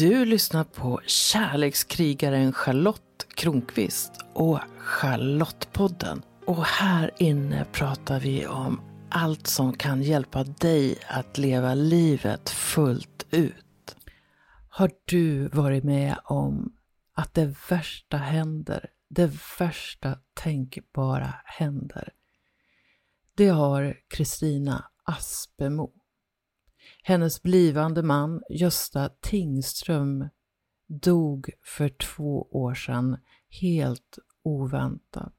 Du 0.00 0.24
lyssnar 0.24 0.64
på 0.64 1.00
kärlekskrigaren 1.06 2.52
Charlotte 2.52 3.26
Kronqvist 3.34 4.12
och 4.34 4.60
Charlottepodden. 4.78 6.22
Och 6.46 6.64
här 6.64 7.10
inne 7.18 7.66
pratar 7.72 8.20
vi 8.20 8.46
om 8.46 8.80
allt 9.10 9.46
som 9.46 9.72
kan 9.72 10.02
hjälpa 10.02 10.44
dig 10.44 10.98
att 11.08 11.38
leva 11.38 11.74
livet 11.74 12.50
fullt 12.50 13.26
ut. 13.30 13.96
Har 14.68 14.90
du 15.04 15.48
varit 15.48 15.84
med 15.84 16.16
om 16.24 16.72
att 17.14 17.34
det 17.34 17.54
värsta 17.70 18.16
händer, 18.16 18.90
det 19.08 19.30
värsta 19.58 20.18
tänkbara 20.34 21.34
händer? 21.44 22.12
Det 23.34 23.48
har 23.48 23.96
Kristina 24.08 24.84
Aspemo. 25.04 25.99
Hennes 27.02 27.42
blivande 27.42 28.02
man 28.02 28.42
Gösta 28.50 29.08
Tingström 29.08 30.28
dog 30.86 31.50
för 31.64 31.88
två 31.88 32.48
år 32.50 32.74
sedan 32.74 33.18
helt 33.48 34.18
oväntat. 34.42 35.34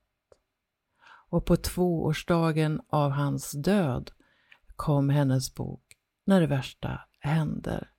Och 1.29 1.45
på 1.45 1.55
tvåårsdagen 1.55 2.81
av 2.89 3.11
hans 3.11 3.51
död 3.51 4.11
kom 4.75 5.09
hennes 5.09 5.55
bok 5.55 5.83
När 6.25 6.41
det 6.41 6.47
värsta 6.47 7.01
händer. 7.19 7.91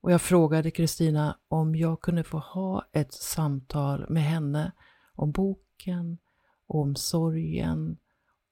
Och 0.00 0.12
jag 0.12 0.22
frågade 0.22 0.70
Kristina 0.70 1.38
om 1.48 1.74
jag 1.74 2.00
kunde 2.00 2.24
få 2.24 2.38
ha 2.38 2.88
ett 2.92 3.12
samtal 3.12 4.06
med 4.08 4.22
henne 4.22 4.72
om 5.14 5.32
boken, 5.32 6.18
om 6.66 6.96
sorgen 6.96 7.98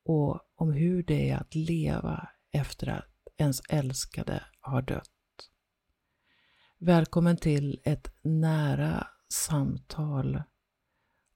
och 0.04 0.40
om 0.54 0.72
hur 0.72 1.02
det 1.02 1.30
är 1.30 1.36
att 1.36 1.54
leva 1.54 2.28
efter 2.52 2.86
att 2.86 3.17
ens 3.38 3.60
älskade 3.68 4.44
har 4.60 4.82
dött. 4.82 5.10
Välkommen 6.78 7.36
till 7.36 7.80
ett 7.84 8.12
nära 8.22 9.06
samtal 9.32 10.42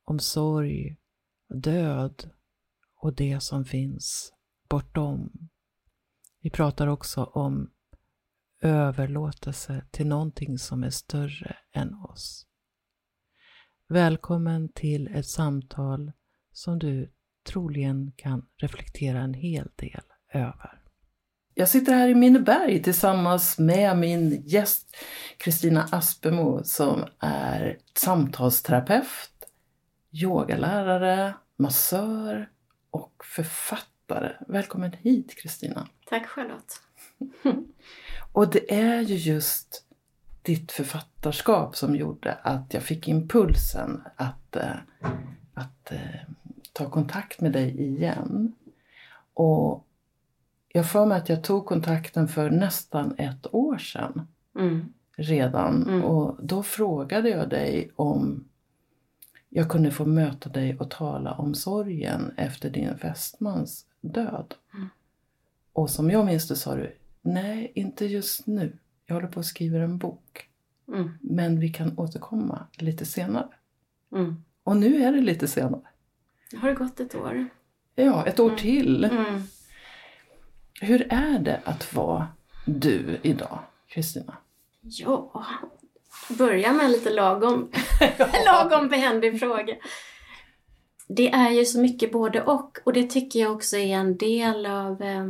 om 0.04 0.18
sorg, 0.18 0.96
död 1.48 2.30
och 2.96 3.14
det 3.14 3.40
som 3.40 3.64
finns 3.64 4.32
bortom. 4.68 5.48
Vi 6.40 6.50
pratar 6.50 6.86
också 6.86 7.24
om 7.24 7.70
överlåtelse 8.60 9.84
till 9.90 10.06
någonting 10.06 10.58
som 10.58 10.84
är 10.84 10.90
större 10.90 11.56
än 11.72 11.94
oss. 11.94 12.46
Välkommen 13.88 14.72
till 14.72 15.08
ett 15.08 15.26
samtal 15.26 16.12
som 16.52 16.78
du 16.78 17.12
troligen 17.46 18.12
kan 18.16 18.48
reflektera 18.56 19.20
en 19.20 19.34
hel 19.34 19.70
del 19.76 20.02
över. 20.32 20.81
Jag 21.54 21.68
sitter 21.68 21.92
här 21.92 22.08
i 22.08 22.14
Minneberg 22.14 22.82
tillsammans 22.82 23.58
med 23.58 23.98
min 23.98 24.42
gäst 24.46 24.96
Kristina 25.36 25.88
Aspemo 25.92 26.64
som 26.64 27.04
är 27.18 27.78
samtalsterapeut, 27.94 29.30
yogalärare, 30.12 31.34
massör 31.56 32.48
och 32.90 33.24
författare. 33.24 34.32
Välkommen 34.48 34.92
hit 34.92 35.34
Kristina! 35.42 35.88
Tack 36.08 36.26
Charlotte! 36.26 36.80
och 38.32 38.50
det 38.50 38.74
är 38.74 39.00
ju 39.00 39.14
just 39.14 39.84
ditt 40.42 40.72
författarskap 40.72 41.76
som 41.76 41.96
gjorde 41.96 42.34
att 42.34 42.74
jag 42.74 42.82
fick 42.82 43.08
impulsen 43.08 44.02
att, 44.16 44.56
äh, 44.56 44.76
att 45.54 45.92
äh, 45.92 45.98
ta 46.72 46.90
kontakt 46.90 47.40
med 47.40 47.52
dig 47.52 47.80
igen. 47.80 48.54
Och 49.34 49.86
jag 50.72 50.90
får 50.90 51.06
mig 51.06 51.18
att 51.18 51.28
jag 51.28 51.44
tog 51.44 51.66
kontakten 51.66 52.28
för 52.28 52.50
nästan 52.50 53.14
ett 53.18 53.54
år 53.54 53.78
sedan 53.78 54.26
mm. 54.58 54.92
redan. 55.16 55.82
Mm. 55.82 56.04
Och 56.04 56.36
då 56.42 56.62
frågade 56.62 57.28
jag 57.28 57.48
dig 57.48 57.90
om 57.96 58.44
jag 59.48 59.70
kunde 59.70 59.90
få 59.90 60.04
möta 60.04 60.48
dig 60.48 60.78
och 60.78 60.90
tala 60.90 61.32
om 61.32 61.54
sorgen 61.54 62.32
efter 62.36 62.70
din 62.70 62.98
fästmans 62.98 63.86
död. 64.00 64.54
Mm. 64.74 64.88
Och 65.72 65.90
som 65.90 66.10
jag 66.10 66.26
minns 66.26 66.48
det 66.48 66.56
sa 66.56 66.74
du, 66.74 66.96
nej 67.22 67.72
inte 67.74 68.06
just 68.06 68.46
nu. 68.46 68.78
Jag 69.06 69.14
håller 69.14 69.28
på 69.28 69.40
att 69.40 69.46
skriva 69.46 69.78
en 69.78 69.98
bok. 69.98 70.48
Mm. 70.88 71.10
Men 71.20 71.60
vi 71.60 71.68
kan 71.68 71.98
återkomma 71.98 72.66
lite 72.78 73.06
senare. 73.06 73.48
Mm. 74.12 74.44
Och 74.64 74.76
nu 74.76 75.02
är 75.02 75.12
det 75.12 75.20
lite 75.20 75.48
senare. 75.48 75.82
Har 76.56 76.68
det 76.68 76.74
gått 76.74 77.00
ett 77.00 77.14
år? 77.14 77.48
Ja, 77.94 78.26
ett 78.26 78.40
år 78.40 78.48
mm. 78.48 78.58
till. 78.58 79.08
Hur 80.80 81.06
är 81.12 81.38
det 81.38 81.60
att 81.64 81.94
vara 81.94 82.28
du 82.64 83.20
idag, 83.22 83.58
Kristina? 83.88 84.36
Ja, 84.80 85.44
börja 86.28 86.72
med 86.72 86.84
en 86.84 86.92
lite 86.92 87.10
lagom, 87.10 87.70
lagom 88.46 88.88
behändig 88.88 89.40
fråga. 89.40 89.76
Det 91.08 91.30
är 91.30 91.50
ju 91.50 91.64
så 91.64 91.80
mycket 91.80 92.12
både 92.12 92.42
och 92.42 92.78
och 92.84 92.92
det 92.92 93.10
tycker 93.10 93.40
jag 93.40 93.52
också 93.52 93.76
är 93.76 93.96
en 93.96 94.16
del 94.16 94.66
av 94.66 95.02
eh, 95.02 95.26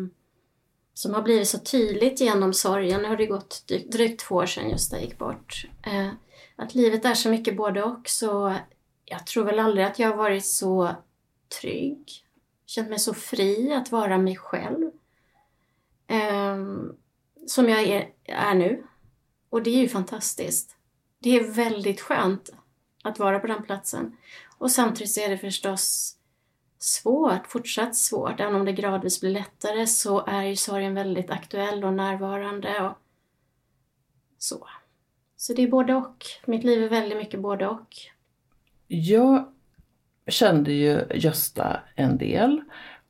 som 0.94 1.14
har 1.14 1.22
blivit 1.22 1.48
så 1.48 1.58
tydligt 1.58 2.20
genom 2.20 2.52
sorgen. 2.52 3.02
Nu 3.02 3.08
har 3.08 3.16
det 3.16 3.26
gått 3.26 3.64
drygt 3.92 4.20
två 4.20 4.34
år 4.34 4.46
sedan 4.46 4.70
Gösta 4.70 5.00
gick 5.00 5.18
bort. 5.18 5.66
Eh, 5.86 6.08
att 6.56 6.74
livet 6.74 7.04
är 7.04 7.14
så 7.14 7.28
mycket 7.28 7.56
både 7.56 7.82
och 7.82 8.08
så 8.08 8.54
jag 9.04 9.26
tror 9.26 9.44
väl 9.44 9.58
aldrig 9.58 9.86
att 9.86 9.98
jag 9.98 10.08
har 10.08 10.16
varit 10.16 10.46
så 10.46 10.90
trygg, 11.60 12.10
känt 12.66 12.88
mig 12.88 12.98
så 12.98 13.14
fri 13.14 13.72
att 13.72 13.92
vara 13.92 14.18
mig 14.18 14.36
själv 14.36 14.90
Ehm, 16.12 16.92
som 17.46 17.68
jag 17.68 17.82
är, 17.82 18.54
nu. 18.54 18.84
Och 19.50 19.62
det 19.62 19.70
är 19.70 19.80
ju 19.80 19.88
fantastiskt. 19.88 20.76
Det 21.18 21.36
är 21.36 21.52
väldigt 21.52 22.00
skönt 22.00 22.50
att 23.04 23.18
vara 23.18 23.38
på 23.38 23.46
den 23.46 23.62
platsen. 23.62 24.16
Och 24.58 24.70
samtidigt 24.70 25.18
är 25.18 25.28
det 25.28 25.38
förstås 25.38 26.16
svårt, 26.78 27.46
fortsatt 27.46 27.96
svårt. 27.96 28.40
Även 28.40 28.54
om 28.54 28.64
det 28.64 28.72
gradvis 28.72 29.20
blir 29.20 29.30
lättare 29.30 29.86
så 29.86 30.26
är 30.26 30.42
ju 30.42 30.56
sorgen 30.56 30.94
väldigt 30.94 31.30
aktuell 31.30 31.84
och 31.84 31.94
närvarande. 31.94 32.80
Och 32.80 32.98
så. 34.38 34.68
Så 35.36 35.52
det 35.52 35.62
är 35.62 35.68
både 35.68 35.94
och. 35.94 36.24
Mitt 36.46 36.64
liv 36.64 36.82
är 36.82 36.88
väldigt 36.88 37.18
mycket 37.18 37.40
både 37.40 37.68
och. 37.68 37.94
Jag 38.86 39.52
kände 40.26 40.72
ju 40.72 41.06
Gösta 41.14 41.80
en 41.94 42.18
del 42.18 42.62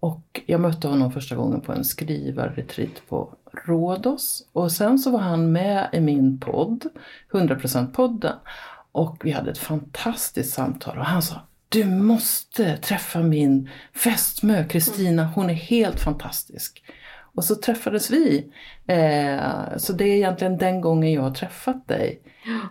och 0.02 0.40
jag 0.46 0.60
mötte 0.60 0.88
honom 0.88 1.12
första 1.12 1.36
gången 1.36 1.60
på 1.60 1.72
en 1.72 1.84
skrivarretreat 1.84 3.02
på 3.08 3.34
Rhodos. 3.52 4.46
Och 4.52 4.72
sen 4.72 4.98
så 4.98 5.10
var 5.10 5.18
han 5.18 5.52
med 5.52 5.88
i 5.92 6.00
min 6.00 6.40
podd, 6.40 6.86
100% 7.32 7.92
podden. 7.92 8.36
Och 8.92 9.16
vi 9.24 9.30
hade 9.30 9.50
ett 9.50 9.58
fantastiskt 9.58 10.54
samtal 10.54 10.98
och 10.98 11.04
han 11.04 11.22
sa 11.22 11.40
Du 11.68 11.84
måste 11.84 12.76
träffa 12.76 13.22
min 13.22 13.68
fästmö 13.94 14.64
Kristina, 14.64 15.24
hon 15.34 15.50
är 15.50 15.54
helt 15.54 16.00
fantastisk. 16.00 16.84
Och 17.34 17.44
så 17.44 17.54
träffades 17.54 18.10
vi. 18.10 18.52
Eh, 18.86 19.76
så 19.76 19.92
det 19.92 20.04
är 20.04 20.16
egentligen 20.16 20.58
den 20.58 20.80
gången 20.80 21.12
jag 21.12 21.22
har 21.22 21.34
träffat 21.34 21.88
dig 21.88 22.20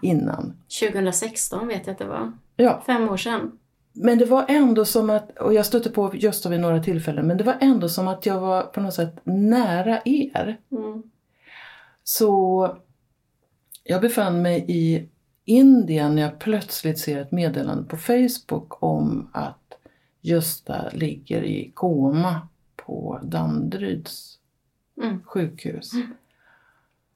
innan. 0.01 0.57
2016 0.81 1.67
vet 1.67 1.87
jag 1.87 1.93
att 1.93 1.99
det 1.99 2.05
var. 2.05 2.31
Ja. 2.55 2.83
Fem 2.85 3.09
år 3.09 3.17
sedan. 3.17 3.51
Men 3.93 4.17
det 4.17 4.25
var 4.25 4.45
ändå 4.47 4.85
som 4.85 5.09
att, 5.09 5.37
och 5.37 5.53
jag 5.53 5.65
stötte 5.65 5.89
på 5.89 6.15
Gösta 6.15 6.49
vid 6.49 6.59
några 6.59 6.83
tillfällen, 6.83 7.27
men 7.27 7.37
det 7.37 7.43
var 7.43 7.57
ändå 7.61 7.89
som 7.89 8.07
att 8.07 8.25
jag 8.25 8.39
var 8.39 8.63
på 8.63 8.81
något 8.81 8.93
sätt 8.93 9.19
nära 9.23 10.01
er. 10.05 10.59
Mm. 10.71 11.03
Så 12.03 12.77
jag 13.83 14.01
befann 14.01 14.41
mig 14.41 14.65
i 14.67 15.09
Indien 15.45 16.15
när 16.15 16.21
jag 16.21 16.39
plötsligt 16.39 16.99
ser 16.99 17.21
ett 17.21 17.31
meddelande 17.31 17.83
på 17.83 17.97
Facebook 17.97 18.83
om 18.83 19.29
att 19.33 19.57
Gösta 20.21 20.89
ligger 20.93 21.43
i 21.43 21.71
koma 21.73 22.47
på 22.75 23.19
Danderyds 23.23 24.39
mm. 25.03 25.23
sjukhus. 25.23 25.93
Mm. 25.93 26.13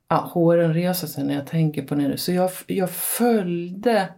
Ja, 0.08 0.16
håren 0.16 0.74
reser 0.74 1.08
sig 1.08 1.24
när 1.24 1.34
jag 1.34 1.48
tänker 1.48 1.82
på 1.82 1.96
det. 1.96 2.18
Så 2.18 2.32
jag, 2.32 2.52
jag 2.68 2.90
följde 2.90 4.10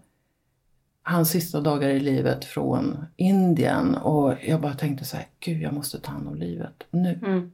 hans 1.07 1.29
sista 1.29 1.61
dagar 1.61 1.89
i 1.89 1.99
livet 1.99 2.45
från 2.45 3.05
Indien 3.15 3.95
och 3.95 4.35
jag 4.43 4.61
bara 4.61 4.73
tänkte 4.73 5.05
så 5.05 5.17
här, 5.17 5.27
gud 5.39 5.61
jag 5.61 5.73
måste 5.73 5.99
ta 5.99 6.11
hand 6.11 6.27
om 6.27 6.35
livet 6.35 6.83
nu. 6.89 7.19
Mm. 7.25 7.51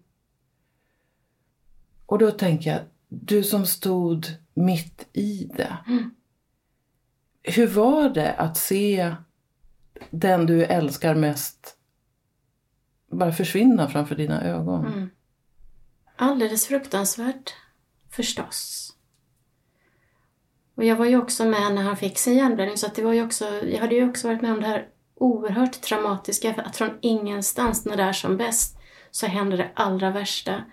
Och 2.05 2.19
då 2.19 2.31
tänker 2.31 2.71
jag, 2.71 2.79
du 3.07 3.43
som 3.43 3.65
stod 3.65 4.27
mitt 4.53 5.07
i 5.13 5.51
det. 5.57 5.77
Mm. 5.87 6.15
Hur 7.43 7.67
var 7.67 8.09
det 8.09 8.33
att 8.33 8.57
se 8.57 9.15
den 10.09 10.45
du 10.45 10.63
älskar 10.63 11.15
mest 11.15 11.77
bara 13.11 13.31
försvinna 13.31 13.89
framför 13.89 14.15
dina 14.15 14.43
ögon? 14.43 14.85
Mm. 14.85 15.09
Alldeles 16.15 16.67
fruktansvärt, 16.67 17.53
förstås. 18.09 18.92
Och 20.75 20.83
jag 20.83 20.95
var 20.95 21.05
ju 21.05 21.17
också 21.17 21.45
med 21.45 21.75
när 21.75 21.81
han 21.81 21.97
fick 21.97 22.17
sin 22.17 22.37
hjärnblödning 22.37 22.77
så 22.77 22.85
att 22.85 22.95
det 22.95 23.01
var 23.01 23.13
ju 23.13 23.25
också, 23.25 23.45
jag 23.65 23.79
hade 23.79 23.95
ju 23.95 24.09
också 24.09 24.27
varit 24.27 24.41
med 24.41 24.51
om 24.51 24.61
det 24.61 24.67
här 24.67 24.87
oerhört 25.15 25.81
traumatiska, 25.81 26.53
att 26.65 26.75
från 26.75 26.97
ingenstans 27.01 27.85
när 27.85 27.97
det 27.97 28.03
är 28.03 28.13
som 28.13 28.37
bäst 28.37 28.77
så 29.11 29.27
händer 29.27 29.57
det 29.57 29.71
allra 29.73 30.11
värsta. 30.11 30.63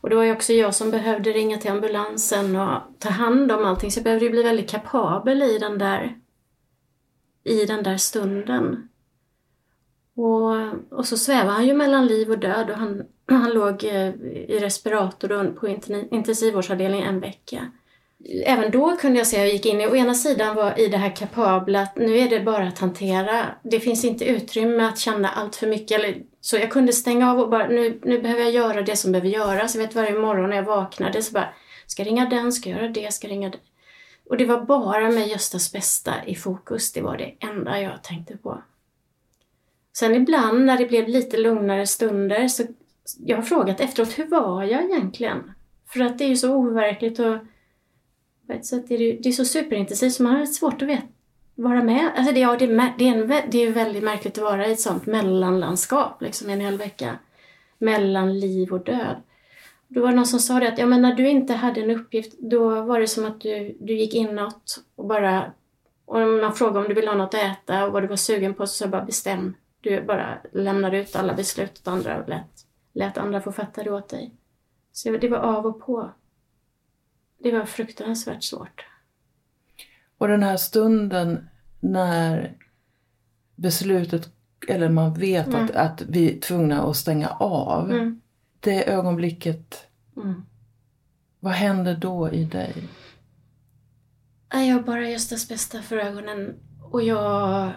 Och 0.00 0.10
det 0.10 0.16
var 0.16 0.24
ju 0.24 0.32
också 0.32 0.52
jag 0.52 0.74
som 0.74 0.90
behövde 0.90 1.32
ringa 1.32 1.58
till 1.58 1.70
ambulansen 1.70 2.56
och 2.56 2.80
ta 2.98 3.08
hand 3.08 3.52
om 3.52 3.64
allting. 3.64 3.90
Så 3.90 3.98
jag 3.98 4.04
behövde 4.04 4.24
ju 4.24 4.30
bli 4.30 4.42
väldigt 4.42 4.70
kapabel 4.70 5.42
i 5.42 5.58
den 5.58 5.78
där, 5.78 6.18
i 7.44 7.64
den 7.64 7.82
där 7.82 7.96
stunden. 7.96 8.88
Och, 10.16 10.98
och 10.98 11.06
så 11.06 11.16
svävade 11.16 11.50
han 11.50 11.66
ju 11.66 11.74
mellan 11.74 12.06
liv 12.06 12.30
och 12.30 12.38
död 12.38 12.70
och 12.70 12.76
han, 12.76 13.02
han 13.28 13.50
låg 13.50 13.84
eh, 13.84 14.08
i 14.24 14.58
respirator 14.60 15.52
på 15.52 15.68
intensivvårdsavdelningen 16.10 17.08
en 17.08 17.20
vecka. 17.20 17.72
Även 18.44 18.70
då 18.70 18.96
kunde 18.96 19.18
jag 19.18 19.26
se, 19.26 19.38
jag 19.38 19.48
gick 19.48 19.66
in 19.66 19.80
i, 19.80 19.86
å 19.86 19.96
ena 19.96 20.14
sidan 20.14 20.56
var 20.56 20.80
i 20.80 20.88
det 20.88 20.96
här 20.96 21.16
kapabla 21.16 21.82
att 21.82 21.96
nu 21.96 22.18
är 22.18 22.30
det 22.30 22.40
bara 22.40 22.68
att 22.68 22.78
hantera. 22.78 23.46
Det 23.62 23.80
finns 23.80 24.04
inte 24.04 24.24
utrymme 24.24 24.84
att 24.84 24.98
känna 24.98 25.28
allt 25.28 25.56
för 25.56 25.66
mycket. 25.66 26.00
Eller, 26.00 26.22
så 26.40 26.56
jag 26.56 26.70
kunde 26.70 26.92
stänga 26.92 27.32
av 27.32 27.40
och 27.40 27.50
bara, 27.50 27.68
nu, 27.68 28.00
nu 28.04 28.22
behöver 28.22 28.42
jag 28.42 28.52
göra 28.52 28.82
det 28.82 28.96
som 28.96 29.12
behöver 29.12 29.28
göras. 29.28 29.74
Jag 29.74 29.82
vet 29.82 29.94
varje 29.94 30.18
morgon 30.18 30.50
när 30.50 30.56
jag 30.56 30.62
vaknade 30.62 31.22
så 31.22 31.32
bara, 31.32 31.48
ska 31.86 32.04
ringa 32.04 32.26
den, 32.26 32.52
ska 32.52 32.70
göra 32.70 32.88
det, 32.88 33.14
ska 33.14 33.28
ringa 33.28 33.50
det. 33.50 33.58
Och 34.28 34.36
det 34.36 34.44
var 34.44 34.60
bara 34.60 35.10
med 35.10 35.28
Göstas 35.28 35.72
bästa 35.72 36.14
i 36.26 36.34
fokus. 36.34 36.92
Det 36.92 37.00
var 37.00 37.16
det 37.16 37.34
enda 37.40 37.80
jag 37.80 38.02
tänkte 38.02 38.36
på. 38.36 38.62
Sen 39.92 40.14
ibland 40.14 40.64
när 40.64 40.78
det 40.78 40.86
blev 40.86 41.08
lite 41.08 41.36
lugnare 41.36 41.86
stunder 41.86 42.48
så 42.48 42.62
jag 43.18 43.36
har 43.36 43.42
frågat 43.42 43.80
efteråt, 43.80 44.18
hur 44.18 44.26
var 44.26 44.62
jag 44.62 44.84
egentligen? 44.84 45.52
För 45.86 46.00
att 46.00 46.18
det 46.18 46.24
är 46.24 46.28
ju 46.28 46.36
så 46.36 46.54
overkligt 46.54 47.18
och 47.18 47.36
så 48.62 48.76
ett 48.76 48.90
är 48.90 48.98
det, 48.98 49.28
är 49.28 49.32
så 49.32 49.44
superintensivt 49.44 50.12
så 50.12 50.22
man 50.22 50.36
har 50.36 50.46
svårt 50.46 50.82
att 50.82 50.88
veta, 50.88 51.06
vara 51.54 51.82
med. 51.82 52.10
Alltså 52.16 52.32
det, 52.32 52.40
ja, 52.40 52.56
det, 52.58 52.66
det, 52.98 53.08
är 53.08 53.14
en, 53.14 53.50
det 53.50 53.58
är 53.58 53.72
väldigt 53.72 54.04
märkligt 54.04 54.38
att 54.38 54.44
vara 54.44 54.66
i 54.66 54.72
ett 54.72 54.80
sånt 54.80 55.06
mellanlandskap 55.06 56.22
liksom 56.22 56.50
en 56.50 56.60
hel 56.60 56.78
vecka. 56.78 57.18
Mellan 57.78 58.40
liv 58.40 58.72
och 58.72 58.84
död. 58.84 59.16
Då 59.88 60.02
var 60.02 60.08
det 60.08 60.16
någon 60.16 60.26
som 60.26 60.40
sa 60.40 60.60
det 60.60 60.68
att 60.68 60.78
ja, 60.78 60.86
men 60.86 61.02
när 61.02 61.14
du 61.14 61.28
inte 61.28 61.54
hade 61.54 61.80
en 61.80 61.90
uppgift 61.90 62.38
då 62.38 62.82
var 62.82 63.00
det 63.00 63.06
som 63.06 63.24
att 63.24 63.40
du, 63.40 63.76
du 63.80 63.94
gick 63.94 64.14
inåt 64.14 64.84
och 64.96 65.06
bara 65.06 65.52
och 66.08 66.20
man 66.20 66.54
frågade 66.54 66.78
om 66.78 66.88
du 66.88 66.94
ville 66.94 67.10
ha 67.10 67.16
något 67.16 67.34
att 67.34 67.40
äta 67.40 67.86
och 67.86 67.92
vad 67.92 68.02
du 68.02 68.06
var 68.06 68.16
sugen 68.16 68.54
på 68.54 68.66
så 68.66 68.74
sa 68.74 68.84
jag 68.84 68.90
bara 68.90 69.04
bestäm. 69.04 69.54
Du 69.80 70.02
bara 70.02 70.38
lämnade 70.52 70.98
ut 70.98 71.16
alla 71.16 71.34
beslut 71.34 71.80
åt 71.80 71.88
andra 71.88 72.22
och 72.22 72.28
lät, 72.28 72.66
lät 72.92 73.18
andra 73.18 73.40
få 73.40 73.52
fatta 73.52 73.82
det 73.82 73.90
åt 73.90 74.08
dig. 74.08 74.34
Så 74.92 75.10
det 75.10 75.28
var 75.28 75.38
av 75.38 75.66
och 75.66 75.80
på. 75.80 76.10
Det 77.38 77.52
var 77.52 77.64
fruktansvärt 77.64 78.42
svårt. 78.42 78.84
Och 80.18 80.28
den 80.28 80.42
här 80.42 80.56
stunden 80.56 81.48
när 81.80 82.56
beslutet, 83.56 84.28
eller 84.68 84.88
man 84.88 85.14
vet 85.14 85.46
mm. 85.46 85.64
att, 85.64 85.70
att 85.70 86.02
vi 86.02 86.36
är 86.36 86.40
tvungna 86.40 86.82
att 86.82 86.96
stänga 86.96 87.28
av. 87.28 87.90
Mm. 87.90 88.20
Det 88.60 88.90
ögonblicket, 88.90 89.86
mm. 90.16 90.42
vad 91.40 91.52
händer 91.52 91.96
då 91.96 92.32
i 92.32 92.44
dig? 92.44 92.74
Jag 94.50 94.74
har 94.74 94.82
bara 94.82 95.08
Göstas 95.08 95.48
bästa 95.48 95.82
för 95.82 95.96
ögonen 95.96 96.54
och 96.82 97.02
jag... 97.02 97.70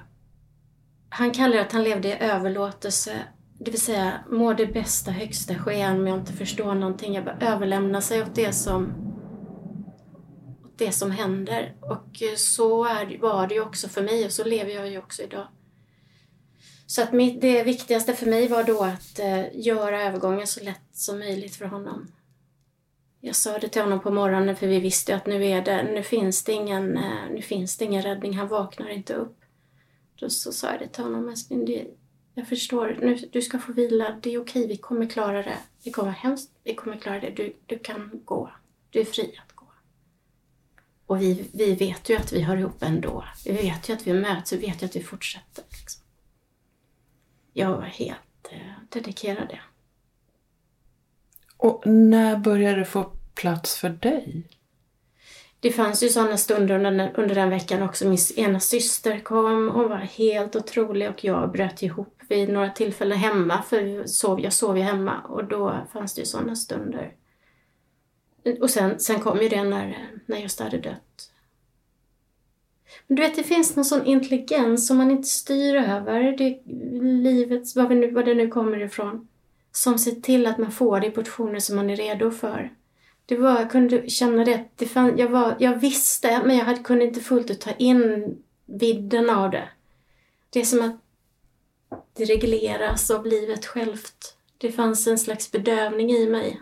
Han 1.09 1.31
kallar 1.31 1.57
att 1.57 1.71
han 1.71 1.83
levde 1.83 2.07
i 2.07 2.23
överlåtelse. 2.23 3.15
Det 3.59 3.71
vill 3.71 3.81
säga, 3.81 4.13
må 4.29 4.53
det 4.53 4.67
bästa 4.67 5.11
högsta 5.11 5.55
ske 5.55 5.87
om 5.87 6.07
jag 6.07 6.19
inte 6.19 6.33
förstår 6.33 6.75
någonting. 6.75 7.13
Jag 7.13 7.25
bara 7.25 7.37
överlämnar 7.39 8.01
sig 8.01 8.21
åt 8.21 8.35
det 8.35 8.53
som 8.53 9.10
det 10.77 10.91
som 10.91 11.11
händer. 11.11 11.75
Och 11.79 12.21
eh, 12.21 12.35
så 12.35 12.85
är, 12.85 13.17
var 13.17 13.47
det 13.47 13.55
ju 13.55 13.61
också 13.61 13.89
för 13.89 14.01
mig 14.01 14.25
och 14.25 14.31
så 14.31 14.43
lever 14.43 14.71
jag 14.71 14.89
ju 14.89 14.97
också 14.97 15.23
idag. 15.23 15.47
Så 16.85 17.01
att 17.01 17.13
mitt, 17.13 17.41
det 17.41 17.63
viktigaste 17.63 18.13
för 18.13 18.25
mig 18.25 18.47
var 18.47 18.63
då 18.63 18.83
att 18.83 19.19
eh, 19.19 19.59
göra 19.59 20.03
övergången 20.03 20.47
så 20.47 20.63
lätt 20.63 20.81
som 20.91 21.19
möjligt 21.19 21.55
för 21.55 21.65
honom. 21.65 22.11
Jag 23.19 23.35
sa 23.35 23.57
det 23.57 23.67
till 23.67 23.81
honom 23.81 23.99
på 23.99 24.11
morgonen 24.11 24.55
för 24.55 24.67
vi 24.67 24.79
visste 24.79 25.15
att 25.15 25.25
nu, 25.25 25.45
är 25.45 25.61
det, 25.61 25.83
nu, 25.83 26.03
finns, 26.03 26.43
det 26.43 26.53
ingen, 26.53 26.97
eh, 26.97 27.29
nu 27.31 27.41
finns 27.41 27.77
det 27.77 27.85
ingen 27.85 28.01
räddning, 28.01 28.37
han 28.37 28.47
vaknar 28.47 28.89
inte 28.89 29.13
upp. 29.13 29.37
Då 30.15 30.29
så 30.29 30.51
sa 30.51 30.71
jag 30.71 30.79
det 30.79 30.87
till 30.87 31.03
honom, 31.03 31.35
det, 31.49 31.87
jag 32.33 32.47
förstår, 32.47 32.97
nu, 33.01 33.15
du 33.31 33.41
ska 33.41 33.59
få 33.59 33.73
vila, 33.73 34.19
det 34.21 34.33
är 34.33 34.41
okej, 34.41 34.67
vi 34.67 34.77
kommer 34.77 35.05
klara 35.05 35.43
det. 35.43 35.57
Det 35.83 35.91
kommer 35.91 36.11
hemskt, 36.11 36.51
vi 36.63 36.75
kommer 36.75 36.97
klara 36.97 37.19
det, 37.19 37.29
du, 37.29 37.55
du 37.65 37.79
kan 37.79 38.21
gå. 38.25 38.51
Du 38.89 38.99
är 38.99 39.05
fri 39.05 39.39
att 39.45 39.50
och 41.11 41.21
vi, 41.21 41.49
vi 41.53 41.75
vet 41.75 42.09
ju 42.09 42.15
att 42.15 42.31
vi 42.31 42.41
hör 42.41 42.57
ihop 42.57 42.83
ändå. 42.83 43.25
Vi 43.45 43.51
vet 43.51 43.89
ju 43.89 43.93
att 43.93 44.07
vi 44.07 44.13
möts, 44.13 44.53
vi 44.53 44.57
vet 44.57 44.81
ju 44.81 44.85
att 44.85 44.95
vi 44.95 45.03
fortsätter. 45.03 45.63
Liksom. 45.69 46.01
Jag 47.53 47.71
var 47.71 47.81
helt 47.81 48.49
eh, 48.51 48.59
dedikerad 48.89 49.47
det. 49.47 49.59
Och 51.57 51.83
när 51.85 52.37
började 52.37 52.79
det 52.79 52.85
få 52.85 53.03
plats 53.35 53.77
för 53.77 53.89
dig? 53.89 54.47
Det 55.59 55.71
fanns 55.71 56.03
ju 56.03 56.09
sådana 56.09 56.37
stunder 56.37 56.75
under, 56.85 57.11
under 57.15 57.35
den 57.35 57.49
veckan 57.49 57.83
också. 57.83 58.07
Min 58.07 58.17
ena 58.35 58.59
syster 58.59 59.19
kom, 59.19 59.69
hon 59.69 59.89
var 59.89 59.97
helt 59.97 60.55
otrolig 60.55 61.09
och 61.09 61.23
jag 61.23 61.51
bröt 61.51 61.81
ihop 61.81 62.21
vid 62.29 62.49
några 62.49 62.69
tillfällen 62.69 63.17
hemma 63.17 63.61
för 63.61 64.05
sov, 64.05 64.39
jag 64.39 64.53
sov 64.53 64.77
ju 64.77 64.83
hemma 64.83 65.21
och 65.21 65.45
då 65.45 65.87
fanns 65.93 66.13
det 66.13 66.21
ju 66.21 66.25
sådana 66.25 66.55
stunder. 66.55 67.15
Och 68.61 68.69
sen, 68.69 68.99
sen 68.99 69.19
kom 69.19 69.41
ju 69.41 69.49
det 69.49 69.63
när, 69.63 70.09
när 70.25 70.37
just 70.37 70.59
hade 70.59 70.77
dött. 70.77 71.31
Men 73.07 73.15
du 73.15 73.21
vet, 73.21 73.35
det 73.35 73.43
finns 73.43 73.75
någon 73.75 73.85
sån 73.85 74.05
intelligens 74.05 74.87
som 74.87 74.97
man 74.97 75.11
inte 75.11 75.27
styr 75.27 75.75
över. 75.75 76.37
Det, 76.37 76.61
livet, 77.01 77.75
vad, 77.75 77.91
nu, 77.91 78.11
vad 78.11 78.25
det 78.25 78.33
nu 78.33 78.47
kommer 78.47 78.79
ifrån. 78.79 79.27
Som 79.71 79.97
ser 79.97 80.11
till 80.11 80.47
att 80.47 80.57
man 80.57 80.71
får 80.71 80.99
det 80.99 81.07
i 81.07 81.11
portioner 81.11 81.59
som 81.59 81.75
man 81.75 81.89
är 81.89 81.95
redo 81.95 82.31
för. 82.31 82.73
Det 83.25 83.37
var, 83.37 83.59
jag 83.59 83.71
kunde 83.71 84.09
känna 84.09 84.45
det, 84.45 84.65
det 84.75 84.85
fann, 84.85 85.17
jag, 85.17 85.29
var, 85.29 85.55
jag 85.59 85.75
visste 85.75 86.41
men 86.45 86.57
jag 86.57 86.65
hade, 86.65 86.79
kunde 86.79 87.05
inte 87.05 87.19
fullt 87.19 87.51
ut 87.51 87.61
ta 87.61 87.71
in 87.71 88.37
vidden 88.65 89.29
av 89.29 89.51
det. 89.51 89.69
Det 90.49 90.59
är 90.59 90.65
som 90.65 90.81
att 90.81 91.01
det 92.13 92.25
regleras 92.25 93.11
av 93.11 93.25
livet 93.25 93.65
självt. 93.65 94.37
Det 94.57 94.71
fanns 94.71 95.07
en 95.07 95.17
slags 95.17 95.51
bedövning 95.51 96.11
i 96.11 96.29
mig. 96.29 96.61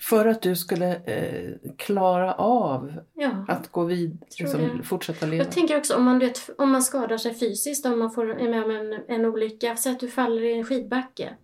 För 0.00 0.26
att 0.26 0.42
du 0.42 0.56
skulle 0.56 0.94
eh, 0.94 1.70
klara 1.76 2.34
av 2.34 2.92
ja, 3.14 3.44
att 3.48 3.72
gå 3.72 3.84
vidare, 3.84 4.18
liksom, 4.38 4.82
fortsätta 4.84 5.26
leva? 5.26 5.44
Jag 5.44 5.52
tänker 5.52 5.78
också 5.78 5.96
om 5.96 6.04
man, 6.04 6.18
vet, 6.18 6.50
om 6.58 6.70
man 6.70 6.82
skadar 6.82 7.18
sig 7.18 7.34
fysiskt, 7.34 7.86
om 7.86 7.98
man 7.98 8.10
får, 8.10 8.40
är 8.40 8.48
med 8.48 8.64
om 8.64 8.70
en, 8.70 8.92
en 9.08 9.24
olycka, 9.24 9.76
säg 9.76 9.92
att 9.92 10.00
du 10.00 10.08
faller 10.08 10.42
i 10.42 10.52
en 10.52 10.64
skidbacke. 10.64 11.34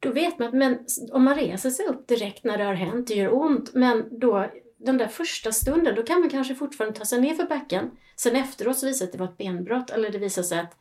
Då 0.00 0.12
vet 0.12 0.38
man 0.38 0.48
att 0.48 0.54
men, 0.54 0.78
om 1.12 1.24
man 1.24 1.34
reser 1.34 1.70
sig 1.70 1.86
upp 1.86 2.08
direkt 2.08 2.44
när 2.44 2.58
det 2.58 2.64
har 2.64 2.74
hänt, 2.74 3.06
det 3.06 3.14
gör 3.14 3.34
ont, 3.34 3.74
men 3.74 4.18
då 4.20 4.50
den 4.78 4.98
där 4.98 5.08
första 5.08 5.52
stunden, 5.52 5.94
då 5.94 6.02
kan 6.02 6.20
man 6.20 6.30
kanske 6.30 6.54
fortfarande 6.54 6.98
ta 6.98 7.04
sig 7.04 7.20
ner 7.20 7.34
för 7.34 7.46
backen. 7.46 7.90
Sen 8.16 8.36
efteråt 8.36 8.78
så 8.78 8.86
visar 8.86 8.92
det 8.92 8.98
sig 8.98 9.04
att 9.04 9.12
det 9.12 9.18
var 9.18 9.26
ett 9.26 9.38
benbrott 9.38 9.90
eller 9.90 10.10
det 10.10 10.18
visar 10.18 10.42
sig 10.42 10.58
att 10.58 10.76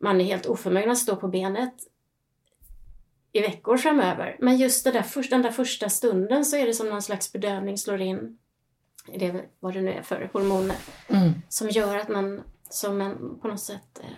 man 0.00 0.20
är 0.20 0.24
helt 0.24 0.46
oförmögen 0.46 0.90
att 0.90 0.98
stå 0.98 1.16
på 1.16 1.28
benet 1.28 1.74
i 3.38 3.40
veckor 3.40 3.76
framöver. 3.76 4.36
Men 4.40 4.56
just 4.56 4.84
det 4.84 4.90
där, 4.90 5.30
den 5.30 5.42
där 5.42 5.50
första 5.50 5.88
stunden 5.88 6.44
så 6.44 6.56
är 6.56 6.66
det 6.66 6.74
som 6.74 6.88
någon 6.88 7.02
slags 7.02 7.32
bedövning 7.32 7.78
slår 7.78 8.00
in. 8.00 8.38
Det 9.18 9.44
vad 9.60 9.74
det 9.74 9.82
nu 9.82 9.92
är 9.92 10.02
för 10.02 10.30
hormoner. 10.32 10.76
Mm. 11.08 11.32
Som 11.48 11.68
gör 11.68 11.96
att 11.96 12.08
man 12.08 12.42
som 12.70 13.00
en, 13.00 13.38
på 13.42 13.48
något 13.48 13.60
sätt 13.60 14.00
eh, 14.00 14.10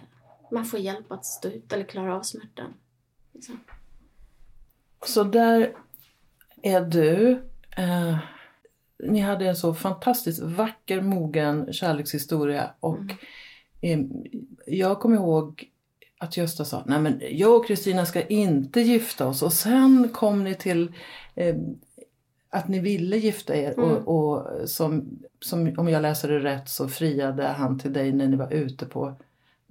man 0.51 0.65
får 0.65 0.81
hjälp 0.81 1.13
att 1.13 1.25
stå 1.25 1.49
ut 1.49 1.73
eller 1.73 1.85
klara 1.85 2.17
av 2.17 2.23
smärtan. 2.23 2.75
Liksom. 3.33 3.61
Så 5.07 5.25
där 5.25 5.75
är 6.63 6.81
du. 6.81 7.43
Eh, 7.77 8.19
ni 8.99 9.21
hade 9.21 9.49
en 9.49 9.57
så 9.57 9.75
fantastiskt 9.75 10.43
vacker, 10.43 11.01
mogen 11.01 11.73
kärlekshistoria 11.73 12.71
och 12.81 12.99
mm. 13.83 14.11
eh, 14.11 14.31
jag 14.67 15.01
kommer 15.01 15.17
ihåg 15.17 15.70
att 16.21 16.37
Gösta 16.37 16.65
sa, 16.65 16.83
nej 16.87 17.01
men 17.01 17.23
jag 17.31 17.57
och 17.57 17.67
Kristina 17.67 18.07
ska 18.07 18.23
inte 18.23 18.81
gifta 18.81 19.27
oss 19.27 19.43
och 19.43 19.53
sen 19.53 20.09
kom 20.13 20.45
ni 20.45 20.55
till 20.55 20.93
eh, 21.35 21.57
att 22.51 22.69
ni 22.69 22.81
ville 22.81 23.17
gifta 23.17 23.57
er 23.57 23.75
mm. 23.79 23.91
och, 23.91 24.09
och 24.09 24.69
som, 24.69 25.19
som, 25.41 25.75
om 25.77 25.89
jag 25.89 26.03
läser 26.03 26.29
det 26.29 26.39
rätt 26.39 26.69
så 26.69 26.89
friade 26.89 27.45
han 27.45 27.79
till 27.79 27.93
dig 27.93 28.13
när 28.13 28.29
ni 28.29 28.37
var 28.37 28.53
ute 28.53 28.87
på 28.87 29.15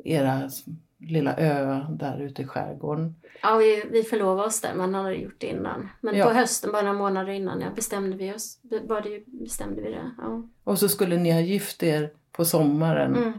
era 0.04 0.50
lilla 0.98 1.38
ö 1.38 1.86
där 1.90 2.22
ute 2.22 2.42
i 2.42 2.46
skärgården. 2.46 3.16
Ja, 3.42 3.58
vi, 3.58 3.84
vi 3.92 4.04
förlovade 4.04 4.48
oss 4.48 4.62
där, 4.62 4.76
man 4.76 4.94
hade 4.94 5.16
gjort 5.16 5.36
det 5.38 5.48
innan. 5.48 5.90
Men 6.02 6.18
ja. 6.18 6.26
på 6.26 6.34
hösten, 6.34 6.72
bara 6.72 6.82
några 6.82 6.98
månader 6.98 7.32
innan, 7.32 7.62
ja, 7.62 7.68
bestämde 7.76 8.18
vi 8.18 8.34
oss. 8.34 8.60
Bara 8.88 9.02
det, 9.02 9.24
bestämde 9.26 9.82
vi 9.82 9.90
det. 9.90 10.12
Ja. 10.18 10.44
Och 10.64 10.80
så 10.80 10.90
skulle 10.90 11.18
ni 11.18 11.32
ha 11.32 11.40
gift 11.40 11.84
er 11.84 12.12
på 12.32 12.46
sommaren. 12.46 13.16
Mm. 13.16 13.34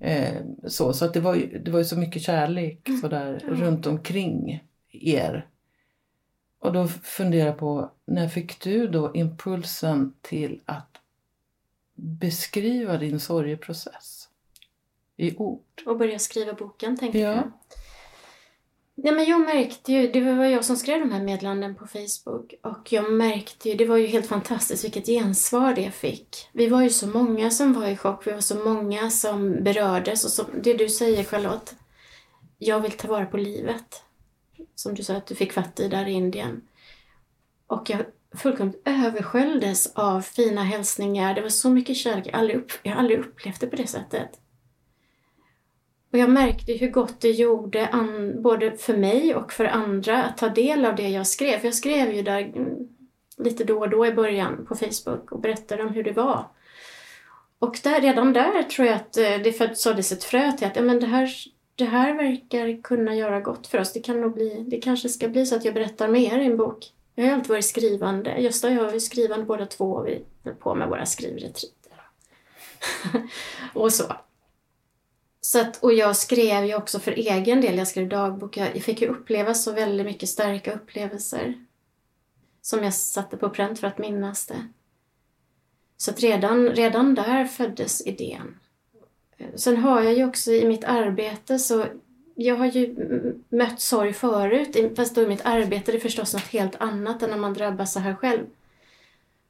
Eh, 0.00 0.42
så 0.66 0.92
så 0.92 1.04
att 1.04 1.14
det, 1.14 1.20
var 1.20 1.34
ju, 1.34 1.58
det 1.58 1.70
var 1.70 1.78
ju 1.78 1.84
så 1.84 1.98
mycket 1.98 2.22
kärlek 2.22 2.88
mm. 2.88 3.00
sådär 3.00 3.40
mm. 3.44 3.60
runt 3.60 3.86
omkring 3.86 4.64
er. 4.90 5.46
Och 6.58 6.72
då 6.72 6.88
funderar 6.88 7.46
jag 7.46 7.58
på, 7.58 7.90
när 8.04 8.28
fick 8.28 8.60
du 8.60 8.88
då 8.88 9.14
impulsen 9.14 10.14
till 10.20 10.60
att 10.64 10.96
beskriva 11.94 12.96
din 12.96 13.20
sorgeprocess 13.20 14.28
i 15.16 15.36
ord? 15.36 15.82
Och 15.86 15.98
börja 15.98 16.18
skriva 16.18 16.52
boken, 16.52 16.96
tänkte 16.96 17.18
ja. 17.18 17.34
jag. 17.34 17.52
Nej, 19.02 19.14
men 19.14 19.24
jag 19.24 19.40
märkte 19.40 19.92
ju, 19.92 20.12
det 20.12 20.20
var 20.20 20.44
jag 20.44 20.64
som 20.64 20.76
skrev 20.76 21.00
de 21.00 21.12
här 21.12 21.22
meddelanden 21.22 21.74
på 21.74 21.86
Facebook 21.86 22.54
och 22.62 22.92
jag 22.92 23.12
märkte 23.12 23.68
ju, 23.68 23.74
det 23.74 23.86
var 23.86 23.96
ju 23.96 24.06
helt 24.06 24.26
fantastiskt 24.26 24.84
vilket 24.84 25.06
gensvar 25.06 25.74
det 25.74 25.90
fick. 25.90 26.48
Vi 26.52 26.68
var 26.68 26.82
ju 26.82 26.90
så 26.90 27.06
många 27.06 27.50
som 27.50 27.72
var 27.72 27.86
i 27.86 27.96
chock, 27.96 28.26
vi 28.26 28.32
var 28.32 28.40
så 28.40 28.64
många 28.64 29.10
som 29.10 29.64
berördes 29.64 30.24
och 30.24 30.30
som, 30.30 30.46
det 30.62 30.74
du 30.74 30.88
säger 30.88 31.24
Charlotte, 31.24 31.74
jag 32.58 32.80
vill 32.80 32.92
ta 32.92 33.08
vara 33.08 33.26
på 33.26 33.36
livet. 33.36 34.02
Som 34.74 34.94
du 34.94 35.02
sa 35.02 35.14
att 35.14 35.26
du 35.26 35.34
fick 35.34 35.52
fatt 35.52 35.80
i 35.80 35.88
där 35.88 36.08
i 36.08 36.12
Indien. 36.12 36.62
Och 37.66 37.90
jag 37.90 38.00
fullkomligt 38.32 38.82
översköljdes 38.84 39.92
av 39.94 40.20
fina 40.20 40.64
hälsningar. 40.64 41.34
Det 41.34 41.40
var 41.40 41.48
så 41.48 41.70
mycket 41.70 41.96
kärlek. 41.96 42.26
Jag 42.26 42.32
har 42.32 42.38
aldrig, 42.38 42.58
upp, 42.58 42.72
jag 42.82 42.92
har 42.92 42.98
aldrig 42.98 43.18
upplevt 43.18 43.60
det 43.60 43.66
på 43.66 43.76
det 43.76 43.86
sättet. 43.86 44.30
Och 46.12 46.18
jag 46.18 46.30
märkte 46.30 46.72
hur 46.72 46.90
gott 46.90 47.20
det 47.20 47.30
gjorde 47.30 47.88
an, 47.88 48.42
både 48.42 48.76
för 48.76 48.96
mig 48.96 49.34
och 49.34 49.52
för 49.52 49.64
andra 49.64 50.22
att 50.22 50.38
ta 50.38 50.48
del 50.48 50.84
av 50.84 50.96
det 50.96 51.08
jag 51.08 51.26
skrev. 51.26 51.58
För 51.58 51.66
jag 51.66 51.74
skrev 51.74 52.12
ju 52.12 52.22
där 52.22 52.40
mm, 52.40 52.88
lite 53.36 53.64
då 53.64 53.78
och 53.78 53.90
då 53.90 54.06
i 54.06 54.12
början 54.12 54.66
på 54.66 54.74
Facebook 54.74 55.32
och 55.32 55.40
berättade 55.40 55.82
om 55.82 55.88
hur 55.88 56.04
det 56.04 56.12
var. 56.12 56.48
Och 57.58 57.78
där, 57.82 58.00
redan 58.00 58.32
där 58.32 58.62
tror 58.62 58.88
jag 58.88 58.96
att 58.96 59.16
eh, 59.16 59.38
det 59.44 59.78
såddes 59.78 60.12
ett 60.12 60.24
frö 60.24 60.52
till 60.52 60.66
att 60.66 60.76
ja, 60.76 60.82
men 60.82 61.00
det, 61.00 61.06
här, 61.06 61.30
det 61.74 61.84
här 61.84 62.14
verkar 62.14 62.82
kunna 62.82 63.14
göra 63.14 63.40
gott 63.40 63.66
för 63.66 63.80
oss. 63.80 63.92
Det, 63.92 64.00
kan 64.00 64.20
nog 64.20 64.34
bli, 64.34 64.64
det 64.68 64.80
kanske 64.80 65.08
ska 65.08 65.28
bli 65.28 65.46
så 65.46 65.56
att 65.56 65.64
jag 65.64 65.74
berättar 65.74 66.08
mer 66.08 66.38
i 66.38 66.44
en 66.44 66.56
bok. 66.56 66.92
Jag 67.14 67.24
har 67.24 67.32
alltid 67.32 67.48
varit 67.48 67.64
skrivande. 67.64 68.40
Gösta 68.40 68.68
och 68.68 68.74
jag 68.74 68.94
är 68.94 68.98
skrivande 68.98 69.44
båda 69.46 69.66
två 69.66 69.92
och 69.92 70.06
vi 70.06 70.24
höll 70.44 70.54
på 70.54 70.74
med 70.74 70.88
våra 70.88 71.06
skrivretriter. 71.06 71.92
och 73.74 73.92
så 73.92 74.04
så 75.40 75.60
att, 75.60 75.82
och 75.82 75.92
jag 75.92 76.16
skrev 76.16 76.64
ju 76.64 76.74
också 76.74 76.98
för 76.98 77.12
egen 77.12 77.60
del, 77.60 77.78
jag 77.78 77.88
skrev 77.88 78.08
dagbok. 78.08 78.56
Jag 78.56 78.82
fick 78.82 79.00
ju 79.00 79.08
uppleva 79.08 79.54
så 79.54 79.72
väldigt 79.72 80.06
mycket 80.06 80.28
starka 80.28 80.72
upplevelser. 80.72 81.64
Som 82.62 82.84
jag 82.84 82.94
satte 82.94 83.36
på 83.36 83.50
pränt 83.50 83.78
för 83.78 83.86
att 83.86 83.98
minnas 83.98 84.46
det. 84.46 84.68
Så 85.96 86.10
att 86.10 86.20
redan, 86.20 86.68
redan 86.68 87.14
där 87.14 87.44
föddes 87.44 88.06
idén. 88.06 88.58
Sen 89.54 89.76
har 89.76 90.02
jag 90.02 90.14
ju 90.14 90.24
också 90.24 90.52
i 90.52 90.66
mitt 90.66 90.84
arbete 90.84 91.58
så 91.58 91.84
jag 92.34 92.56
har 92.56 92.66
ju 92.66 92.96
mött 93.48 93.80
sorg 93.80 94.12
förut, 94.12 94.96
fast 94.96 95.14
då 95.14 95.22
i 95.22 95.26
mitt 95.26 95.44
arbete 95.44 95.90
är 95.90 95.92
det 95.92 96.00
förstås 96.00 96.32
något 96.32 96.46
helt 96.46 96.76
annat 96.80 97.22
än 97.22 97.30
när 97.30 97.36
man 97.36 97.54
drabbas 97.54 97.92
så 97.92 98.00
här 98.00 98.14
själv. 98.14 98.46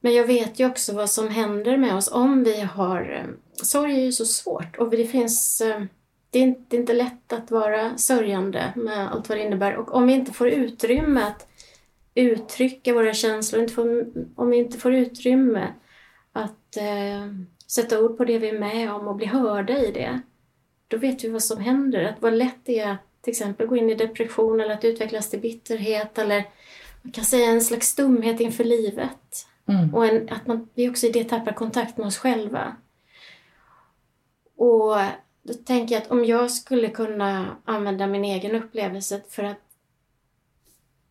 Men 0.00 0.14
jag 0.14 0.26
vet 0.26 0.60
ju 0.60 0.66
också 0.66 0.94
vad 0.94 1.10
som 1.10 1.28
händer 1.28 1.76
med 1.76 1.94
oss 1.94 2.12
om 2.12 2.44
vi 2.44 2.60
har... 2.60 3.00
Eh, 3.00 3.34
Sorg 3.66 3.94
är 3.94 4.04
ju 4.04 4.12
så 4.12 4.24
svårt 4.24 4.76
och 4.76 4.90
det 4.90 5.04
finns... 5.04 5.60
Eh, 5.60 5.82
det 6.32 6.38
är 6.38 6.42
inte, 6.42 6.76
inte 6.76 6.92
lätt 6.92 7.32
att 7.32 7.50
vara 7.50 7.98
sörjande 7.98 8.72
med 8.76 9.12
allt 9.12 9.28
vad 9.28 9.38
det 9.38 9.44
innebär 9.44 9.76
och 9.76 9.94
om 9.94 10.06
vi 10.06 10.12
inte 10.12 10.32
får 10.32 10.48
utrymme 10.48 11.22
att 11.22 11.48
uttrycka 12.14 12.94
våra 12.94 13.14
känslor, 13.14 13.62
inte 13.62 13.74
får, 13.74 14.06
om 14.36 14.50
vi 14.50 14.56
inte 14.56 14.78
får 14.78 14.94
utrymme 14.94 15.68
att 16.32 16.76
eh, 16.76 17.34
sätta 17.66 18.00
ord 18.00 18.16
på 18.16 18.24
det 18.24 18.38
vi 18.38 18.48
är 18.48 18.58
med 18.58 18.92
om 18.92 19.08
och 19.08 19.16
bli 19.16 19.26
hörda 19.26 19.78
i 19.78 19.90
det, 19.90 20.20
då 20.88 20.96
vet 20.96 21.24
vi 21.24 21.28
vad 21.28 21.42
som 21.42 21.60
händer. 21.60 22.04
Att 22.04 22.22
vad 22.22 22.32
lätt 22.32 22.60
det 22.64 22.78
är 22.78 22.90
att 22.90 23.22
till 23.22 23.30
exempel 23.30 23.66
gå 23.66 23.76
in 23.76 23.90
i 23.90 23.94
depression 23.94 24.60
eller 24.60 24.74
att 24.74 24.84
utvecklas 24.84 25.30
till 25.30 25.40
bitterhet 25.40 26.18
eller 26.18 26.44
man 27.02 27.12
kan 27.12 27.24
säga 27.24 27.50
en 27.50 27.60
slags 27.60 27.88
stumhet 27.88 28.40
inför 28.40 28.64
livet. 28.64 29.46
Mm. 29.68 29.94
Och 29.94 30.06
en, 30.06 30.28
att 30.28 30.46
man, 30.46 30.68
vi 30.74 30.90
också 30.90 31.06
i 31.06 31.10
det 31.10 31.24
tappar 31.24 31.52
kontakt 31.52 31.96
med 31.96 32.06
oss 32.06 32.18
själva. 32.18 32.76
Och 34.60 34.96
då 35.42 35.54
tänker 35.54 35.94
jag 35.94 36.02
att 36.02 36.10
om 36.10 36.24
jag 36.24 36.50
skulle 36.50 36.88
kunna 36.88 37.56
använda 37.64 38.06
min 38.06 38.24
egen 38.24 38.54
upplevelse 38.54 39.20
för 39.28 39.42
att 39.42 39.60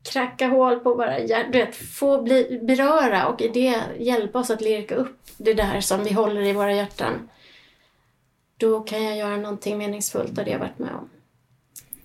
kracka 0.03 0.47
hål 0.47 0.79
på 0.79 0.93
våra 0.93 1.19
hjärtan, 1.19 1.73
få 1.73 2.21
bli, 2.21 2.59
beröra 2.63 3.27
och 3.27 3.41
i 3.41 3.47
det 3.47 3.81
hjälpa 3.99 4.39
oss 4.39 4.49
att 4.49 4.61
lirka 4.61 4.95
upp 4.95 5.17
det 5.37 5.53
där 5.53 5.81
som 5.81 6.03
vi 6.03 6.13
håller 6.13 6.41
i 6.41 6.53
våra 6.53 6.73
hjärtan 6.73 7.29
då 8.57 8.79
kan 8.79 9.03
jag 9.03 9.17
göra 9.17 9.37
någonting 9.37 9.77
meningsfullt 9.77 10.39
av 10.39 10.45
det 10.45 10.51
jag 10.51 10.59
varit 10.59 10.79
med 10.79 10.95
om. 10.95 11.09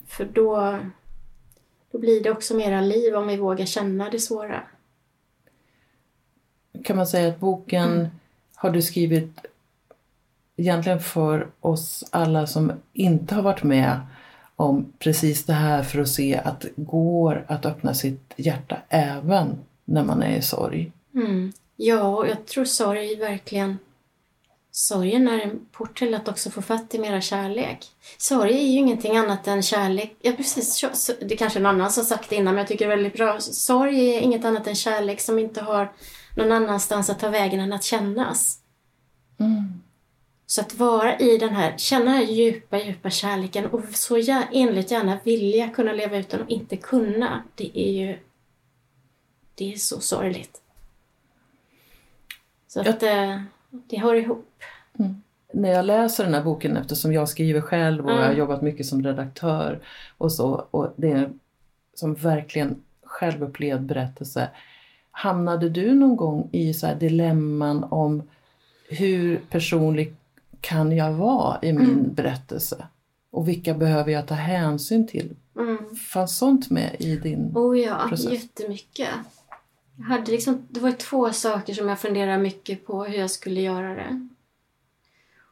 För 0.06 0.24
då, 0.24 0.78
då 1.92 1.98
blir 1.98 2.22
det 2.22 2.30
också 2.30 2.54
mera 2.54 2.80
liv 2.80 3.14
om 3.14 3.26
vi 3.26 3.36
vågar 3.36 3.66
känna 3.66 4.10
det 4.10 4.18
svåra. 4.18 4.62
Kan 6.84 6.96
man 6.96 7.06
säga 7.06 7.28
att 7.28 7.40
boken 7.40 7.92
mm. 7.92 8.06
har 8.54 8.70
du 8.70 8.82
skrivit 8.82 9.46
egentligen 10.56 11.00
för 11.00 11.48
oss 11.60 12.04
alla 12.10 12.46
som 12.46 12.72
inte 12.92 13.34
har 13.34 13.42
varit 13.42 13.62
med 13.62 14.00
om 14.56 14.92
precis 14.98 15.44
det 15.44 15.52
här 15.52 15.82
för 15.82 16.00
att 16.00 16.08
se 16.08 16.36
att 16.44 16.60
det 16.60 16.70
går 16.76 17.44
att 17.48 17.66
öppna 17.66 17.94
sitt 17.94 18.32
hjärta 18.36 18.76
även 18.88 19.58
när 19.84 20.04
man 20.04 20.22
är 20.22 20.36
i 20.36 20.42
sorg. 20.42 20.92
Mm. 21.14 21.52
Ja, 21.76 22.26
jag 22.26 22.46
tror 22.46 22.64
sorg 22.64 23.16
verkligen 23.16 23.78
Sorgen 24.76 25.28
är 25.28 25.40
en 25.40 25.66
port 25.72 25.98
till 25.98 26.14
att 26.14 26.28
också 26.28 26.50
få 26.50 26.62
fatt 26.62 26.94
i 26.94 26.98
mera 26.98 27.20
kärlek. 27.20 27.86
Sorg 28.18 28.54
är 28.54 28.62
ju 28.62 28.78
ingenting 28.78 29.16
annat 29.16 29.48
än 29.48 29.62
kärlek. 29.62 30.16
Ja, 30.20 30.32
precis. 30.32 30.84
Det 31.20 31.34
är 31.34 31.36
kanske 31.36 31.60
någon 31.60 31.74
annan 31.74 31.92
som 31.92 32.04
sagt 32.04 32.30
det 32.30 32.36
innan, 32.36 32.54
men 32.54 32.58
jag 32.58 32.68
tycker 32.68 32.86
det 32.86 32.92
är 32.92 32.96
väldigt 32.96 33.16
bra. 33.16 33.40
Sorg 33.40 34.16
är 34.16 34.20
inget 34.20 34.44
annat 34.44 34.66
än 34.66 34.74
kärlek 34.74 35.20
som 35.20 35.38
inte 35.38 35.60
har 35.60 35.92
någon 36.36 36.52
annanstans 36.52 37.10
att 37.10 37.18
ta 37.18 37.28
vägen 37.28 37.60
än 37.60 37.72
att 37.72 37.84
kännas. 37.84 38.58
Mm. 39.40 39.83
Så 40.46 40.60
att 40.60 40.74
vara 40.74 41.18
i 41.18 41.38
den 41.38 41.54
här, 41.54 41.74
känna 41.76 42.04
den 42.04 42.14
här 42.14 42.24
djupa, 42.24 42.78
djupa 42.78 43.10
kärleken 43.10 43.66
och 43.66 43.82
så 43.92 44.16
enligt 44.52 44.90
gärna 44.90 45.18
vilja 45.24 45.68
kunna 45.68 45.92
leva 45.92 46.16
ut 46.16 46.28
den 46.28 46.42
och 46.42 46.50
inte 46.50 46.76
kunna, 46.76 47.42
det 47.54 47.78
är 47.78 47.92
ju... 47.92 48.18
Det 49.54 49.72
är 49.72 49.76
så 49.76 50.00
sorgligt. 50.00 50.60
Så 52.68 52.80
att... 52.80 53.02
Eh, 53.02 53.40
det 53.86 53.98
hör 53.98 54.14
ihop. 54.14 54.62
Mm. 54.98 55.22
När 55.52 55.70
jag 55.70 55.84
läser 55.84 56.24
den 56.24 56.34
här 56.34 56.42
boken, 56.42 56.76
eftersom 56.76 57.12
jag 57.12 57.28
skriver 57.28 57.60
själv 57.60 58.04
och 58.04 58.10
mm. 58.10 58.22
jag 58.22 58.28
har 58.28 58.34
jobbat 58.34 58.62
mycket 58.62 58.86
som 58.86 59.02
redaktör 59.02 59.80
och 60.18 60.32
så, 60.32 60.66
och 60.70 60.92
det 60.96 61.10
är 61.10 61.30
som 61.94 62.14
verkligen 62.14 62.82
självupplevd 63.02 63.82
berättelse. 63.82 64.48
Hamnade 65.10 65.68
du 65.68 65.94
någon 65.94 66.16
gång 66.16 66.48
i 66.52 66.74
så 66.74 66.94
dilemman 66.94 67.84
om 67.84 68.22
hur 68.88 69.40
personlig 69.50 70.14
kan 70.64 70.96
jag 70.96 71.12
vara 71.12 71.58
i 71.62 71.72
min 71.72 71.90
mm. 71.90 72.14
berättelse? 72.14 72.86
Och 73.30 73.48
vilka 73.48 73.74
behöver 73.74 74.12
jag 74.12 74.28
ta 74.28 74.34
hänsyn 74.34 75.06
till? 75.06 75.36
Mm. 75.56 75.96
Fanns 75.96 76.38
sånt 76.38 76.70
med 76.70 76.96
i 76.98 77.16
din 77.16 77.52
oh 77.54 77.78
ja, 77.78 78.06
process? 78.08 78.32
jättemycket. 78.32 79.08
Jag 79.96 80.04
hade 80.04 80.32
liksom, 80.32 80.66
det 80.70 80.80
var 80.80 80.92
två 80.92 81.32
saker 81.32 81.74
som 81.74 81.88
jag 81.88 82.00
funderade 82.00 82.38
mycket 82.38 82.86
på 82.86 83.04
hur 83.04 83.18
jag 83.18 83.30
skulle 83.30 83.60
göra 83.60 83.94
det. 83.94 84.28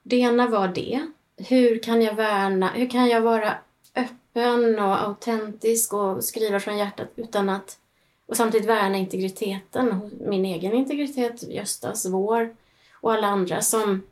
Det 0.03 0.17
ena 0.17 0.49
var 0.49 0.69
det. 0.69 1.07
Hur 1.37 1.79
kan 1.79 2.03
jag 2.03 2.15
värna, 2.15 2.69
hur 2.69 2.91
kan 2.91 3.09
jag 3.09 3.21
vara 3.21 3.55
öppen 3.95 4.79
och 4.79 5.03
autentisk 5.03 5.93
och 5.93 6.25
skriva 6.25 6.61
från 6.61 6.79
hjärtat 6.79 7.09
utan 7.17 7.49
att 7.49 7.79
och 8.27 8.37
samtidigt 8.37 8.69
värna 8.69 8.97
integriteten, 8.97 10.11
min 10.21 10.45
egen 10.45 10.73
integritet, 10.73 11.43
Göstas, 11.43 12.07
vår 12.07 12.57
och 13.01 13.13
alla 13.13 13.27
andra 13.27 13.61
som, 13.61 14.03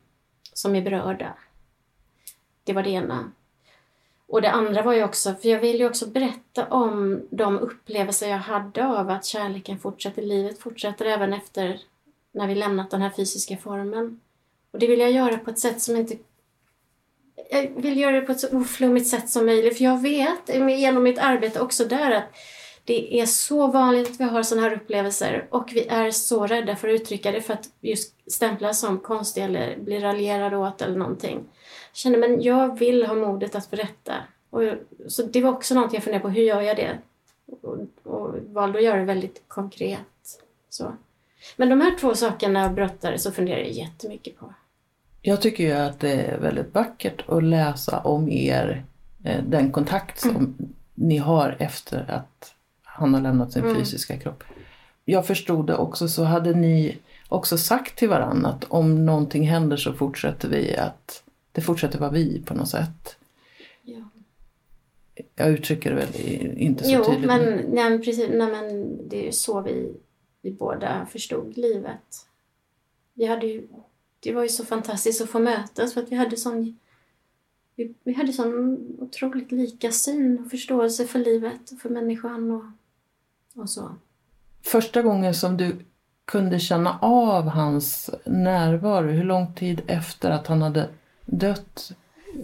som 0.61 0.75
är 0.75 0.81
berörda. 0.81 1.33
Det 2.63 2.73
var 2.73 2.83
det 2.83 2.89
ena. 2.89 3.31
Och 4.27 4.41
det 4.41 4.51
andra 4.51 4.81
var 4.81 4.93
ju 4.93 5.03
också, 5.03 5.35
för 5.35 5.49
jag 5.49 5.59
vill 5.59 5.79
ju 5.79 5.87
också 5.87 6.07
berätta 6.07 6.67
om 6.67 7.21
de 7.31 7.59
upplevelser 7.59 8.29
jag 8.29 8.37
hade 8.37 8.87
av 8.87 9.09
att 9.09 9.25
kärleken 9.25 9.79
fortsätter, 9.79 10.21
livet 10.21 10.59
fortsätter 10.59 11.05
även 11.05 11.33
efter 11.33 11.81
när 12.31 12.47
vi 12.47 12.55
lämnat 12.55 12.91
den 12.91 13.01
här 13.01 13.09
fysiska 13.09 13.57
formen. 13.57 14.19
Och 14.71 14.79
det 14.79 14.87
vill 14.87 14.99
jag 14.99 15.11
göra 15.11 15.37
på 15.37 15.49
ett 15.49 15.59
sätt 15.59 15.81
som 15.81 15.95
inte... 15.95 16.17
Jag 17.49 17.81
vill 17.81 17.99
göra 17.99 18.19
det 18.19 18.21
på 18.21 18.31
ett 18.31 18.39
så 18.39 18.57
oflummigt 18.57 19.07
sätt 19.07 19.29
som 19.29 19.45
möjligt, 19.45 19.77
för 19.77 19.83
jag 19.83 20.01
vet 20.01 20.49
genom 20.79 21.03
mitt 21.03 21.19
arbete 21.19 21.59
också 21.59 21.85
där 21.85 22.11
att 22.11 22.35
det 22.91 23.19
är 23.19 23.25
så 23.25 23.67
vanligt 23.67 24.09
att 24.09 24.19
vi 24.19 24.23
har 24.23 24.43
sådana 24.43 24.67
här 24.67 24.75
upplevelser 24.75 25.47
och 25.49 25.69
vi 25.73 25.87
är 25.87 26.11
så 26.11 26.47
rädda 26.47 26.75
för 26.75 26.87
att 26.87 27.01
uttrycka 27.01 27.31
det 27.31 27.41
för 27.41 27.53
att 27.53 27.69
just 27.81 28.31
stämplas 28.31 28.79
som 28.79 28.99
konstiga 28.99 29.45
eller 29.45 29.77
bli 29.77 29.99
raljerade 29.99 30.57
åt 30.57 30.81
eller 30.81 30.97
någonting 30.97 31.43
kände 31.93 32.17
men 32.17 32.41
jag 32.41 32.79
vill 32.79 33.05
ha 33.05 33.15
modet 33.15 33.55
att 33.55 33.71
berätta. 33.71 34.13
Och, 34.49 34.61
så 35.07 35.23
det 35.23 35.41
var 35.41 35.51
också 35.51 35.73
någonting 35.73 35.97
jag 35.97 36.03
funderade 36.03 36.23
på, 36.23 36.29
hur 36.29 36.43
gör 36.43 36.61
jag 36.61 36.77
det? 36.77 36.97
Och, 37.61 37.77
och 38.03 38.35
valde 38.37 38.77
att 38.77 38.83
göra 38.85 38.99
det 38.99 39.05
väldigt 39.05 39.43
konkret. 39.47 40.41
Så. 40.69 40.93
Men 41.55 41.69
de 41.69 41.81
här 41.81 41.97
två 41.97 42.15
sakerna 42.15 42.61
jag 42.61 42.73
brottade 42.73 43.19
så 43.19 43.31
funderar 43.31 43.59
jag 43.59 43.71
jättemycket 43.71 44.37
på. 44.37 44.53
Jag 45.21 45.41
tycker 45.41 45.63
ju 45.63 45.71
att 45.71 45.99
det 45.99 46.11
är 46.11 46.39
väldigt 46.39 46.73
vackert 46.73 47.29
att 47.29 47.43
läsa 47.43 47.99
om 47.99 48.29
er, 48.29 48.85
eh, 49.23 49.43
den 49.43 49.71
kontakt 49.71 50.19
som 50.19 50.29
mm. 50.29 50.55
ni 50.93 51.17
har 51.17 51.55
efter 51.59 52.11
att 52.11 52.55
han 52.93 53.13
har 53.13 53.21
lämnat 53.21 53.53
sin 53.53 53.63
mm. 53.63 53.75
fysiska 53.75 54.17
kropp. 54.17 54.43
Jag 55.05 55.27
förstod 55.27 55.67
det 55.67 55.75
också 55.75 56.07
så 56.07 56.23
hade 56.23 56.53
ni 56.53 56.97
också 57.29 57.57
sagt 57.57 57.97
till 57.97 58.09
varandra 58.09 58.49
att 58.49 58.63
om 58.63 59.05
någonting 59.05 59.47
händer 59.47 59.77
så 59.77 59.93
fortsätter 59.93 60.49
vi 60.49 60.77
att 60.77 61.23
det 61.51 61.61
fortsätter 61.61 61.99
vara 61.99 62.11
vi 62.11 62.41
på 62.45 62.53
något 62.53 62.69
sätt. 62.69 63.15
Ja. 63.83 64.09
jag 65.35 65.49
uttrycker 65.49 65.89
det 65.89 65.95
väl 65.95 66.15
inte 66.57 66.83
så 66.83 66.91
jo, 66.91 67.03
tydligt. 67.03 67.27
men, 67.27 67.41
nej, 67.43 67.89
men 67.89 68.01
precis, 68.01 68.29
nej, 68.29 68.51
men 68.51 68.97
det 69.09 69.27
är 69.27 69.31
så 69.31 69.61
vi, 69.61 69.93
vi 70.41 70.51
båda 70.51 71.07
förstod 71.11 71.57
livet. 71.57 72.27
Vi 73.13 73.25
hade 73.25 73.47
ju, 73.47 73.67
det 74.19 74.33
var 74.33 74.43
ju 74.43 74.49
så 74.49 74.65
fantastiskt 74.65 75.21
att 75.21 75.29
få 75.29 75.39
mötas 75.39 75.93
för 75.93 76.01
att 76.01 76.11
vi 76.11 76.15
hade 76.15 76.37
sån 76.37 76.77
vi, 77.75 77.93
vi 78.03 78.13
hade 78.13 78.33
sån 78.33 78.77
otroligt 78.99 79.51
lika 79.51 79.91
syn 79.91 80.39
och 80.39 80.51
förståelse 80.51 81.05
för 81.05 81.19
livet 81.19 81.71
och 81.71 81.79
för 81.79 81.89
människan 81.89 82.51
och, 82.51 82.63
och 83.55 83.69
så. 83.69 83.95
Första 84.61 85.01
gången 85.01 85.33
som 85.33 85.57
du 85.57 85.85
kunde 86.25 86.59
känna 86.59 86.99
av 87.01 87.47
hans 87.47 88.09
närvaro, 88.25 89.07
hur 89.07 89.23
lång 89.23 89.53
tid 89.53 89.81
efter 89.87 90.31
att 90.31 90.47
han 90.47 90.61
hade 90.61 90.89
dött 91.25 91.91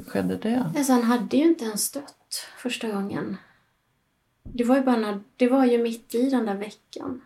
skedde 0.08 0.38
det? 0.38 0.72
Alltså, 0.78 0.94
han 0.94 1.04
hade 1.04 1.38
ju 1.38 1.44
inte 1.44 1.66
ens 1.66 1.92
dött 1.92 2.48
första 2.58 2.88
gången. 2.92 3.38
Det 4.44 4.64
var 4.64 4.76
ju, 4.76 4.84
bara 4.84 4.98
när, 4.98 5.20
det 5.36 5.48
var 5.48 5.66
ju 5.66 5.84
mitt 5.84 6.16
i 6.16 6.30
den 6.30 6.46
där 6.46 6.56
veckan. 6.56 7.22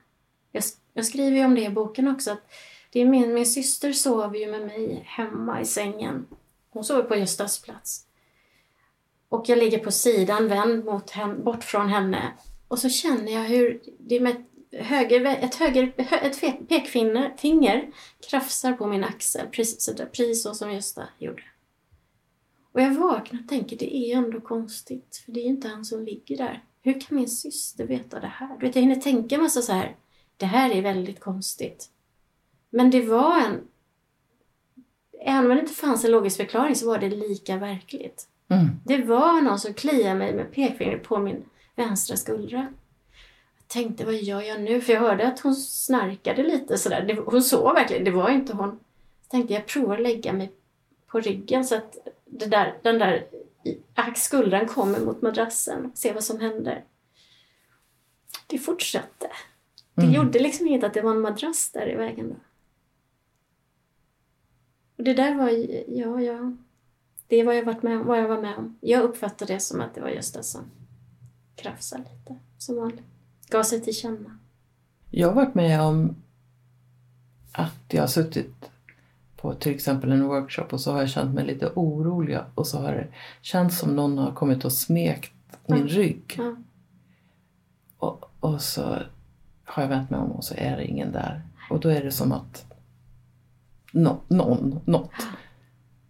Jag, 0.52 0.64
jag 0.94 1.06
skriver 1.06 1.38
ju 1.38 1.46
om 1.46 1.56
det 1.56 1.62
i 1.62 1.70
boken 1.70 2.08
också. 2.08 2.32
Att 2.32 2.52
det 2.92 3.00
är 3.02 3.06
min, 3.06 3.34
min 3.34 3.46
syster 3.46 3.94
sov 3.94 4.36
ju 4.36 4.52
med 4.52 4.62
mig 4.62 5.04
hemma 5.06 5.62
i 5.62 5.66
sängen. 5.66 6.26
Hon 6.70 6.84
sov 6.84 7.02
på 7.02 7.16
Göstas 7.16 7.62
plats. 7.62 8.06
Och 9.30 9.50
jag 9.50 9.58
ligger 9.58 9.80
på 9.80 9.92
sidan 9.92 10.48
vänd 10.48 10.86
mot 10.86 11.10
hem, 11.10 11.44
bort 11.44 11.64
från 11.64 11.90
henne. 11.90 12.32
Och 12.72 12.80
så 12.80 12.90
känner 12.90 13.32
jag 13.32 13.44
hur 13.44 13.82
det 14.00 14.20
med 14.20 14.36
ett, 14.72 14.86
höger, 14.86 15.25
ett, 15.25 15.56
höger, 15.56 15.94
ett 15.98 16.68
pekfinger 16.70 17.38
finger 17.38 17.92
krafsar 18.30 18.74
på 18.74 18.88
min 18.88 19.04
axel. 19.04 19.48
Precis 19.48 19.82
så, 19.82 19.94
där, 19.94 20.06
precis 20.06 20.44
så 20.44 20.54
som 20.54 20.74
Gösta 20.74 21.04
gjorde. 21.18 21.44
Och 22.72 22.82
jag 22.82 22.92
vaknar 22.92 23.40
och 23.42 23.48
tänker, 23.50 23.78
det 23.78 23.96
är 23.96 24.18
ändå 24.18 24.42
konstigt. 24.42 25.22
För 25.25 25.32
det 25.32 25.40
är 25.40 25.46
inte 25.46 25.68
han 25.68 25.86
som 25.86 26.06
ligger 26.06 26.38
där. 26.38 26.63
Hur 26.82 27.00
kan 27.00 27.18
min 27.18 27.30
syster 27.30 27.86
veta 27.86 28.20
det 28.20 28.28
här? 28.28 28.58
Du 28.60 28.66
vet, 28.66 28.75
jag 28.75 28.84
hinner 28.84 28.96
tänka 28.96 29.38
massa 29.38 29.62
så 29.62 29.74
här, 29.74 29.96
det 30.38 30.46
här 30.46 30.72
är 30.72 30.82
väldigt 30.82 31.20
konstigt. 31.20 31.90
Men 32.70 32.92
det 32.92 33.01
var 33.01 33.40
en... 33.40 33.68
Även 35.25 35.51
om 35.51 35.56
det 35.56 35.62
inte 35.62 35.74
fanns 35.74 36.06
en 36.06 36.12
logisk 36.12 36.38
förklaring 36.38 36.75
så 36.75 36.88
var 36.88 36.98
det 36.98 37.10
lika 37.10 37.58
verkligt. 37.58 38.28
Mm. 38.50 38.68
Det 38.86 39.04
var 39.04 39.42
någon 39.42 39.60
som 39.60 39.74
kliade 39.74 40.16
mig 40.16 40.36
med 40.36 40.51
pekfingret 40.51 41.04
på 41.04 41.20
min 41.20 41.46
vänstra 41.75 42.18
skuldra. 42.18 42.58
Jag 43.58 43.68
tänkte, 43.68 44.06
vad 44.06 44.16
gör 44.16 44.42
jag 44.42 44.62
nu? 44.62 44.82
För 44.82 44.94
jag 44.94 45.00
hörde 45.00 45.28
att 45.28 45.40
hon 45.40 45.56
snarkade 45.56 46.44
lite 46.44 46.78
sådär. 46.78 47.22
Hon 47.25 47.44
sov 47.44 47.74
verkligen, 47.74 48.04
det 48.04 48.12
var 48.12 48.30
inte 48.30 48.54
hon. 48.54 48.80
Jag 49.22 49.30
tänkte, 49.30 49.54
jag 49.54 49.66
provar 49.66 49.96
att 49.96 50.01
lägga 50.01 50.34
mig 50.34 50.51
på 51.08 51.20
ryggen 51.20 51.66
så 51.66 51.75
att 51.75 52.08
det 52.25 52.46
där, 52.46 52.78
den 52.82 53.00
där 53.00 53.28
skuldran 54.16 54.68
kommer 54.68 55.00
mot 55.00 55.22
madrassen. 55.22 55.92
Se 55.96 56.13
vad 56.13 56.24
som 56.24 56.40
händer. 56.40 56.84
Det 58.48 58.58
fortsatte. 58.58 59.32
Det 59.94 60.01
mm. 60.01 60.13
gjorde 60.13 60.40
liksom 60.40 60.68
inget 60.68 60.84
att 60.84 60.94
det 60.94 61.01
var 61.01 61.12
en 61.12 61.22
madrass 61.22 61.72
där 61.72 61.90
i 61.90 61.96
vägen. 61.96 62.30
Då. 62.30 62.36
Och 64.98 65.04
det 65.04 65.13
där 65.13 65.36
var, 65.36 65.50
ja, 65.88 66.22
ja. 66.22 66.54
Det 67.28 67.44
vad 67.44 67.58
jag, 67.58 67.63
varit 67.63 67.84
med, 67.84 68.00
vad 68.00 68.20
jag 68.20 68.28
var 68.28 68.42
med 68.42 68.58
om. 68.58 68.78
Jag 68.82 69.04
uppfattade 69.04 69.54
det 69.54 69.60
som 69.60 69.82
att 69.82 69.96
det 69.96 70.01
var 70.01 70.10
just 70.10 70.34
det 70.34 70.44
som 70.44 70.72
krafsade 71.62 72.03
lite, 72.03 72.39
som 72.58 72.75
vanligt. 72.75 73.06
Gav 73.50 73.63
sig 73.63 73.82
till 73.82 73.96
känna. 73.96 74.38
Jag 75.10 75.27
har 75.27 75.36
varit 75.36 75.56
med 75.56 75.82
om 75.82 76.15
att 77.51 77.84
jag 77.88 78.01
har 78.01 78.08
suttit 78.08 78.72
på 79.38 79.53
till 79.53 79.75
exempel 79.75 80.12
en 80.12 80.27
workshop 80.27 80.68
och 80.70 80.82
så 80.82 80.91
har 80.91 81.00
jag 81.00 81.10
känt 81.10 81.36
mig 81.36 81.46
lite 81.46 81.72
orolig 81.75 82.39
och 82.56 82.68
så 82.68 82.80
har 82.80 82.91
det 82.91 83.08
känts 83.41 83.77
som 83.77 83.96
någon 83.96 84.18
har 84.18 84.32
kommit 84.32 84.65
och 84.65 84.74
smekt 84.74 85.34
min 85.65 85.82
mm. 85.82 85.88
rygg. 85.88 86.36
Mm. 86.39 86.63
Och, 87.98 88.32
och 88.39 88.62
så 88.62 88.98
har 89.63 89.84
jag 89.84 89.89
vänt 89.89 90.10
mig 90.10 90.20
om 90.20 90.32
och 90.32 90.44
så 90.44 90.56
är 90.58 90.77
det 90.77 90.86
ingen 90.86 91.12
där. 91.12 91.41
Och 91.70 91.80
då 91.80 91.89
är 91.89 92.03
det 92.03 92.12
som 92.12 92.32
att 92.32 92.65
no, 93.94 94.22
någon, 94.27 94.80
något. 94.86 95.12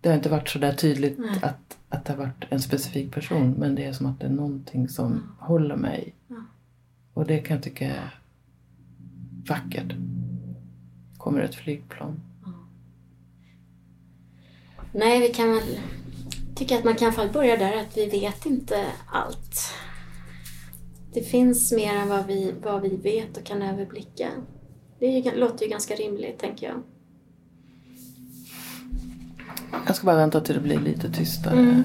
Det 0.02 0.10
har 0.10 0.16
inte 0.16 0.30
varit 0.30 0.50
så 0.50 0.60
där 0.60 0.74
tydligt 0.74 1.20
att, 1.42 1.78
att 1.92 2.06
det 2.06 2.14
har 2.14 2.18
varit 2.18 2.46
en 2.50 2.62
specifik 2.62 3.12
person 3.12 3.52
men 3.58 3.76
det 3.76 3.86
är 3.86 3.94
som 3.94 4.06
att 4.06 4.20
det 4.20 4.26
är 4.26 4.32
någonting 4.32 4.90
som 4.90 5.12
mm. 5.12 5.24
håller 5.40 5.76
mig. 5.76 6.16
Och 7.14 7.26
det 7.26 7.40
kan 7.40 7.56
jag 7.56 7.64
tycka 7.64 7.86
är 7.86 8.22
vackert. 9.50 9.96
Kommer 11.18 11.42
ett 11.42 11.56
flygplan. 11.56 12.22
Nej, 14.94 15.20
vi 15.20 15.28
kan 15.28 15.52
väl 15.52 15.80
tycka 16.56 16.78
att 16.78 16.84
man 16.84 16.96
kan 16.96 17.14
fall 17.14 17.30
börja 17.30 17.58
där 17.58 17.78
att 17.78 17.98
vi 17.98 18.10
vet 18.10 18.46
inte 18.46 18.86
allt. 19.08 19.74
Det 21.14 21.22
finns 21.22 21.72
mer 21.72 21.96
än 21.96 22.10
vad 22.10 22.26
vi, 22.26 22.54
vad 22.64 22.82
vi 22.82 22.98
vet 22.98 23.38
och 23.38 23.44
kan 23.44 23.62
överblicka. 23.62 24.30
Det 25.00 25.08
ju, 25.08 25.36
låter 25.36 25.66
ju 25.66 25.72
ganska 25.72 25.96
rimligt, 25.96 26.40
tänker 26.40 26.68
jag. 26.68 26.84
Jag 29.88 29.96
ska 29.96 30.06
bara 30.06 30.16
vänta 30.16 30.42
till 30.42 30.56
det 30.56 30.62
blir 30.62 30.80
lite 30.80 31.12
tystare. 31.12 31.60
Mm. 31.60 31.84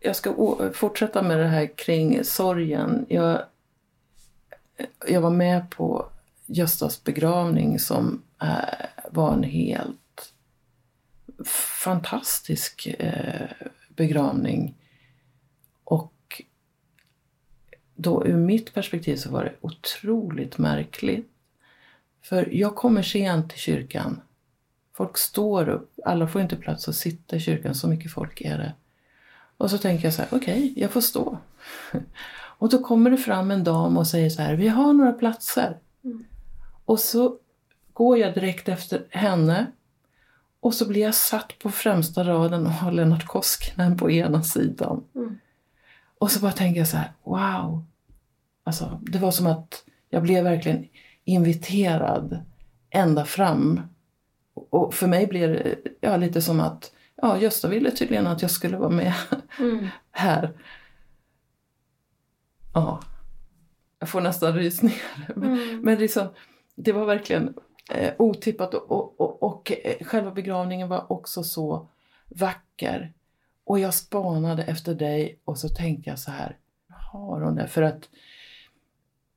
Jag 0.00 0.16
ska 0.16 0.58
fortsätta 0.74 1.22
med 1.22 1.38
det 1.38 1.46
här 1.46 1.76
kring 1.76 2.24
sorgen. 2.24 3.06
Jag, 3.08 3.42
jag 5.08 5.20
var 5.20 5.30
med 5.30 5.70
på 5.70 6.06
Göstas 6.46 7.04
begravning 7.04 7.78
som 7.78 8.22
äh, 8.42 8.86
var 9.10 9.32
en 9.32 9.42
helt 9.42 10.32
fantastisk 11.84 12.86
eh, 12.98 13.48
begravning. 13.88 14.74
Och 15.84 16.42
då 17.94 18.26
ur 18.26 18.36
mitt 18.36 18.74
perspektiv 18.74 19.16
så 19.16 19.30
var 19.30 19.44
det 19.44 19.54
otroligt 19.60 20.58
märkligt. 20.58 21.30
För 22.22 22.54
jag 22.54 22.76
kommer 22.76 23.02
sent 23.02 23.50
till 23.50 23.58
kyrkan. 23.58 24.20
Folk 24.96 25.18
står 25.18 25.68
upp, 25.68 25.92
alla 26.04 26.26
får 26.26 26.42
inte 26.42 26.56
plats 26.56 26.88
att 26.88 26.94
sitta 26.94 27.36
i 27.36 27.40
kyrkan, 27.40 27.74
så 27.74 27.88
mycket 27.88 28.12
folk 28.12 28.40
är 28.40 28.58
det. 28.58 28.72
Och 29.56 29.70
så 29.70 29.78
tänker 29.78 30.04
jag 30.04 30.14
så 30.14 30.22
här, 30.22 30.28
okej, 30.32 30.38
okay, 30.38 30.82
jag 30.82 30.90
får 30.90 31.00
stå. 31.00 31.38
Och 32.58 32.68
då 32.68 32.78
kommer 32.78 33.10
det 33.10 33.16
fram 33.16 33.50
en 33.50 33.64
dam 33.64 33.96
och 33.96 34.06
säger 34.06 34.30
så 34.30 34.42
här, 34.42 34.54
vi 34.54 34.68
har 34.68 34.92
några 34.92 35.12
platser. 35.12 35.78
Mm. 36.04 36.24
Och 36.84 37.00
så 37.00 37.38
går 37.92 38.18
jag 38.18 38.34
direkt 38.34 38.68
efter 38.68 39.06
henne 39.10 39.66
och 40.60 40.74
så 40.74 40.88
blir 40.88 41.02
jag 41.02 41.14
satt 41.14 41.58
på 41.58 41.70
främsta 41.70 42.24
raden 42.24 42.66
och 42.66 42.72
har 42.72 42.92
Lennart 42.92 43.26
Koskinen 43.26 43.96
på 43.96 44.10
ena 44.10 44.42
sidan. 44.42 45.04
Mm. 45.14 45.38
Och 46.18 46.30
så 46.30 46.40
bara 46.40 46.52
tänker 46.52 46.80
jag 46.80 46.88
så 46.88 46.96
här, 46.96 47.12
wow! 47.24 47.84
Alltså, 48.64 49.00
det 49.02 49.18
var 49.18 49.30
som 49.30 49.46
att 49.46 49.84
jag 50.10 50.22
blev 50.22 50.44
verkligen 50.44 50.88
inviterad 51.24 52.44
ända 52.90 53.24
fram. 53.24 53.80
Och 54.54 54.94
för 54.94 55.06
mig 55.06 55.26
blev 55.26 55.50
det 55.50 55.76
ja, 56.00 56.16
lite 56.16 56.42
som 56.42 56.60
att 56.60 56.92
ja, 57.16 57.38
Gösta 57.38 57.68
ville 57.68 57.90
tydligen 57.90 58.26
att 58.26 58.42
jag 58.42 58.50
skulle 58.50 58.76
vara 58.76 58.90
med 58.90 59.14
mm. 59.58 59.86
här. 60.10 60.50
Ja, 62.74 63.00
jag 63.98 64.08
får 64.08 64.20
nästan 64.20 64.54
rysningar. 64.54 65.32
Men, 65.36 65.52
mm. 65.52 65.80
men 65.80 65.98
liksom, 65.98 66.28
det 66.74 66.92
var 66.92 67.04
verkligen 67.04 67.54
eh, 67.90 68.12
otippat 68.18 68.74
och, 68.74 68.90
och, 68.90 69.20
och, 69.20 69.42
och 69.42 69.72
eh, 69.84 70.06
själva 70.06 70.30
begravningen 70.30 70.88
var 70.88 71.12
också 71.12 71.44
så 71.44 71.88
vacker. 72.28 73.12
Och 73.64 73.78
jag 73.78 73.94
spanade 73.94 74.62
efter 74.62 74.94
dig 74.94 75.40
och 75.44 75.58
så 75.58 75.68
tänkte 75.68 76.10
jag 76.10 76.18
så 76.18 76.30
här, 76.30 76.56
har 76.88 77.40
hon 77.40 77.54
det? 77.54 77.68
För 77.68 77.82
att 77.82 78.08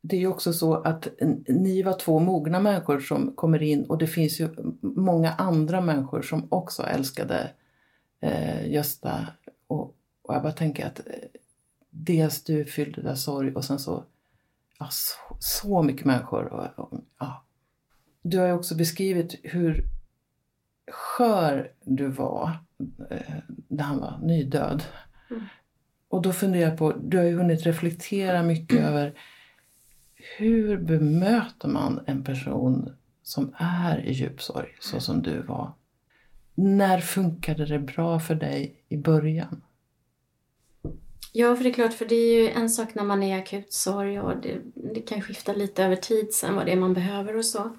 det 0.01 0.15
är 0.15 0.19
ju 0.19 0.27
också 0.27 0.53
så 0.53 0.73
att 0.73 1.07
ni 1.47 1.81
var 1.81 1.99
två 1.99 2.19
mogna 2.19 2.59
människor 2.59 2.99
som 2.99 3.35
kommer 3.35 3.63
in 3.63 3.85
och 3.85 3.97
det 3.97 4.07
finns 4.07 4.39
ju 4.39 4.49
många 4.81 5.31
andra 5.31 5.81
människor 5.81 6.21
som 6.21 6.47
också 6.49 6.83
älskade 6.83 7.51
eh, 8.21 8.71
Gösta. 8.71 9.27
Och, 9.67 9.95
och 10.21 10.35
jag 10.35 10.41
bara 10.41 10.51
tänker 10.51 10.85
att 10.85 10.99
eh, 10.99 11.13
dels 11.89 12.43
du 12.43 12.65
fyllde 12.65 13.11
av 13.11 13.15
sorg 13.15 13.55
och 13.55 13.65
sen 13.65 13.79
så, 13.79 14.03
ja, 14.79 14.87
så, 14.91 15.37
så 15.39 15.83
mycket 15.83 16.05
människor. 16.05 16.45
Och, 16.45 16.79
och, 16.79 16.99
ja, 17.19 17.45
du 18.21 18.39
har 18.39 18.47
ju 18.47 18.53
också 18.53 18.75
beskrivit 18.75 19.39
hur 19.43 19.83
skör 20.91 21.71
du 21.81 22.07
var 22.07 22.59
eh, 23.09 23.35
när 23.67 23.83
han 23.83 23.99
var 23.99 24.19
nydöd. 24.23 24.83
Mm. 25.29 25.43
Och 26.09 26.21
då 26.21 26.33
funderar 26.33 26.69
jag 26.69 26.77
på, 26.77 26.91
du 26.91 27.17
har 27.17 27.25
ju 27.25 27.37
hunnit 27.37 27.65
reflektera 27.65 28.43
mycket 28.43 28.79
över 28.79 29.19
hur 30.37 30.77
bemöter 30.77 31.67
man 31.67 31.99
en 32.05 32.23
person 32.23 32.93
som 33.23 33.55
är 33.57 34.05
i 34.05 34.11
djup 34.11 34.41
sorg, 34.41 34.75
så 34.79 34.99
som 34.99 35.21
du 35.21 35.41
var? 35.41 35.71
När 36.55 36.99
funkade 36.99 37.65
det 37.65 37.79
bra 37.79 38.19
för 38.19 38.35
dig 38.35 38.83
i 38.89 38.97
början? 38.97 39.61
Ja, 41.33 41.55
för 41.55 41.63
det 41.63 41.69
är 41.69 41.73
klart, 41.73 41.93
för 41.93 42.05
det 42.05 42.15
är 42.15 42.41
ju 42.41 42.49
en 42.49 42.69
sak 42.69 42.95
när 42.95 43.03
man 43.03 43.23
är 43.23 43.37
i 43.37 43.39
akut 43.39 43.73
sorg 43.73 44.19
och 44.19 44.41
det, 44.41 44.61
det 44.93 45.01
kan 45.01 45.21
skifta 45.21 45.53
lite 45.53 45.83
över 45.83 45.95
tid 45.95 46.33
sen 46.33 46.55
vad 46.55 46.65
det 46.65 46.71
är 46.71 46.75
man 46.77 46.93
behöver 46.93 47.37
och 47.37 47.45
så. 47.45 47.77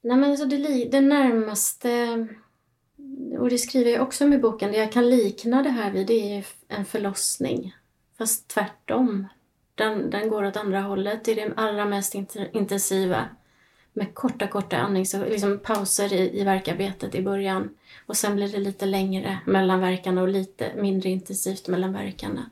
Nej 0.00 0.16
men 0.16 0.30
alltså 0.30 0.46
det, 0.46 0.88
det 0.90 1.00
närmaste 1.00 2.26
och 3.38 3.50
det 3.50 3.58
skriver 3.58 3.90
jag 3.90 4.02
också 4.02 4.24
om 4.24 4.32
i 4.32 4.38
boken, 4.38 4.72
det 4.72 4.78
jag 4.78 4.92
kan 4.92 5.10
likna 5.10 5.62
det 5.62 5.70
här 5.70 5.92
vid 5.92 6.06
det 6.06 6.36
är 6.36 6.46
en 6.68 6.84
förlossning. 6.84 7.74
Fast 8.18 8.48
tvärtom. 8.48 9.26
Den, 9.76 10.10
den 10.10 10.28
går 10.28 10.44
åt 10.44 10.56
andra 10.56 10.80
hållet. 10.80 11.24
Det 11.24 11.32
är 11.32 11.36
det 11.48 11.54
allra 11.56 11.84
mest 11.84 12.14
intensiva. 12.52 13.28
Med 13.92 14.14
korta, 14.14 14.46
korta 14.46 14.76
andnings 14.76 15.14
liksom 15.14 15.58
pauser 15.58 16.12
i, 16.12 16.40
i 16.40 16.44
verkarbetet 16.44 17.14
i 17.14 17.22
början. 17.22 17.76
Och 18.06 18.16
sen 18.16 18.36
blir 18.36 18.48
det 18.48 18.58
lite 18.58 18.86
längre 18.86 19.38
mellan 19.46 19.80
verkarna 19.80 20.22
och 20.22 20.28
lite 20.28 20.72
mindre 20.76 21.08
intensivt 21.08 21.68
mellan 21.68 21.92
verkarna. 21.92 22.50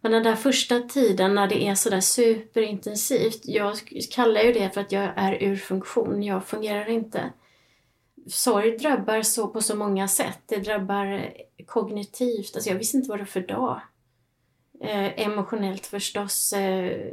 Men 0.00 0.12
den 0.12 0.22
där 0.22 0.36
första 0.36 0.80
tiden 0.80 1.34
när 1.34 1.48
det 1.48 1.62
är 1.68 1.74
sådär 1.74 2.00
superintensivt, 2.00 3.40
jag 3.42 3.74
kallar 4.10 4.40
ju 4.40 4.52
det 4.52 4.70
för 4.70 4.80
att 4.80 4.92
jag 4.92 5.12
är 5.16 5.42
ur 5.42 5.56
funktion, 5.56 6.22
jag 6.22 6.44
fungerar 6.44 6.88
inte. 6.88 7.30
Sorg 8.26 8.78
drabbar 8.78 9.22
så 9.22 9.48
på 9.48 9.60
så 9.60 9.76
många 9.76 10.08
sätt. 10.08 10.38
Det 10.46 10.56
drabbar 10.56 11.32
kognitivt, 11.66 12.54
alltså 12.54 12.70
jag 12.70 12.78
visste 12.78 12.96
inte 12.96 13.08
vad 13.08 13.18
det 13.18 13.22
var 13.22 13.26
för 13.26 13.40
dag. 13.40 13.80
Eh, 14.80 15.26
emotionellt 15.26 15.86
förstås, 15.86 16.52
eh, 16.52 17.12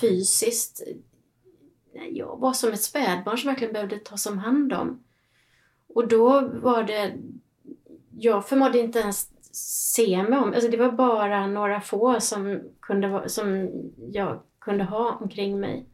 fysiskt. 0.00 0.82
Jag 2.10 2.40
var 2.40 2.52
som 2.52 2.72
ett 2.72 2.82
spädbarn 2.82 3.38
som 3.38 3.48
verkligen 3.48 3.72
behövde 3.72 3.98
tas 3.98 4.26
om 4.26 4.38
hand 4.38 4.72
om. 4.72 5.04
Och 5.88 6.08
då 6.08 6.48
var 6.48 6.82
det... 6.82 7.14
Jag 8.10 8.48
förmådde 8.48 8.78
inte 8.78 8.98
ens 8.98 9.30
se 9.52 10.22
mig 10.22 10.38
om. 10.38 10.52
Alltså 10.52 10.70
det 10.70 10.76
var 10.76 10.92
bara 10.92 11.46
några 11.46 11.80
få 11.80 12.20
som, 12.20 12.60
kunde, 12.80 13.28
som 13.28 13.70
jag 14.12 14.40
kunde 14.58 14.84
ha 14.84 15.18
omkring 15.20 15.60
mig. 15.60 15.86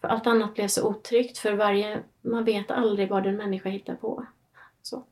För 0.00 0.08
allt 0.08 0.26
annat 0.26 0.54
blev 0.54 0.68
så 0.68 0.88
otryggt 0.88 1.38
för 1.38 1.52
varje... 1.52 2.02
Man 2.20 2.44
vet 2.44 2.70
aldrig 2.70 3.08
vad 3.08 3.26
en 3.26 3.36
människa 3.36 3.68
hittar 3.68 3.94
på. 3.94 4.26
Så. 4.82 5.04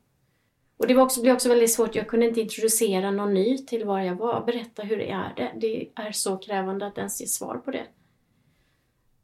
Och 0.77 0.87
det 0.87 0.93
var 0.93 1.03
också, 1.03 1.21
blev 1.21 1.33
också 1.33 1.49
väldigt 1.49 1.73
svårt, 1.73 1.95
jag 1.95 2.07
kunde 2.07 2.27
inte 2.27 2.41
introducera 2.41 3.11
någon 3.11 3.33
ny 3.33 3.57
till 3.57 3.85
var 3.85 3.99
jag 3.99 4.15
var. 4.15 4.45
Berätta 4.45 4.83
hur 4.83 4.97
det 4.97 5.09
är 5.09 5.33
det. 5.35 5.51
Det 5.55 5.89
är 5.95 6.11
så 6.11 6.37
krävande 6.37 6.87
att 6.87 6.97
ens 6.97 7.21
ge 7.21 7.27
svar 7.27 7.57
på 7.57 7.71
det. 7.71 7.85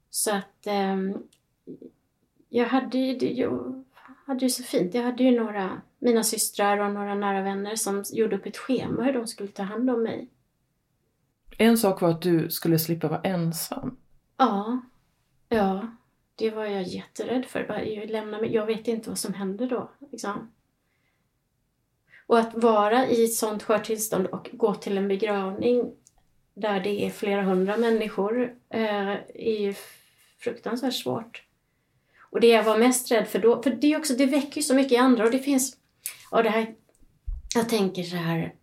Så 0.10 0.32
att 0.32 0.68
eh, 0.68 0.98
jag 2.50 2.66
hade 2.66 2.98
jag 2.98 3.84
hade 4.26 4.46
ju 4.46 4.50
så 4.50 4.64
fint. 4.64 4.94
Jag 4.94 5.04
hade 5.04 5.24
ju 5.24 5.40
några, 5.40 5.82
mina 6.00 6.24
systrar 6.24 6.78
och 6.78 6.92
några 6.92 7.16
nära 7.16 7.42
vänner 7.42 7.76
som 7.76 8.04
gjorde 8.14 8.36
upp 8.36 8.46
ett 8.46 8.58
schema 8.58 9.04
hur 9.04 9.14
de 9.14 9.28
skulle 9.28 9.50
ta 9.50 9.64
hand 9.64 9.90
om 9.90 10.04
mig. 10.04 10.30
En 11.58 11.78
sak 11.78 12.02
var 12.02 12.10
att 12.10 12.22
du 12.22 12.50
skulle 12.50 12.80
slippa 12.80 13.08
vara 13.08 13.22
ensam. 13.22 13.98
Ja, 14.38 14.82
ja. 15.50 15.88
Det 16.36 16.52
var 16.52 16.66
jag 16.66 16.84
jätterädd 16.84 17.46
för. 17.46 17.84
Jag, 17.86 18.10
lämnar 18.10 18.42
mig, 18.42 18.54
jag 18.54 18.66
vet 18.66 18.88
inte 18.88 19.10
vad 19.10 19.20
som 19.20 19.34
händer 19.34 19.68
då. 19.68 19.90
Liksom. 20.12 20.52
Och 22.28 22.40
att 22.40 22.54
vara 22.54 23.08
i 23.08 23.26
ett 23.26 23.34
sånt 23.34 23.64
skört 23.64 23.86
tillstånd 23.86 24.28
och 24.28 24.50
gå 24.54 24.76
till 24.76 24.98
en 24.98 25.08
begravning 25.08 25.94
där 26.54 26.80
det 26.80 27.06
är 27.06 27.10
flera 27.10 27.42
hundra 27.42 27.78
människor 27.78 28.54
eh, 28.70 29.12
är 29.34 29.60
ju 29.60 29.74
fruktansvärt 30.40 30.94
svårt. 30.94 31.44
Och 32.20 32.40
det 32.40 32.48
jag 32.48 32.64
var 32.64 32.78
mest 32.78 33.12
rädd 33.12 33.28
för 33.28 33.40
då, 33.40 33.64
för 33.64 33.70
det, 33.70 33.98
också, 33.98 34.14
det 34.14 34.26
väcker 34.26 34.58
ju 34.58 34.62
så 34.62 34.76
mycket 34.76 34.92
i 34.92 34.98
andra 34.98 35.24
och 35.26 35.32
det 35.32 35.40
finns, 35.40 35.78
ja 36.32 36.44
det 36.44 36.50
här, 36.50 36.76
jag 37.56 37.70
tänker 37.70 38.04
så 38.04 38.16
här, 38.16 38.54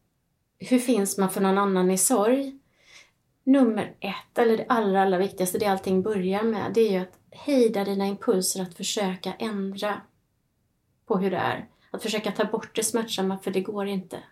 hur 0.58 0.78
finns 0.78 1.18
man 1.18 1.30
för 1.30 1.40
någon 1.40 1.58
annan 1.58 1.90
i 1.90 1.98
sorg? 1.98 2.58
Nummer 3.44 3.96
ett, 4.00 4.38
eller 4.38 4.56
det 4.56 4.66
allra, 4.68 5.02
allra 5.02 5.18
viktigaste, 5.18 5.58
det 5.58 5.66
allting 5.66 6.02
börjar 6.02 6.42
med, 6.42 6.72
det 6.74 6.80
är 6.80 6.90
ju 6.90 6.98
att 6.98 7.18
hejda 7.30 7.84
dina 7.84 8.06
impulser 8.06 8.62
att 8.62 8.76
försöka 8.76 9.32
ändra 9.32 10.00
på 11.06 11.18
hur 11.18 11.30
det 11.30 11.36
är. 11.36 11.68
Att 11.90 12.02
försöka 12.02 12.32
ta 12.32 12.44
bort 12.44 12.76
det 12.76 12.82
smärtsamma, 12.82 13.38
för 13.38 13.50
det 13.50 13.60
går 13.60 13.86
inte. 13.86 14.22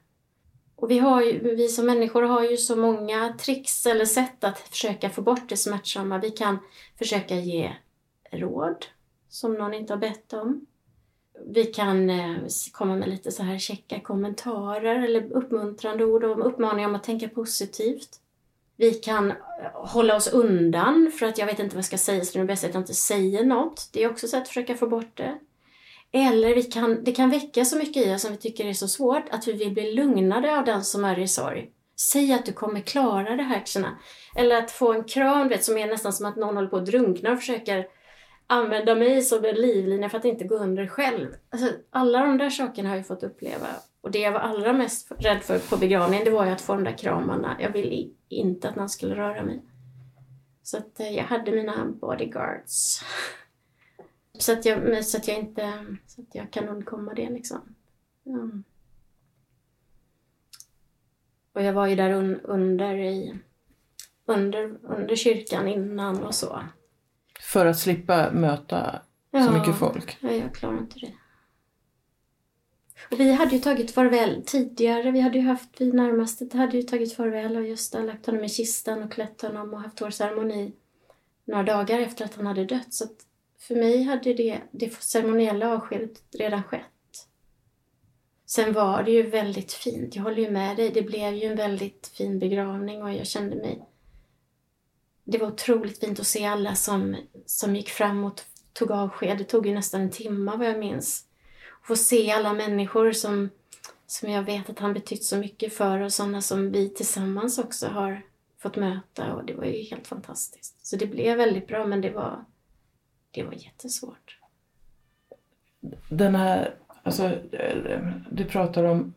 Och 0.77 0.91
vi, 0.91 0.99
har 0.99 1.23
ju, 1.23 1.57
vi 1.57 1.69
som 1.69 1.87
människor 1.87 2.23
har 2.23 2.45
ju 2.45 2.57
så 2.57 2.77
många 2.77 3.35
tricks 3.41 3.87
eller 3.87 4.05
sätt 4.05 4.45
att 4.45 4.59
försöka 4.59 5.11
få 5.11 5.23
bort 5.23 5.49
det 5.49 5.57
smärtsamma. 5.57 6.19
Vi 6.19 6.31
kan 6.31 6.59
försöka 6.99 7.35
ge 7.35 7.73
råd 8.31 8.87
som 9.29 9.55
någon 9.55 9.75
inte 9.75 9.93
har 9.93 9.99
bett 9.99 10.33
om. 10.33 10.67
Vi 11.47 11.65
kan 11.65 12.11
eh, 12.11 12.37
komma 12.73 12.97
med 12.97 13.09
lite 13.09 13.33
så 13.33 13.43
här 13.43 13.59
checka 13.59 14.01
kommentarer 14.01 15.05
eller 15.05 15.33
uppmuntrande 15.33 16.05
ord 16.05 16.25
och 16.25 16.47
uppmaningar 16.47 16.89
om 16.89 16.95
att 16.95 17.05
tänka 17.05 17.29
positivt. 17.29 18.21
Vi 18.77 18.95
kan 18.95 19.31
eh, 19.31 19.37
hålla 19.75 20.17
oss 20.17 20.33
undan 20.33 21.13
för 21.19 21.27
att 21.27 21.39
jag 21.39 21.47
vet 21.47 21.59
inte 21.59 21.77
vad 21.77 21.79
jag 21.79 21.85
ska 21.85 21.99
säga 21.99 22.25
så 22.25 22.39
det 22.39 22.43
är 22.43 22.47
bäst 22.47 22.65
att 22.65 22.75
jag 22.75 22.81
inte 22.81 22.95
säger 22.95 23.45
något. 23.45 23.89
Det 23.93 24.03
är 24.03 24.11
också 24.11 24.27
ett 24.27 24.31
sätt 24.31 24.43
att 24.43 24.49
försöka 24.49 24.75
få 24.75 24.87
bort 24.87 25.17
det. 25.17 25.39
Eller 26.13 26.55
vi 26.55 26.63
kan, 26.63 27.05
det 27.05 27.13
kan 27.13 27.31
väcka 27.31 27.65
så 27.65 27.79
mycket 27.79 28.07
i 28.07 28.15
oss 28.15 28.23
som 28.23 28.31
vi 28.31 28.37
tycker 28.37 28.67
är 28.67 28.73
så 28.73 28.89
svårt 28.89 29.29
att 29.31 29.49
vi 29.49 29.53
vill 29.53 29.73
bli 29.73 29.93
lugnade 29.93 30.59
av 30.59 30.65
den 30.65 30.85
som 30.85 31.05
är 31.05 31.19
i 31.19 31.29
sorg. 31.29 31.71
Säg 32.01 32.33
att 32.33 32.47
du 32.47 32.53
kommer 32.53 32.81
klara 32.81 33.37
det 33.37 33.43
här. 33.43 33.65
Eller 34.37 34.57
att 34.57 34.71
få 34.71 34.93
en 34.93 35.05
kram 35.05 35.49
vet, 35.49 35.65
som 35.65 35.79
är 35.79 35.87
nästan 35.87 36.13
som 36.13 36.27
att 36.27 36.37
någon 36.37 36.55
håller 36.55 36.69
på 36.69 36.77
att 36.77 36.87
drunkna 36.87 37.33
och 37.33 37.39
försöker 37.39 37.87
använda 38.47 38.95
mig 38.95 39.23
som 39.23 39.45
en 39.45 39.55
livlina 39.55 40.09
för 40.09 40.19
att 40.19 40.25
inte 40.25 40.45
gå 40.45 40.55
under 40.55 40.87
själv. 40.87 41.35
Alltså, 41.51 41.69
alla 41.91 42.21
de 42.21 42.39
där 42.39 42.51
sakerna 42.51 42.89
har 42.89 42.97
jag 42.97 43.07
fått 43.07 43.23
uppleva. 43.23 43.67
Och 44.01 44.11
det 44.11 44.19
jag 44.19 44.33
var 44.33 44.41
allra 44.41 44.73
mest 44.73 45.13
rädd 45.19 45.43
för 45.43 45.59
på 45.59 45.77
begravningen, 45.77 46.25
det 46.25 46.31
var 46.31 46.47
ju 46.47 46.51
att 46.51 46.61
få 46.61 46.75
de 46.75 46.85
där 46.85 46.99
kramarna. 46.99 47.57
Jag 47.61 47.71
ville 47.71 48.09
inte 48.29 48.69
att 48.69 48.77
någon 48.77 48.89
skulle 48.89 49.15
röra 49.15 49.43
mig. 49.43 49.63
Så 50.63 50.77
att 50.77 51.01
eh, 51.01 51.17
jag 51.17 51.25
hade 51.25 51.53
mina 51.53 51.87
bodyguards. 51.87 53.03
Så 54.39 54.53
att 54.53 54.65
jag, 54.65 55.05
så 55.05 55.17
att 55.17 55.29
jag 55.29 55.39
inte, 55.39 55.85
så 56.07 56.23
att 56.23 56.35
jag 56.35 56.51
kan 56.51 56.69
undkomma 56.69 57.15
det 57.15 57.31
liksom. 57.31 57.75
Mm. 58.27 58.65
Och 61.53 61.63
jag 61.63 61.73
var 61.73 61.87
ju 61.87 61.97
där 61.97 62.11
un, 62.11 62.41
under 62.41 62.95
i, 62.95 63.39
under, 64.27 64.79
under 64.83 65.17
kyrkan 65.17 65.69
innan 65.69 66.25
och 66.25 66.35
så. 66.35 66.63
För 67.41 67.67
att 67.67 67.79
slippa 67.79 68.31
möta 68.33 69.03
ja, 69.31 69.47
så 69.47 69.53
mycket 69.53 69.79
folk? 69.79 70.19
Ja, 70.21 70.33
jag 70.33 70.55
klarar 70.55 70.79
inte 70.79 70.99
det. 70.99 71.13
Och 73.11 73.21
vi 73.21 73.33
hade 73.33 73.55
ju 73.55 73.61
tagit 73.61 73.91
farväl 73.91 74.43
tidigare. 74.47 75.11
Vi 75.11 75.21
hade 75.21 75.39
ju 75.39 75.45
haft, 75.45 75.81
vi 75.81 75.93
närmaste 75.93 76.59
hade 76.59 76.77
ju 76.77 76.83
tagit 76.83 77.17
farväl 77.17 77.57
och 77.57 77.67
just 77.67 77.95
lagt 77.95 78.27
honom 78.27 78.45
i 78.45 78.49
kistan 78.49 79.03
och 79.03 79.13
klätt 79.13 79.43
honom 79.43 79.75
och 79.75 79.81
haft 79.81 80.01
vår 80.01 80.11
ceremoni 80.11 80.73
några 81.45 81.63
dagar 81.63 82.01
efter 82.01 82.25
att 82.25 82.35
han 82.35 82.47
hade 82.47 82.65
dött. 82.65 82.95
Så 82.95 83.05
för 83.69 83.75
mig 83.75 84.03
hade 84.03 84.35
det, 84.35 84.61
det 84.71 85.03
ceremoniella 85.03 85.75
avskedet 85.75 86.23
redan 86.39 86.63
skett. 86.63 86.83
Sen 88.47 88.73
var 88.73 89.03
det 89.03 89.11
ju 89.11 89.23
väldigt 89.23 89.73
fint. 89.73 90.17
Jag 90.17 90.23
håller 90.23 90.43
ju 90.43 90.51
med 90.51 90.77
dig. 90.77 90.91
Det 90.91 91.03
blev 91.03 91.35
ju 91.35 91.45
en 91.45 91.57
väldigt 91.57 92.07
fin 92.07 92.39
begravning 92.39 93.03
och 93.03 93.13
jag 93.13 93.27
kände 93.27 93.57
mig 93.57 93.89
det 95.31 95.39
var 95.39 95.47
otroligt 95.47 96.01
fint 96.01 96.21
att 96.21 96.27
se 96.27 96.45
alla 96.45 96.75
som, 96.75 97.17
som 97.47 97.77
gick 97.77 97.89
fram 97.89 98.25
och 98.25 98.41
tog 98.73 98.91
avsked. 98.91 99.39
Det 99.39 99.45
tog 99.45 99.67
ju 99.67 99.75
nästan 99.75 100.01
en 100.01 100.11
timme 100.11 100.57
vad 100.57 100.67
jag 100.67 100.79
minns. 100.79 101.25
Få 101.83 101.97
se 101.97 102.31
alla 102.31 102.53
människor 102.53 103.13
som, 103.13 103.51
som 104.07 104.31
jag 104.31 104.43
vet 104.43 104.71
att 104.71 104.79
han 104.79 104.95
betytt 104.95 105.25
så 105.25 105.37
mycket 105.37 105.73
för 105.73 106.01
och 106.01 106.13
sådana 106.13 106.43
som 106.43 106.73
vi 106.73 106.89
tillsammans 106.89 107.59
också 107.59 107.87
har 107.87 108.23
fått 108.59 108.77
möta 108.77 109.35
och 109.35 109.45
det 109.45 109.55
var 109.55 109.65
ju 109.65 109.83
helt 109.83 110.07
fantastiskt. 110.07 110.87
Så 110.87 110.97
det 110.97 111.07
blev 111.07 111.37
väldigt 111.37 111.67
bra 111.67 111.87
men 111.87 112.01
det 112.01 112.11
var, 112.11 112.45
det 113.31 113.43
var 113.43 113.53
jättesvårt. 113.53 114.39
Den 116.09 116.35
här, 116.35 116.75
alltså 117.03 117.33
du 118.31 118.45
pratar 118.45 118.85
om 118.85 119.15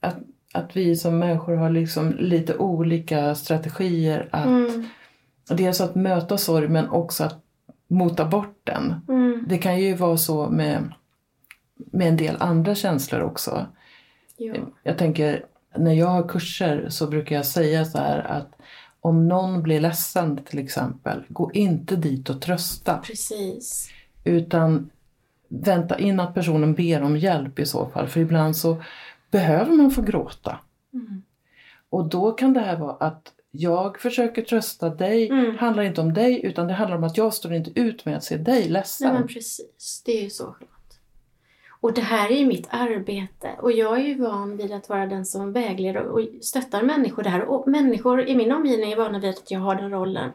att, 0.00 0.16
att 0.54 0.76
vi 0.76 0.96
som 0.96 1.18
människor 1.18 1.54
har 1.54 1.70
liksom 1.70 2.16
lite 2.18 2.56
olika 2.56 3.34
strategier 3.34 4.28
att 4.32 4.46
mm 4.46 4.84
dels 5.48 5.80
att 5.80 5.94
möta 5.94 6.38
sorg 6.38 6.68
men 6.68 6.88
också 6.88 7.24
att 7.24 7.40
mota 7.88 8.24
bort 8.24 8.60
den. 8.64 8.94
Mm. 9.08 9.44
Det 9.48 9.58
kan 9.58 9.80
ju 9.80 9.94
vara 9.94 10.16
så 10.16 10.50
med, 10.50 10.92
med 11.74 12.08
en 12.08 12.16
del 12.16 12.36
andra 12.40 12.74
känslor 12.74 13.20
också. 13.20 13.66
Jo. 14.36 14.54
Jag 14.82 14.98
tänker, 14.98 15.46
när 15.76 15.92
jag 15.92 16.06
har 16.06 16.28
kurser 16.28 16.88
så 16.88 17.06
brukar 17.06 17.36
jag 17.36 17.46
säga 17.46 17.84
så 17.84 17.98
här 17.98 18.18
att 18.18 18.52
om 19.04 19.28
någon 19.28 19.62
blir 19.62 19.80
ledsen 19.80 20.40
till 20.44 20.58
exempel, 20.58 21.24
gå 21.28 21.52
inte 21.52 21.96
dit 21.96 22.30
och 22.30 22.40
trösta. 22.42 22.98
Precis. 22.98 23.90
Utan 24.24 24.90
vänta 25.48 25.98
in 25.98 26.20
att 26.20 26.34
personen 26.34 26.74
ber 26.74 27.02
om 27.02 27.16
hjälp 27.16 27.58
i 27.58 27.66
så 27.66 27.86
fall. 27.86 28.08
För 28.08 28.20
ibland 28.20 28.56
så 28.56 28.82
behöver 29.30 29.72
man 29.72 29.90
få 29.90 30.02
gråta. 30.02 30.58
Mm. 30.92 31.22
Och 31.90 32.08
då 32.08 32.32
kan 32.32 32.52
det 32.52 32.60
här 32.60 32.76
vara 32.76 32.92
att 32.92 33.32
jag 33.50 34.00
försöker 34.00 34.42
trösta 34.42 34.88
dig, 34.88 35.28
mm. 35.28 35.58
handlar 35.58 35.82
inte 35.82 36.00
om 36.00 36.14
dig 36.14 36.40
utan 36.44 36.66
det 36.66 36.74
handlar 36.74 36.96
om 36.96 37.04
att 37.04 37.16
jag 37.16 37.34
står 37.34 37.54
inte 37.54 37.80
ut 37.80 38.04
med 38.04 38.16
att 38.16 38.24
se 38.24 38.36
dig 38.36 38.68
ledsen. 38.68 39.08
Nej 39.08 39.18
men 39.18 39.28
precis, 39.28 40.02
det 40.04 40.18
är 40.18 40.22
ju 40.22 40.30
så 40.30 40.44
skönt. 40.44 40.70
Och 41.82 41.94
det 41.94 42.00
här 42.00 42.30
är 42.30 42.36
ju 42.36 42.46
mitt 42.46 42.66
arbete 42.70 43.50
och 43.58 43.72
jag 43.72 43.98
är 43.98 44.02
ju 44.02 44.14
van 44.14 44.56
vid 44.56 44.72
att 44.72 44.88
vara 44.88 45.06
den 45.06 45.26
som 45.26 45.52
vägleder 45.52 46.06
och 46.06 46.28
stöttar 46.40 46.82
människor 46.82 47.22
där. 47.22 47.44
Och 47.44 47.68
människor 47.68 48.28
i 48.28 48.36
min 48.36 48.52
omgivning 48.52 48.92
är 48.92 48.96
vana 48.96 49.18
vid 49.18 49.30
att 49.30 49.50
jag 49.50 49.60
har 49.60 49.74
den 49.74 49.90
rollen. 49.90 50.30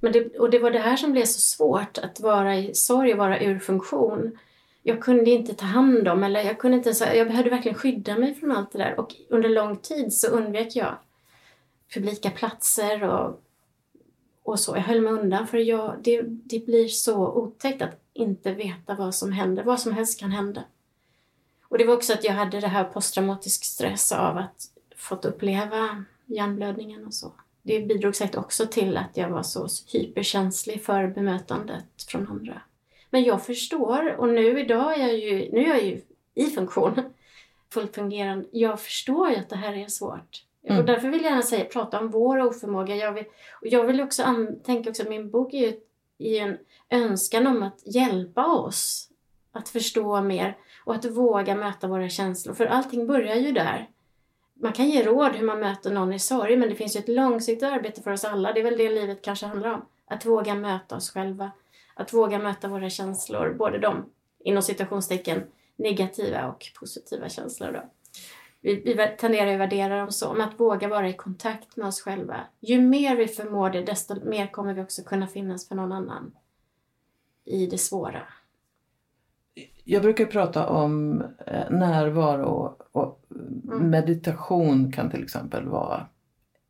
Men 0.00 0.12
det, 0.12 0.38
och 0.38 0.50
det 0.50 0.58
var 0.58 0.70
det 0.70 0.78
här 0.78 0.96
som 0.96 1.12
blev 1.12 1.24
så 1.24 1.40
svårt, 1.40 1.98
att 1.98 2.20
vara 2.20 2.56
i 2.56 2.74
sorg 2.74 3.12
och 3.12 3.18
vara 3.18 3.40
ur 3.40 3.58
funktion. 3.58 4.38
jag 4.82 5.02
kunde 5.02 5.30
inte 5.30 5.54
ta 5.54 5.64
hand 5.64 6.08
om 6.08 6.22
eller 6.22 6.42
jag 6.42 6.58
kunde 6.58 6.76
inte 6.76 6.88
ens, 6.88 7.00
jag 7.00 7.26
behövde 7.26 7.50
verkligen 7.50 7.78
skydda 7.78 8.18
mig 8.18 8.34
från 8.34 8.52
allt 8.52 8.72
det 8.72 8.78
där 8.78 9.00
och 9.00 9.14
under 9.28 9.48
lång 9.48 9.76
tid 9.76 10.12
så 10.12 10.28
undvek 10.28 10.76
jag 10.76 10.94
publika 11.94 12.30
platser 12.30 13.04
och, 13.04 13.42
och 14.42 14.60
så. 14.60 14.76
Jag 14.76 14.82
höll 14.82 15.00
mig 15.00 15.12
undan 15.12 15.46
för 15.46 15.58
jag, 15.58 15.96
det, 16.04 16.22
det 16.22 16.66
blir 16.66 16.88
så 16.88 17.32
otäckt 17.32 17.82
att 17.82 18.00
inte 18.12 18.52
veta 18.52 18.94
vad 18.94 19.14
som 19.14 19.32
händer. 19.32 19.62
Vad 19.62 19.80
som 19.80 19.92
helst 19.92 20.20
kan 20.20 20.30
hända. 20.30 20.64
Och 21.68 21.78
det 21.78 21.84
var 21.84 21.94
också 21.94 22.12
att 22.12 22.24
jag 22.24 22.32
hade 22.32 22.60
det 22.60 22.68
här 22.68 22.84
posttraumatisk 22.84 23.64
stress 23.64 24.12
av 24.12 24.38
att 24.38 24.70
fått 24.96 25.24
uppleva 25.24 26.04
hjärnblödningen 26.26 27.06
och 27.06 27.14
så. 27.14 27.32
Det 27.62 27.80
bidrog 27.80 28.16
säkert 28.16 28.36
också 28.36 28.66
till 28.66 28.96
att 28.96 29.16
jag 29.16 29.28
var 29.28 29.42
så 29.42 29.68
hyperkänslig 29.92 30.84
för 30.84 31.06
bemötandet 31.06 32.02
från 32.08 32.28
andra. 32.28 32.62
Men 33.10 33.24
jag 33.24 33.46
förstår 33.46 34.16
och 34.16 34.28
nu 34.28 34.60
idag 34.60 34.98
är 34.98 35.06
jag 35.06 35.18
ju, 35.18 35.52
nu 35.52 35.64
är 35.64 35.68
jag 35.68 35.84
ju 35.84 36.00
i 36.34 36.46
funktion, 36.46 37.00
fullt 37.72 37.94
fungerande. 37.94 38.46
Jag 38.52 38.80
förstår 38.80 39.30
ju 39.30 39.36
att 39.36 39.48
det 39.48 39.56
här 39.56 39.72
är 39.72 39.86
svårt. 39.88 40.44
Mm. 40.64 40.78
Och 40.78 40.84
därför 40.86 41.08
vill 41.08 41.22
jag 41.22 41.30
gärna 41.30 41.42
säga, 41.42 41.64
prata 41.64 42.00
om 42.00 42.10
vår 42.10 42.38
oförmåga. 42.38 42.96
Jag 42.96 43.12
vill, 43.12 43.24
och 43.60 43.66
jag 43.66 43.84
vill 43.84 44.00
också 44.00 44.46
tänka 44.64 44.90
också 44.90 45.02
att 45.02 45.08
min 45.08 45.30
bok 45.30 45.54
är 45.54 45.58
ju 45.58 45.80
i 46.18 46.38
en 46.38 46.58
önskan 46.90 47.46
om 47.46 47.62
att 47.62 47.82
hjälpa 47.84 48.46
oss 48.46 49.10
att 49.52 49.68
förstå 49.68 50.20
mer 50.20 50.56
och 50.88 50.94
att 50.94 51.04
våga 51.04 51.54
möta 51.54 51.86
våra 51.86 52.08
känslor. 52.08 52.54
För 52.54 52.66
allting 52.66 53.06
börjar 53.06 53.36
ju 53.36 53.52
där. 53.52 53.90
Man 54.54 54.72
kan 54.72 54.88
ge 54.88 55.02
råd 55.02 55.32
hur 55.32 55.46
man 55.46 55.60
möter 55.60 55.92
någon 55.92 56.12
i 56.12 56.18
sorg 56.18 56.56
men 56.56 56.68
det 56.68 56.74
finns 56.74 56.96
ju 56.96 57.00
ett 57.00 57.08
långsiktigt 57.08 57.68
arbete 57.68 58.02
för 58.02 58.10
oss 58.10 58.24
alla. 58.24 58.52
Det 58.52 58.60
är 58.60 58.64
väl 58.64 58.78
det 58.78 58.88
livet 58.88 59.22
kanske 59.22 59.46
handlar 59.46 59.74
om. 59.74 59.82
Att 60.06 60.26
våga 60.26 60.54
möta 60.54 60.96
oss 60.96 61.10
själva. 61.10 61.50
Att 61.94 62.12
våga 62.12 62.38
möta 62.38 62.68
våra 62.68 62.90
känslor, 62.90 63.54
både 63.58 63.78
de 63.78 64.04
inom 64.38 64.62
citationstecken 64.62 65.42
negativa 65.76 66.48
och 66.48 66.66
positiva 66.80 67.28
känslor. 67.28 67.72
Då. 67.72 67.90
Vi, 68.60 68.74
vi 68.74 69.16
tenderar 69.18 69.54
att 69.54 69.60
värdera 69.60 69.98
dem 69.98 70.12
så, 70.12 70.32
men 70.32 70.48
att 70.48 70.60
våga 70.60 70.88
vara 70.88 71.08
i 71.08 71.12
kontakt 71.12 71.76
med 71.76 71.86
oss 71.86 72.00
själva. 72.00 72.40
Ju 72.60 72.80
mer 72.80 73.16
vi 73.16 73.28
förmår 73.28 73.70
det, 73.70 73.82
desto 73.82 74.14
mer 74.24 74.46
kommer 74.46 74.74
vi 74.74 74.82
också 74.82 75.02
kunna 75.02 75.26
finnas 75.26 75.68
för 75.68 75.74
någon 75.74 75.92
annan 75.92 76.32
i 77.44 77.66
det 77.66 77.78
svåra. 77.78 78.22
Jag 79.90 80.02
brukar 80.02 80.26
prata 80.26 80.66
om 80.66 81.22
eh, 81.46 81.70
närvaro 81.70 82.76
och 82.92 83.26
mm. 83.68 83.90
meditation 83.90 84.92
kan 84.92 85.10
till 85.10 85.22
exempel 85.22 85.68
vara 85.68 86.06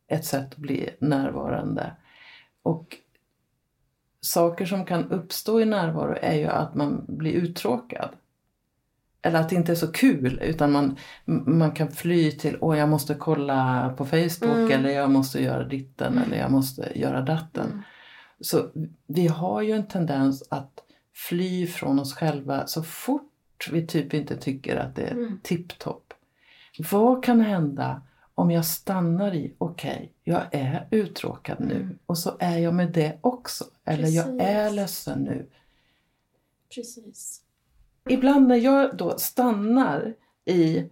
ett 0.07 0.25
sätt 0.25 0.45
att 0.51 0.57
bli 0.57 0.89
närvarande. 0.99 1.91
Och 2.63 2.97
saker 4.21 4.65
som 4.65 4.85
kan 4.85 5.11
uppstå 5.11 5.61
i 5.61 5.65
närvaro 5.65 6.15
är 6.21 6.35
ju 6.35 6.45
att 6.45 6.75
man 6.75 7.05
blir 7.07 7.31
uttråkad. 7.31 8.09
Eller 9.21 9.39
att 9.39 9.49
det 9.49 9.55
inte 9.55 9.71
är 9.71 9.75
så 9.75 9.91
kul 9.91 10.39
utan 10.43 10.71
man, 10.71 10.97
man 11.45 11.71
kan 11.71 11.91
fly 11.91 12.31
till 12.31 12.57
åh 12.61 12.77
jag 12.77 12.89
måste 12.89 13.15
kolla 13.15 13.89
på 13.97 14.05
Facebook 14.05 14.43
mm. 14.43 14.71
eller 14.71 14.89
jag 14.89 15.11
måste 15.11 15.43
göra 15.43 15.63
ditten 15.63 16.13
mm. 16.13 16.23
eller 16.23 16.37
jag 16.37 16.51
måste 16.51 16.99
göra 16.99 17.21
datten. 17.21 17.67
Mm. 17.67 17.81
Så 18.39 18.69
vi 19.07 19.27
har 19.27 19.61
ju 19.61 19.71
en 19.71 19.87
tendens 19.87 20.47
att 20.51 20.85
fly 21.27 21.67
från 21.67 21.99
oss 21.99 22.13
själva 22.13 22.67
så 22.67 22.83
fort 22.83 23.69
vi 23.71 23.87
typ 23.87 24.13
inte 24.13 24.37
tycker 24.37 24.75
att 24.75 24.95
det 24.95 25.03
är 25.03 25.11
mm. 25.11 25.39
tipptopp. 25.43 26.13
Vad 26.91 27.23
kan 27.23 27.41
hända 27.41 28.01
om 28.35 28.51
jag 28.51 28.65
stannar 28.65 29.35
i, 29.35 29.53
okej, 29.57 29.95
okay, 29.95 30.09
jag 30.23 30.41
är 30.51 30.87
uttråkad 30.91 31.59
nu 31.59 31.75
mm. 31.75 31.99
och 32.05 32.17
så 32.17 32.37
är 32.39 32.57
jag 32.57 32.73
med 32.73 32.91
det 32.91 33.17
också. 33.21 33.65
Eller 33.85 34.03
Precis. 34.03 34.15
jag 34.15 34.41
är 34.41 34.71
ledsen 34.71 35.19
nu. 35.19 35.45
Precis. 36.75 37.41
Ibland 38.09 38.47
när 38.47 38.55
jag 38.55 38.97
då 38.97 39.17
stannar 39.17 40.13
i 40.45 40.89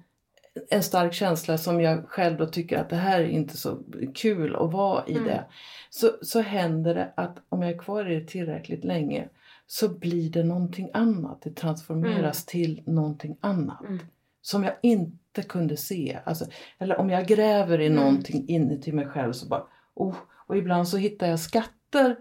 en 0.69 0.83
stark 0.83 1.13
känsla 1.13 1.57
som 1.57 1.81
jag 1.81 2.07
själv 2.07 2.37
då 2.37 2.45
tycker 2.45 2.77
att 2.77 2.89
det 2.89 2.95
här 2.95 3.19
är 3.19 3.27
inte 3.27 3.57
så 3.57 3.79
kul 4.15 4.55
att 4.55 4.71
vara 4.71 5.07
i 5.07 5.13
mm. 5.13 5.23
det. 5.23 5.45
Så, 5.89 6.11
så 6.21 6.41
händer 6.41 6.95
det 6.95 7.13
att 7.15 7.37
om 7.49 7.61
jag 7.61 7.71
är 7.71 7.77
kvar 7.77 8.11
i 8.11 8.19
det 8.19 8.27
tillräckligt 8.27 8.83
länge 8.83 9.27
så 9.67 9.89
blir 9.89 10.30
det 10.30 10.43
någonting 10.43 10.89
annat. 10.93 11.41
Det 11.41 11.56
transformeras 11.56 12.38
mm. 12.38 12.45
till 12.47 12.84
någonting 12.86 13.38
annat. 13.41 13.82
Mm. 13.82 13.99
Som 14.41 14.63
jag 14.63 14.73
inte 14.82 15.43
kunde 15.47 15.77
se. 15.77 16.19
Alltså, 16.25 16.45
eller 16.77 16.99
om 16.99 17.10
jag 17.10 17.27
gräver 17.27 17.82
i 17.82 17.86
mm. 17.88 17.99
någonting 17.99 18.45
inuti 18.47 18.91
mig 18.91 19.08
själv 19.08 19.34
så 19.34 19.47
bara 19.47 19.63
oh, 19.93 20.15
och 20.47 20.58
ibland 20.58 20.88
så 20.88 20.97
hittar 20.97 21.27
jag 21.27 21.39
skatter 21.39 22.15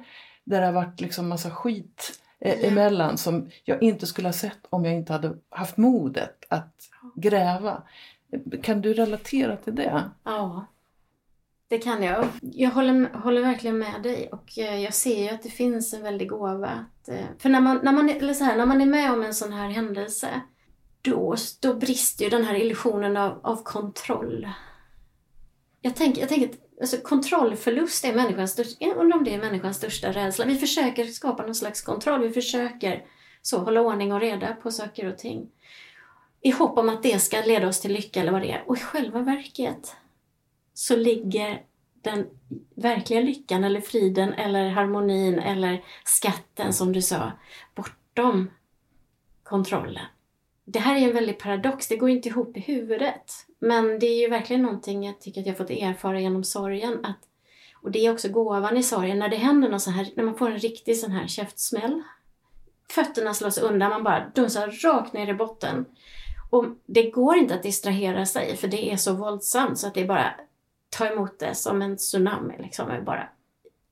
där 0.44 0.60
det 0.60 0.66
har 0.66 0.72
varit 0.72 1.00
liksom 1.00 1.28
massa 1.28 1.50
skit 1.50 2.20
eh, 2.40 2.72
emellan 2.72 3.18
som 3.18 3.50
jag 3.64 3.82
inte 3.82 4.06
skulle 4.06 4.28
ha 4.28 4.32
sett 4.32 4.58
om 4.70 4.84
jag 4.84 4.94
inte 4.94 5.12
hade 5.12 5.36
haft 5.48 5.76
modet 5.76 6.44
att 6.48 6.74
gräva. 7.16 7.82
Kan 8.62 8.80
du 8.80 8.92
relatera 8.92 9.56
till 9.56 9.74
det? 9.74 10.02
Ja, 10.24 10.66
det 11.68 11.78
kan 11.78 12.02
jag. 12.02 12.28
Jag 12.40 12.70
håller, 12.70 13.14
håller 13.14 13.42
verkligen 13.42 13.78
med 13.78 14.02
dig 14.02 14.28
och 14.32 14.58
eh, 14.58 14.82
jag 14.82 14.94
ser 14.94 15.22
ju 15.22 15.28
att 15.28 15.42
det 15.42 15.50
finns 15.50 15.94
en 15.94 16.02
väldig 16.02 16.28
gåva. 16.28 16.68
Att, 16.68 17.08
eh, 17.08 17.26
för 17.38 17.48
när 17.48 17.60
man, 17.60 17.80
när, 17.82 17.92
man, 17.92 18.10
eller 18.10 18.34
så 18.34 18.44
här, 18.44 18.56
när 18.56 18.66
man 18.66 18.80
är 18.80 18.86
med 18.86 19.12
om 19.12 19.22
en 19.22 19.34
sån 19.34 19.52
här 19.52 19.68
händelse 19.68 20.40
då, 21.02 21.36
då 21.60 21.74
brister 21.74 22.24
ju 22.24 22.30
den 22.30 22.44
här 22.44 22.54
illusionen 22.54 23.16
av, 23.16 23.40
av 23.42 23.62
kontroll. 23.62 24.48
Jag 25.80 25.96
tänker, 25.96 26.20
jag 26.20 26.28
tänker 26.28 26.48
att 26.48 26.80
alltså, 26.80 26.96
kontrollförlust 26.96 28.04
är 28.04 28.14
människans 28.14 28.52
största, 28.52 28.84
jag 28.84 28.96
undrar 28.96 29.18
om 29.18 29.24
det 29.24 29.34
är 29.34 29.38
människans 29.38 29.76
största 29.76 30.12
rädsla. 30.12 30.44
Vi 30.44 30.56
försöker 30.56 31.04
skapa 31.04 31.42
någon 31.42 31.54
slags 31.54 31.82
kontroll, 31.82 32.22
vi 32.22 32.30
försöker 32.30 33.04
så, 33.42 33.58
hålla 33.58 33.80
ordning 33.80 34.12
och 34.12 34.20
reda 34.20 34.54
på 34.54 34.70
saker 34.70 35.06
och 35.12 35.18
ting. 35.18 35.50
I 36.40 36.50
hopp 36.50 36.78
om 36.78 36.88
att 36.88 37.02
det 37.02 37.18
ska 37.18 37.40
leda 37.40 37.68
oss 37.68 37.80
till 37.80 37.92
lycka 37.92 38.20
eller 38.20 38.32
vad 38.32 38.42
det 38.42 38.50
är. 38.50 38.64
Och 38.66 38.76
i 38.76 38.80
själva 38.80 39.20
verket 39.20 39.96
så 40.78 40.96
ligger 40.96 41.62
den 42.02 42.26
verkliga 42.74 43.20
lyckan 43.20 43.64
eller 43.64 43.80
friden 43.80 44.32
eller 44.32 44.68
harmonin 44.68 45.38
eller 45.38 45.84
skatten 46.04 46.72
som 46.72 46.92
du 46.92 47.02
sa 47.02 47.32
bortom 47.74 48.50
kontrollen. 49.42 50.04
Det 50.64 50.78
här 50.78 50.96
är 50.96 51.08
en 51.08 51.14
väldig 51.14 51.38
paradox, 51.38 51.88
det 51.88 51.96
går 51.96 52.10
inte 52.10 52.28
ihop 52.28 52.56
i 52.56 52.60
huvudet. 52.60 53.32
Men 53.58 53.98
det 53.98 54.06
är 54.06 54.20
ju 54.20 54.28
verkligen 54.28 54.62
någonting 54.62 55.06
jag 55.06 55.20
tycker 55.20 55.40
att 55.40 55.46
jag 55.46 55.56
fått 55.56 55.70
erfara 55.70 56.20
genom 56.20 56.44
sorgen. 56.44 57.04
Att, 57.04 57.18
och 57.82 57.90
det 57.90 58.06
är 58.06 58.12
också 58.12 58.28
gåvan 58.28 58.76
i 58.76 58.82
sorgen, 58.82 59.18
när 59.18 59.28
det 59.28 59.36
händer 59.36 59.68
något 59.68 59.82
så 59.82 59.90
här, 59.90 60.08
när 60.16 60.24
man 60.24 60.38
får 60.38 60.50
en 60.50 60.58
riktig 60.58 60.98
sån 60.98 61.10
här 61.10 61.26
käftsmäll. 61.26 62.02
Fötterna 62.90 63.34
slås 63.34 63.58
undan, 63.58 63.90
man 63.90 64.04
bara 64.04 64.32
dunsar 64.34 64.70
rakt 64.84 65.12
ner 65.12 65.28
i 65.28 65.34
botten. 65.34 65.84
Och 66.50 66.64
det 66.86 67.10
går 67.10 67.36
inte 67.36 67.54
att 67.54 67.62
distrahera 67.62 68.26
sig 68.26 68.56
för 68.56 68.68
det 68.68 68.92
är 68.92 68.96
så 68.96 69.12
våldsamt 69.12 69.78
så 69.78 69.86
att 69.86 69.94
det 69.94 70.04
bara 70.04 70.34
ta 70.96 71.06
emot 71.06 71.38
det 71.38 71.54
som 71.54 71.82
en 71.82 71.96
tsunami 71.96 72.54
liksom. 72.58 72.90
och 72.90 73.04
bara 73.04 73.28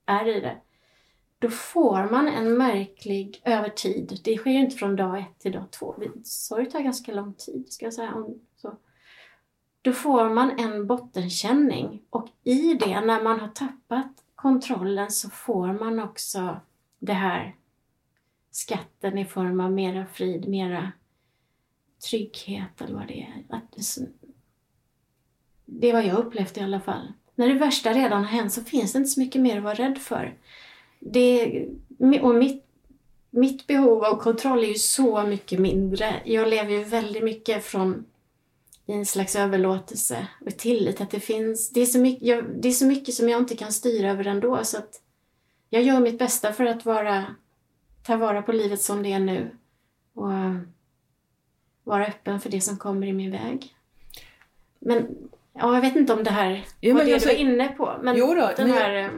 är 0.07 0.37
i 0.37 0.41
det. 0.41 0.57
Då 1.39 1.51
får 1.51 2.11
man 2.11 2.29
en 2.29 2.59
märklig, 2.59 3.43
över 3.45 3.69
tid, 3.69 4.21
det 4.25 4.37
sker 4.37 4.51
ju 4.51 4.59
inte 4.59 4.77
från 4.77 4.97
dag 4.97 5.19
ett 5.19 5.39
till 5.39 5.53
dag 5.53 5.71
två. 5.71 5.95
Sorg 6.25 6.71
tar 6.71 6.81
ganska 6.81 7.13
lång 7.13 7.35
tid 7.35 7.73
ska 7.73 7.87
jag 7.87 7.95
säga. 7.95 8.25
Så. 8.57 8.77
Då 9.83 9.93
får 9.93 10.29
man 10.29 10.59
en 10.59 10.87
bottenkänning 10.87 12.03
och 12.11 12.29
i 12.45 12.75
det, 12.75 13.01
när 13.01 13.23
man 13.23 13.41
har 13.41 13.49
tappat 13.49 14.25
kontrollen 14.35 15.11
så 15.11 15.31
får 15.31 15.73
man 15.73 16.01
också 16.01 16.61
det 16.99 17.13
här 17.13 17.57
skatten 18.51 19.19
i 19.19 19.25
form 19.25 19.61
av 19.61 19.73
mera 19.73 20.07
frid, 20.07 20.49
mera 20.49 20.93
trygghet 22.11 22.81
eller 22.81 22.95
vad 22.95 23.09
det 23.09 23.23
är. 23.23 23.57
Att 23.57 23.73
det 25.81 25.89
är 25.89 25.93
vad 25.93 26.07
jag 26.07 26.19
upplevt 26.19 26.59
i 26.59 26.61
alla 26.61 26.81
fall. 26.81 27.13
När 27.35 27.49
det 27.49 27.55
värsta 27.55 27.93
redan 27.93 28.25
har 28.25 28.31
hänt 28.31 28.53
så 28.53 28.65
finns 28.65 28.93
det 28.93 28.99
inte 28.99 29.11
så 29.11 29.21
mycket 29.21 29.41
mer 29.41 29.57
att 29.57 29.65
vara 29.65 29.75
rädd 29.75 29.99
för. 29.99 30.35
Det, 30.99 31.67
och 32.23 32.35
mitt, 32.35 32.65
mitt 33.31 33.67
behov 33.67 34.05
av 34.05 34.17
kontroll 34.17 34.65
är 34.65 34.69
ju 34.69 34.75
så 34.75 35.23
mycket 35.23 35.61
mindre. 35.61 36.15
Jag 36.25 36.49
lever 36.49 36.71
ju 36.71 36.85
väldigt 36.85 37.25
mycket 37.25 37.65
från 37.65 38.05
i 38.87 38.93
en 38.93 39.07
slags 39.07 39.37
överlåtelse 39.37 40.27
och 40.47 40.57
tillit 40.57 41.01
att 41.01 41.11
det 41.11 41.21
finns. 41.21 41.71
Det 41.71 41.81
är, 41.81 41.87
så 41.87 41.99
mycket, 41.99 42.29
jag, 42.29 42.45
det 42.61 42.69
är 42.69 42.73
så 42.73 42.87
mycket 42.87 43.15
som 43.15 43.29
jag 43.29 43.41
inte 43.41 43.57
kan 43.57 43.73
styra 43.73 44.11
över 44.11 44.27
ändå 44.27 44.65
så 44.65 44.79
att 44.79 45.01
jag 45.71 45.83
gör 45.83 46.01
mitt 46.01 46.19
bästa 46.19 46.53
för 46.53 46.65
att 46.65 46.85
vara, 46.85 47.25
ta 48.03 48.17
vara 48.17 48.43
på 48.43 48.53
livet 48.53 48.83
som 48.83 49.03
det 49.03 49.13
är 49.13 49.19
nu 49.19 49.51
och 50.15 50.31
vara 51.85 52.07
öppen 52.07 52.41
för 52.41 52.51
det 52.51 52.61
som 52.61 52.77
kommer 52.77 53.07
i 53.07 53.13
min 53.13 53.31
väg. 53.31 53.75
Men 54.79 55.29
Ja, 55.55 55.75
jag 55.75 55.81
vet 55.81 55.97
inte 55.97 56.13
om 56.13 56.25
det 56.25 56.31
här 56.31 56.65
ja, 56.81 56.95
var 56.95 57.05
det 57.05 57.15
alltså, 57.15 57.29
du 57.29 57.35
var 57.35 57.41
inne 57.41 57.69
på. 57.69 57.99
Men 58.03 58.17
jo 58.17 58.35
då, 58.35 58.51
den 58.57 58.71
här... 58.71 58.93
Jag, 58.93 59.05
eh, 59.05 59.11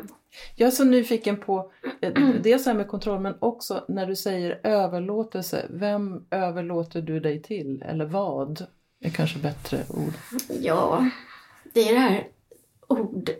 jag 0.57 0.66
är 0.66 0.70
så 0.70 0.85
nyfiken 0.85 1.37
på 1.37 1.72
eh, 2.01 2.12
dels 2.42 2.64
det 2.64 2.70
här 2.70 2.77
med 2.77 2.88
kontroll 2.88 3.20
men 3.20 3.35
också 3.38 3.85
när 3.88 4.07
du 4.07 4.16
säger 4.16 4.61
överlåtelse. 4.62 5.66
Vem 5.70 6.27
överlåter 6.31 7.01
du 7.03 7.20
dig 7.20 7.42
till? 7.42 7.83
Eller 7.83 8.05
vad? 8.05 8.66
är 9.01 9.11
kanske 9.11 9.38
bättre 9.38 9.85
ord. 9.88 10.12
Ja, 10.61 11.11
det 11.72 11.88
är 11.88 11.92
det 11.92 11.99
här 11.99 12.29
ord, 12.88 13.31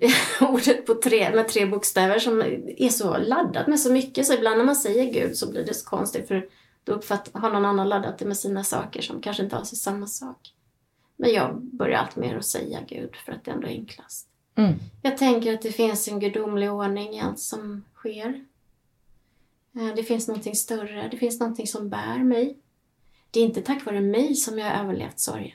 ordet 0.41 0.87
på 0.87 0.95
tre, 0.95 1.35
med 1.35 1.49
tre 1.49 1.67
bokstäver 1.67 2.19
som 2.19 2.43
är 2.77 2.89
så 2.89 3.19
laddat 3.19 3.67
med 3.67 3.81
så 3.81 3.93
mycket 3.93 4.27
så 4.27 4.35
ibland 4.35 4.59
när 4.59 4.65
man 4.65 4.77
säger 4.77 5.13
Gud 5.13 5.37
så 5.37 5.51
blir 5.51 5.65
det 5.65 5.75
så 5.75 5.89
konstigt 5.89 6.29
för 6.29 6.49
Då 6.85 6.93
uppfatt, 6.93 7.31
har 7.33 7.51
någon 7.51 7.65
annan 7.65 7.89
laddat 7.89 8.19
det 8.19 8.25
med 8.25 8.37
sina 8.37 8.65
saker 8.65 9.03
som 9.03 9.21
kanske 9.21 9.43
inte 9.43 9.57
alls 9.57 9.73
är 9.73 9.77
samma 9.77 10.07
sak. 10.07 10.53
Men 11.17 11.31
jag 11.33 11.61
börjar 11.63 11.99
allt 11.99 12.17
mer 12.17 12.37
att 12.37 12.45
säga 12.45 12.81
Gud 12.89 13.17
för 13.17 13.33
att 13.33 13.45
det 13.45 13.51
ändå 13.51 13.67
är 13.67 13.71
enklast. 13.71 14.29
Mm. 14.55 14.75
Jag 15.03 15.19
tänker 15.19 15.55
att 15.55 15.63
det 15.63 15.73
finns 15.73 16.09
en 16.09 16.21
gudomlig 16.21 16.73
ordning 16.73 17.15
i 17.15 17.21
allt 17.21 17.39
som 17.39 17.85
sker. 17.95 18.45
Eh, 19.77 19.95
Det 19.97 20.03
finns 20.03 20.29
någonting 20.29 20.55
större, 20.55 21.09
det 21.11 21.17
finns 21.17 21.41
någonting 21.41 21.67
som 21.67 21.89
bär 21.89 22.19
mig. 22.19 22.59
Det 23.31 23.41
är 23.41 23.45
inte 23.45 23.63
tack 23.63 23.87
vare 23.87 24.01
mig 24.01 24.35
som 24.35 24.59
jag 24.59 24.71
har 24.71 24.85
överlevt 24.85 25.19
sorgen. 25.19 25.53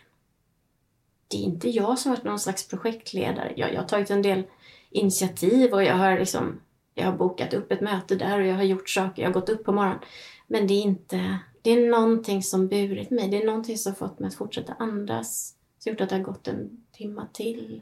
Det 1.27 1.37
är 1.37 1.41
inte 1.41 1.69
jag 1.69 1.99
som 1.99 2.09
har 2.09 2.17
varit 2.17 2.25
någon 2.25 2.39
slags 2.39 2.67
projektledare. 2.67 3.53
Jag, 3.55 3.73
jag 3.73 3.81
har 3.81 3.87
tagit 3.87 4.09
en 4.09 4.21
del 4.21 4.43
initiativ 4.89 5.73
och 5.73 5.83
jag 5.83 5.95
har, 5.95 6.19
liksom, 6.19 6.59
jag 6.95 7.05
har 7.05 7.17
bokat 7.17 7.53
upp 7.53 7.71
ett 7.71 7.81
möte 7.81 8.15
där 8.15 8.39
och 8.39 8.45
jag 8.45 8.55
har 8.55 8.63
gjort 8.63 8.89
saker, 8.89 9.21
jag 9.21 9.29
har 9.29 9.33
gått 9.33 9.49
upp 9.49 9.63
på 9.63 9.71
morgonen. 9.71 9.99
Men 10.47 10.67
det 10.67 10.73
är 10.73 10.81
inte, 10.81 11.37
det 11.61 11.71
är 11.71 11.89
någonting 11.89 12.43
som 12.43 12.67
burit 12.67 13.09
mig. 13.09 13.27
Det 13.27 13.41
är 13.41 13.45
någonting 13.45 13.77
som 13.77 13.95
fått 13.95 14.19
mig 14.19 14.27
att 14.27 14.35
fortsätta 14.35 14.73
andas. 14.79 15.55
Som 15.79 15.91
gjort 15.91 16.01
att 16.01 16.09
det 16.09 16.15
har 16.15 16.23
gått 16.23 16.47
en 16.47 16.85
timma 16.91 17.27
till. 17.33 17.81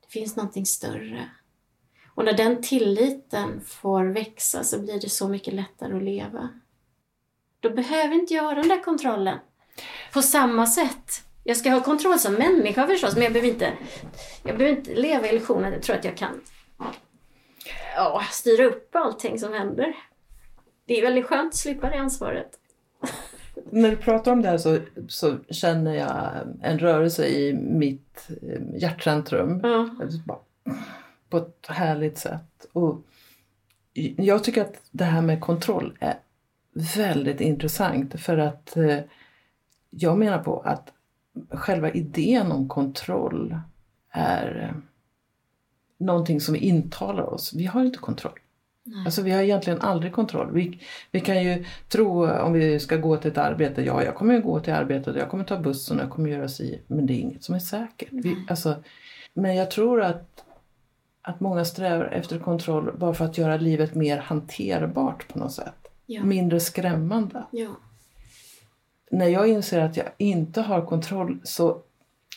Det 0.00 0.08
finns 0.12 0.36
någonting 0.36 0.66
större. 0.66 1.30
Och 2.14 2.24
när 2.24 2.32
den 2.32 2.62
tilliten 2.62 3.60
får 3.60 4.04
växa 4.04 4.64
så 4.64 4.80
blir 4.80 5.00
det 5.00 5.08
så 5.08 5.28
mycket 5.28 5.54
lättare 5.54 5.96
att 5.96 6.02
leva. 6.02 6.48
Då 7.60 7.70
behöver 7.70 8.14
inte 8.14 8.34
jag 8.34 8.42
ha 8.42 8.54
den 8.54 8.68
där 8.68 8.82
kontrollen. 8.82 9.38
På 10.12 10.22
samma 10.22 10.66
sätt. 10.66 11.22
Jag 11.44 11.56
ska 11.56 11.70
ha 11.70 11.82
kontroll 11.82 12.18
som 12.18 12.34
människa 12.34 12.86
förstås, 12.86 13.14
men 13.14 13.22
jag 13.22 13.32
behöver 13.32 13.52
inte, 13.52 13.72
jag 14.42 14.58
behöver 14.58 14.78
inte 14.78 14.94
leva 14.94 15.26
i 15.26 15.30
illusionen. 15.30 15.72
Jag 15.72 15.82
tror 15.82 15.96
att 15.96 16.04
jag 16.04 16.16
kan 16.16 16.40
ja, 17.96 18.22
styra 18.30 18.64
upp 18.64 18.96
allting 18.96 19.38
som 19.38 19.52
händer. 19.52 19.96
Det 20.86 20.98
är 20.98 21.02
väldigt 21.02 21.26
skönt 21.26 21.48
att 21.48 21.58
slippa 21.58 21.90
det 21.90 21.98
ansvaret. 21.98 22.58
När 23.70 23.90
du 23.90 23.96
pratar 23.96 24.32
om 24.32 24.42
det 24.42 24.48
här 24.48 24.58
så, 24.58 24.78
så 25.08 25.36
känner 25.50 25.94
jag 25.94 26.30
en 26.62 26.78
rörelse 26.78 27.26
i 27.26 27.54
mitt 27.54 28.28
eh, 28.42 28.60
hjärtcentrum. 28.74 29.60
Ja. 29.62 29.90
Bara 30.24 30.38
På 31.28 31.36
ett 31.36 31.66
härligt 31.68 32.18
sätt. 32.18 32.66
Och 32.72 33.00
jag 34.16 34.44
tycker 34.44 34.62
att 34.62 34.80
det 34.90 35.04
här 35.04 35.22
med 35.22 35.40
kontroll 35.40 35.96
är 36.00 36.18
väldigt 36.96 37.40
intressant 37.40 38.20
för 38.20 38.38
att 38.38 38.76
eh, 38.76 38.98
jag 39.90 40.18
menar 40.18 40.38
på 40.38 40.60
att 40.60 40.92
själva 41.50 41.90
idén 41.90 42.52
om 42.52 42.68
kontroll 42.68 43.58
är 44.10 44.62
eh, 44.62 44.82
någonting 45.98 46.40
som 46.40 46.54
vi 46.54 46.60
intalar 46.60 47.22
oss. 47.22 47.54
Vi 47.54 47.66
har 47.66 47.84
inte 47.84 47.98
kontroll. 47.98 48.38
Nej. 48.86 49.04
Alltså 49.04 49.22
vi 49.22 49.30
har 49.30 49.42
egentligen 49.42 49.80
aldrig 49.80 50.12
kontroll. 50.12 50.52
Vi, 50.52 50.80
vi 51.10 51.20
kan 51.20 51.44
ju 51.44 51.64
tro 51.88 52.30
om 52.30 52.52
vi 52.52 52.80
ska 52.80 52.96
gå 52.96 53.16
till 53.16 53.30
ett 53.30 53.38
arbete, 53.38 53.82
ja 53.82 54.04
jag 54.04 54.14
kommer 54.14 54.34
ju 54.34 54.40
gå 54.40 54.60
till 54.60 54.72
arbetet, 54.72 55.16
jag 55.16 55.30
kommer 55.30 55.44
ta 55.44 55.58
bussen 55.58 55.96
och 55.96 56.02
jag 56.02 56.10
kommer 56.10 56.30
göra 56.30 56.48
si. 56.48 56.80
Men 56.86 57.06
det 57.06 57.12
är 57.12 57.18
inget 57.18 57.44
som 57.44 57.54
är 57.54 57.58
säkert. 57.58 58.08
Vi, 58.12 58.36
alltså, 58.48 58.74
men 59.34 59.56
jag 59.56 59.70
tror 59.70 60.02
att, 60.02 60.44
att 61.22 61.40
många 61.40 61.64
strävar 61.64 62.04
efter 62.04 62.38
kontroll 62.38 62.96
bara 62.98 63.14
för 63.14 63.24
att 63.24 63.38
göra 63.38 63.56
livet 63.56 63.94
mer 63.94 64.18
hanterbart 64.18 65.28
på 65.28 65.38
något 65.38 65.52
sätt. 65.52 65.88
Ja. 66.06 66.24
Mindre 66.24 66.60
skrämmande. 66.60 67.44
ja. 67.50 67.68
När 69.10 69.26
jag 69.26 69.48
inser 69.48 69.80
att 69.80 69.96
jag 69.96 70.06
inte 70.18 70.60
har 70.60 70.86
kontroll 70.86 71.40
så 71.44 71.82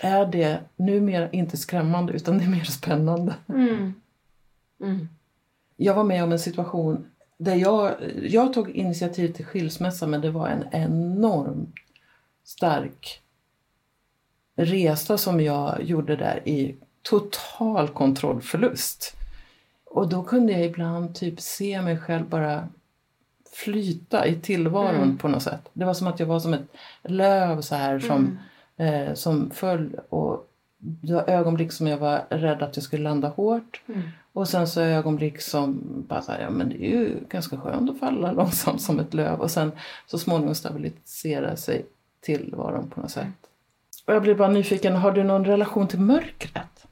är 0.02 0.26
det 0.26 0.60
numera 0.76 1.30
inte 1.30 1.58
skrämmande 1.58 2.14
utan 2.14 2.38
det 2.38 2.44
är 2.44 2.50
mer 2.50 2.64
spännande. 2.64 3.36
Mm. 3.50 3.94
Mm. 4.82 5.08
Jag 5.82 5.94
var 5.94 6.04
med 6.04 6.24
om 6.24 6.32
en 6.32 6.40
situation 6.40 7.06
där 7.38 7.56
jag, 7.56 7.94
jag 8.24 8.54
tog 8.54 8.70
initiativ 8.70 9.34
till 9.34 9.46
skilsmässa 9.46 10.08
men 10.08 10.22
det 10.22 10.32
var 10.32 10.48
en 10.48 10.64
enormt 10.72 11.76
stark 12.44 13.22
resa 14.56 15.18
som 15.18 15.42
jag 15.42 15.84
gjorde 15.84 16.16
där 16.16 16.42
i 16.46 16.76
total 17.02 17.88
kontrollförlust. 17.88 19.16
Och 19.86 20.10
då 20.10 20.24
kunde 20.24 20.54
jag 20.54 20.66
ibland 20.66 21.16
typ 21.16 21.42
se 21.42 21.82
mig 21.82 21.98
själv 21.98 22.30
bara 22.30 22.68
flyta 23.52 24.28
i 24.28 24.36
tillvaron 24.36 24.96
Mm. 25.04 25.18
på 25.18 25.28
något 25.28 25.44
sätt. 25.44 25.70
Det 25.74 25.86
var 25.86 25.94
som 25.94 26.08
att 26.08 26.20
jag 26.20 26.28
var 26.28 26.40
som 26.40 26.54
ett 26.54 26.68
löv 27.04 27.62
så 27.62 27.76
här 27.76 28.00
som, 28.00 28.40
eh, 28.78 29.14
som 29.14 29.52
föll 29.52 30.00
och 30.10 30.46
det 30.78 31.14
var 31.14 31.30
ögonblick 31.30 31.72
som 31.72 31.88
jag 31.88 31.98
var 31.98 32.26
rädd 32.30 32.62
att 32.64 32.76
jag 32.78 32.84
skulle 32.84 33.04
landa 33.04 33.28
hårt. 33.28 33.82
Mm. 33.88 34.02
Och 34.40 34.48
sen 34.48 34.68
så 34.68 34.82
ögonblick 34.82 35.42
som 35.42 35.82
bara 36.08 36.22
så 36.22 36.32
här, 36.32 36.42
ja 36.42 36.50
men 36.50 36.70
det 36.70 36.76
är 36.76 36.90
ju 36.90 37.20
ganska 37.30 37.58
skönt 37.58 37.90
att 37.90 38.00
falla 38.00 38.32
långsamt 38.42 38.82
som 38.82 39.00
ett 39.00 39.14
löv 39.14 39.40
och 39.40 39.52
sen 39.52 39.72
så 40.06 40.18
småningom 40.18 40.56
stabilisera 40.56 41.56
sig 41.56 41.86
tillvaron 42.22 42.90
på 42.90 43.02
något 43.02 43.12
sätt. 43.12 43.50
Och 44.06 44.14
jag 44.14 44.22
blir 44.22 44.36
bara 44.36 44.48
nyfiken, 44.48 44.96
har 44.96 45.12
du 45.12 45.24
någon 45.24 45.46
relation 45.46 45.88
till 45.88 46.00
mörkret? 46.00 46.88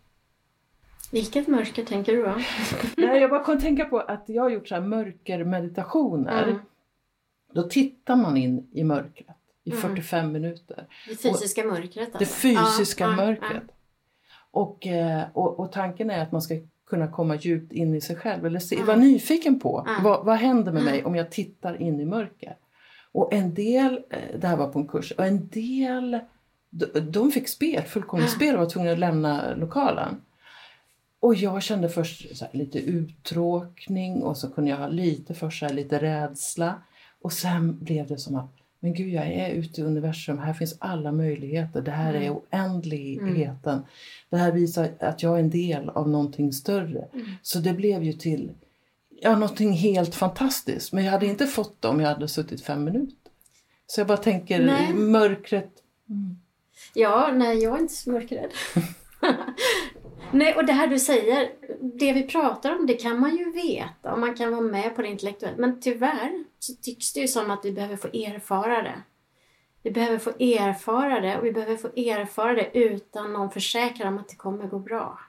Vilket 1.12 1.48
mörker 1.48 1.86
tänker 1.86 2.12
du 2.14 2.24
då? 2.24 2.36
Nej, 2.98 3.22
jag 3.22 3.30
bara 3.30 3.44
kan 3.44 3.62
tänka 3.62 3.86
på 3.86 4.00
att 4.00 4.24
jag 4.26 4.44
har 4.44 4.50
gjort 4.50 4.68
så 4.68 4.76
här 4.76 4.82
mörkermeditationer. 4.82 6.44
Mm. 6.44 6.60
Då 7.54 7.64
tittar 7.64 8.16
man 8.16 8.38
in 8.38 8.68
i 8.72 8.84
mörkret 8.84 9.38
i 9.64 9.70
Mm. 9.72 9.82
45 9.82 10.32
minuter. 10.32 10.88
Det 11.08 11.16
fysiska 11.16 11.64
mörkret 11.64 12.14
Det 12.14 12.18
alltså. 12.18 12.34
fysiska 12.34 13.04
Ja, 13.04 13.10
ja, 13.10 13.16
mörkret. 13.16 13.64
Och, 14.52 14.88
eh, 14.88 15.24
och, 15.34 15.60
och 15.60 15.72
tanken 15.72 16.10
är 16.10 16.22
att 16.22 16.32
man 16.32 16.42
ska 16.42 16.56
kunna 16.90 17.08
komma 17.08 17.36
djupt 17.36 17.74
in 17.74 17.96
i 17.96 18.02
sig 18.02 18.16
själv 18.16 18.46
eller 18.46 18.60
se, 18.60 18.84
vara 18.84 18.98
nyfiken 18.98 19.60
på 19.60 19.88
vad, 20.04 20.26
vad 20.26 20.38
händer 20.38 20.72
med 20.72 20.84
mig 20.84 21.06
om 21.06 21.16
jag 21.16 21.32
tittar 21.32 21.82
in 21.82 22.00
i 22.00 22.06
mörker. 22.06 22.56
Och 23.12 23.34
en 23.34 23.54
del, 23.54 23.94
eh, 24.10 24.40
det 24.40 24.48
här 24.48 24.58
var 24.58 24.68
på 24.68 24.80
en 24.80 24.88
kurs, 24.88 25.12
och 25.12 25.26
en 25.26 25.48
del 25.48 26.20
de, 27.12 27.32
fick 27.32 27.48
spel, 27.48 27.84
fullkomligt 27.84 28.32
spel 28.32 28.56
och 28.56 28.62
var 28.62 28.70
tvungna 28.70 28.92
att 28.92 29.00
lämna 29.00 29.56
lokalen. 29.56 30.22
Och 31.20 31.36
jag 31.36 31.64
kände 31.64 31.90
först 31.90 32.26
lite 32.52 32.80
uttråkning 32.80 34.24
och 34.24 34.38
så 34.38 34.50
kunde 34.50 34.70
jag 34.70 34.78
ha 34.78 34.88
lite 34.88 35.34
här, 35.34 35.74
lite 35.74 36.02
rädsla. 36.02 36.82
Och 37.22 37.34
sen 37.34 37.84
blev 37.84 38.08
det 38.08 38.18
som 38.18 38.36
att, 38.36 38.54
men 38.80 38.94
gud 38.94 39.14
jag 39.14 39.28
är 39.28 39.50
ute 39.50 39.82
i 39.82 39.84
universum, 39.84 40.38
här 40.40 40.54
finns 40.54 40.76
alla 40.80 41.12
möjligheter, 41.12 41.82
det 41.82 41.92
här 41.92 42.14
är 42.14 42.22
Mm. 42.22 42.34
oändligheten. 42.52 43.82
Det 44.30 44.38
här 44.38 44.52
visar 44.52 44.90
att 45.00 45.24
jag 45.24 45.36
är 45.36 45.40
en 45.40 45.50
del 45.50 45.90
av 45.90 46.10
någonting 46.10 46.54
större. 46.54 47.08
Mm. 47.14 47.26
Så 47.42 47.60
det 47.60 47.74
blev 47.74 48.04
ju 48.04 48.14
till 48.14 48.52
ja, 49.22 49.32
någonting 49.34 49.72
helt 49.74 50.16
fantastiskt. 50.16 50.94
Men 50.94 51.04
jag 51.04 51.12
hade 51.12 51.26
inte 51.26 51.48
fått 51.48 51.82
det 51.82 51.88
om 51.88 52.00
jag 52.00 52.08
hade 52.10 52.28
suttit 52.28 52.62
fem 52.62 52.84
minuter. 52.84 53.16
Så 53.88 54.00
jag 54.00 54.08
bara 54.08 54.18
tänker, 54.18 54.66
Nej. 54.66 54.94
mörkret. 54.94 55.72
Mm. 56.10 56.38
Ja, 56.94 57.32
nej 57.34 57.58
jag 57.58 57.76
är 57.76 57.82
inte 57.82 57.94
så 57.94 58.12
mörkrädd. 58.12 58.50
nej, 60.32 60.56
och 60.56 60.66
det 60.66 60.74
här 60.74 60.88
du 60.88 61.00
säger, 61.00 61.50
det 62.00 62.14
vi 62.14 62.24
pratar 62.24 62.80
om 62.80 62.86
det 62.88 62.94
kan 62.94 63.20
man 63.20 63.38
ju 63.38 63.52
veta 63.52 64.14
och 64.14 64.20
man 64.20 64.36
kan 64.36 64.52
vara 64.52 64.62
med 64.62 64.96
på 64.96 65.02
det 65.02 65.08
intellektuellt. 65.08 65.58
Men 65.58 65.82
tyvärr 65.82 66.44
så 66.68 66.82
tycks 66.82 67.14
det 67.14 67.20
ju 67.20 67.28
som 67.28 67.52
att 67.52 67.66
vi 67.66 67.72
behöver 67.72 67.98
få 67.98 68.08
erfara 68.08 68.82
det. 68.82 69.02
Vi 69.84 69.92
behöver 69.92 70.18
få 70.18 70.30
erfara 70.30 71.20
det 71.20 71.38
och 71.38 71.46
vi 71.46 71.52
behöver 71.52 71.78
få 71.78 71.88
erfara 71.88 72.54
det 72.54 72.70
utan 72.74 73.34
någon 73.34 73.52
försäkran 73.52 74.14
om 74.14 74.20
att 74.20 74.30
det 74.30 74.36
kommer 74.36 74.68
gå 74.68 74.80
bra. 74.80 75.20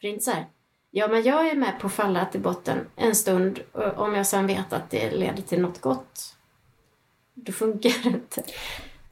För 0.00 0.02
det 0.02 0.08
är 0.08 0.12
inte 0.12 0.24
så 0.24 0.30
här, 0.30 0.46
ja 0.90 1.08
men 1.08 1.22
jag 1.22 1.48
är 1.48 1.56
med 1.56 1.80
på 1.80 1.86
att 1.86 1.92
falla 1.92 2.24
till 2.24 2.40
botten 2.40 2.78
en 2.96 3.14
stund 3.14 3.60
och 3.72 3.98
om 3.98 4.14
jag 4.14 4.26
sen 4.26 4.46
vet 4.46 4.72
att 4.72 4.90
det 4.90 5.10
leder 5.10 5.42
till 5.42 5.60
något 5.60 5.80
gott. 5.80 6.36
Då 7.34 7.52
funkar 7.52 8.02
det 8.02 8.08
inte. 8.08 8.42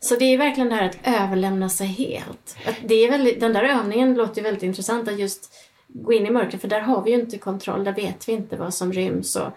Så 0.01 0.17
det 0.17 0.25
är 0.25 0.39
verkligen 0.39 0.69
det 0.69 0.75
här 0.75 0.89
att 0.89 0.99
överlämna 1.05 1.69
sig 1.69 1.87
helt. 1.87 2.57
Att 2.67 2.77
det 2.85 2.95
är 2.95 3.11
väldigt, 3.11 3.41
den 3.41 3.53
där 3.53 3.63
övningen 3.63 4.15
låter 4.15 4.37
ju 4.37 4.43
väldigt 4.43 4.63
intressant 4.63 5.09
att 5.09 5.19
just 5.19 5.53
gå 5.89 6.13
in 6.13 6.27
i 6.27 6.31
mörkret 6.31 6.61
för 6.61 6.69
där 6.69 6.81
har 6.81 7.03
vi 7.03 7.11
ju 7.11 7.21
inte 7.21 7.39
kontroll, 7.39 7.85
där 7.85 7.93
vet 7.93 8.29
vi 8.29 8.33
inte 8.33 8.57
vad 8.57 8.75
som 8.75 8.93
ryms 8.93 9.37
och 9.37 9.49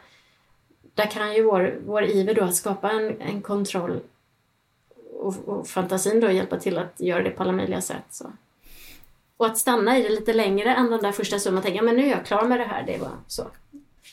där 0.98 1.06
kan 1.12 1.34
ju 1.36 1.44
vår, 1.44 1.76
vår 1.86 2.04
iver 2.04 2.34
då 2.34 2.44
att 2.44 2.56
skapa 2.56 2.92
en, 2.92 3.22
en 3.22 3.42
kontroll 3.42 4.00
och, 5.20 5.36
och 5.46 5.68
fantasin 5.68 6.20
då 6.20 6.32
hjälpa 6.32 6.58
till 6.60 6.78
att 6.78 6.94
göra 7.00 7.24
det 7.24 7.30
på 7.30 7.44
alla 7.44 7.52
möjliga 7.52 7.82
sätt. 7.82 8.06
Så. 8.10 8.32
Och 9.38 9.46
att 9.46 9.58
stanna 9.58 9.98
i 9.98 10.04
det 10.04 10.10
lite 10.10 10.34
längre 10.34 10.76
än 10.76 10.90
den 10.92 11.02
där 11.02 11.12
första 11.12 11.40
summan, 11.40 11.64
tänka 11.64 11.82
men 11.82 11.96
nu 11.96 12.04
är 12.06 12.10
jag 12.12 12.26
klar 12.26 12.46
med 12.46 12.60
det 12.60 12.64
här, 12.66 12.84
det 12.88 12.98
var 12.98 13.12
så. 13.28 13.44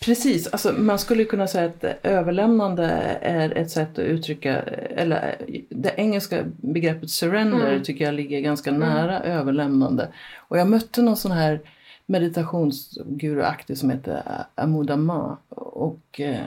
Precis, 0.04 0.46
alltså 0.46 0.72
man 0.72 0.98
skulle 0.98 1.24
kunna 1.24 1.46
säga 1.46 1.66
att 1.66 1.84
överlämnande 2.02 2.84
är 3.20 3.58
ett 3.58 3.70
sätt 3.70 3.92
att 3.92 3.98
uttrycka, 3.98 4.56
eller 4.90 5.36
det 5.68 5.94
engelska 5.96 6.44
begreppet 6.46 7.10
surrender 7.10 7.70
Mm. 7.72 7.82
tycker 7.82 8.04
jag 8.04 8.14
ligger 8.14 8.40
ganska 8.40 8.70
Mm. 8.70 8.80
nära 8.80 9.20
överlämnande. 9.20 10.08
Och 10.36 10.58
jag 10.58 10.68
mötte 10.68 11.02
någon 11.02 11.16
sån 11.16 11.32
här 11.32 11.60
meditationsguruaktig 12.06 13.78
som 13.78 13.90
heter 13.90 14.22
Amudama 14.54 15.36
och, 15.48 16.20
eh, 16.20 16.46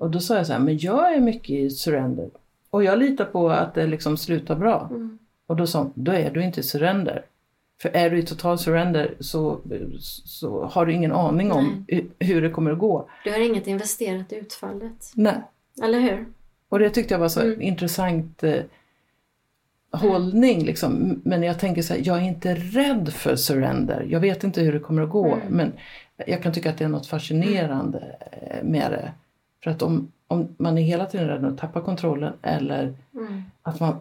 och 0.00 0.10
då 0.10 0.20
sa 0.20 0.36
jag 0.36 0.46
så 0.46 0.52
här, 0.52 0.60
men 0.60 0.78
jag 0.78 1.14
är 1.14 1.20
mycket 1.20 1.50
i 1.50 1.70
surrender 1.70 2.30
och 2.70 2.84
jag 2.84 2.98
litar 2.98 3.24
på 3.24 3.50
att 3.50 3.74
det 3.74 3.86
liksom 3.86 4.16
slutar 4.16 4.54
bra. 4.56 4.86
Mm. 4.90 5.18
Och 5.46 5.56
då 5.56 5.66
sa 5.66 5.78
hon, 5.78 5.92
då 5.94 6.12
är 6.12 6.30
du 6.30 6.42
inte 6.44 6.60
i 6.60 6.62
surrender. 6.62 7.24
För 7.82 7.88
är 7.96 8.10
du 8.10 8.18
i 8.18 8.22
total 8.22 8.58
surrender 8.58 9.14
så, 9.20 9.60
så 10.24 10.64
har 10.64 10.86
du 10.86 10.92
ingen 10.92 11.12
aning 11.12 11.52
om 11.52 11.84
hu- 11.88 12.10
hur 12.18 12.42
det 12.42 12.50
kommer 12.50 12.70
att 12.70 12.78
gå. 12.78 13.08
Du 13.24 13.30
har 13.30 13.38
inget 13.38 13.66
investerat 13.66 14.32
i 14.32 14.36
utfallet, 14.36 15.12
Nej. 15.14 15.34
eller 15.82 16.00
hur? 16.00 16.26
Och 16.68 16.78
det 16.78 16.90
tyckte 16.90 17.14
jag 17.14 17.18
var 17.18 17.28
så 17.28 17.40
Mm. 17.40 17.60
intressant 17.62 18.42
eh, 18.42 18.62
hållning. 19.92 20.64
Liksom. 20.64 21.20
Men 21.24 21.42
jag 21.42 21.58
tänker 21.58 21.82
så 21.82 21.94
här, 21.94 22.00
jag 22.04 22.16
är 22.16 22.22
inte 22.22 22.54
rädd 22.54 23.12
för 23.12 23.36
surrender. 23.36 24.06
Jag 24.10 24.20
vet 24.20 24.44
inte 24.44 24.60
hur 24.60 24.72
det 24.72 24.78
kommer 24.78 25.02
att 25.02 25.10
gå. 25.10 25.26
Mm. 25.34 25.46
Men 25.48 25.72
jag 26.26 26.42
kan 26.42 26.52
tycka 26.52 26.70
att 26.70 26.78
det 26.78 26.84
är 26.84 26.88
något 26.88 27.06
fascinerande 27.06 28.16
eh, 28.30 28.64
med 28.64 28.90
det. 28.90 29.12
För 29.64 29.70
att 29.70 29.82
om, 29.82 30.12
om 30.26 30.48
man 30.56 30.78
är 30.78 30.82
hela 30.82 31.06
tiden 31.06 31.28
rädd 31.28 31.44
att 31.44 31.58
tappa 31.58 31.80
kontrollen 31.80 32.32
eller 32.42 32.94
Mm. 33.14 33.42
att 33.62 33.80
man 33.80 33.96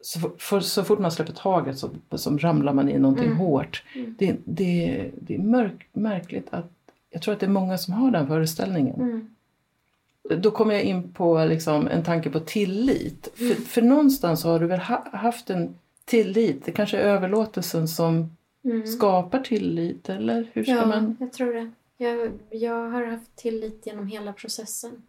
så, 0.00 0.30
för, 0.38 0.60
så 0.60 0.84
fort 0.84 0.98
man 0.98 1.10
släpper 1.12 1.32
taget 1.32 1.78
så, 1.78 1.90
så 2.14 2.36
ramlar 2.38 2.72
man 2.72 2.88
i 2.88 2.98
någonting 2.98 3.24
Mm. 3.26 3.36
hårt. 3.38 3.82
Mm. 3.94 4.14
Det, 4.18 4.36
det, 4.44 5.10
det 5.20 5.34
är 5.34 5.38
mörk, 5.38 5.86
märkligt 5.92 6.46
att 6.50 6.70
jag 7.10 7.22
tror 7.22 7.34
att 7.34 7.40
det 7.40 7.46
är 7.46 7.50
många 7.50 7.78
som 7.78 7.94
har 7.94 8.10
den 8.10 8.26
föreställningen. 8.26 8.94
Mm. 9.00 9.30
Då 10.42 10.50
kommer 10.50 10.74
jag 10.74 10.82
in 10.82 11.12
på 11.12 11.44
liksom 11.44 11.88
en 11.88 12.02
tanke 12.02 12.30
på 12.30 12.40
tillit. 12.40 13.28
Mm. 13.40 13.54
För, 13.54 13.62
för 13.62 13.82
någonstans 13.82 14.44
har 14.44 14.58
du 14.60 14.66
väl 14.66 14.80
ha, 14.80 15.04
haft 15.12 15.50
en 15.50 15.74
tillit. 16.04 16.64
Det 16.64 16.72
kanske 16.72 16.96
är 16.98 17.02
överlåtelsen 17.02 17.88
som 17.88 18.36
Mm. 18.66 18.86
skapar 18.86 19.40
tillit 19.40 20.08
eller 20.08 20.46
hur 20.52 20.62
ska 20.64 20.72
Ja, 20.72 20.86
man? 20.86 21.16
jag 21.20 21.32
tror 21.32 21.52
det. 21.54 21.70
Jag, 21.96 22.38
jag 22.50 22.90
har 22.90 23.04
haft 23.04 23.36
tillit 23.36 23.86
genom 23.86 24.06
hela 24.06 24.32
processen. 24.32 25.02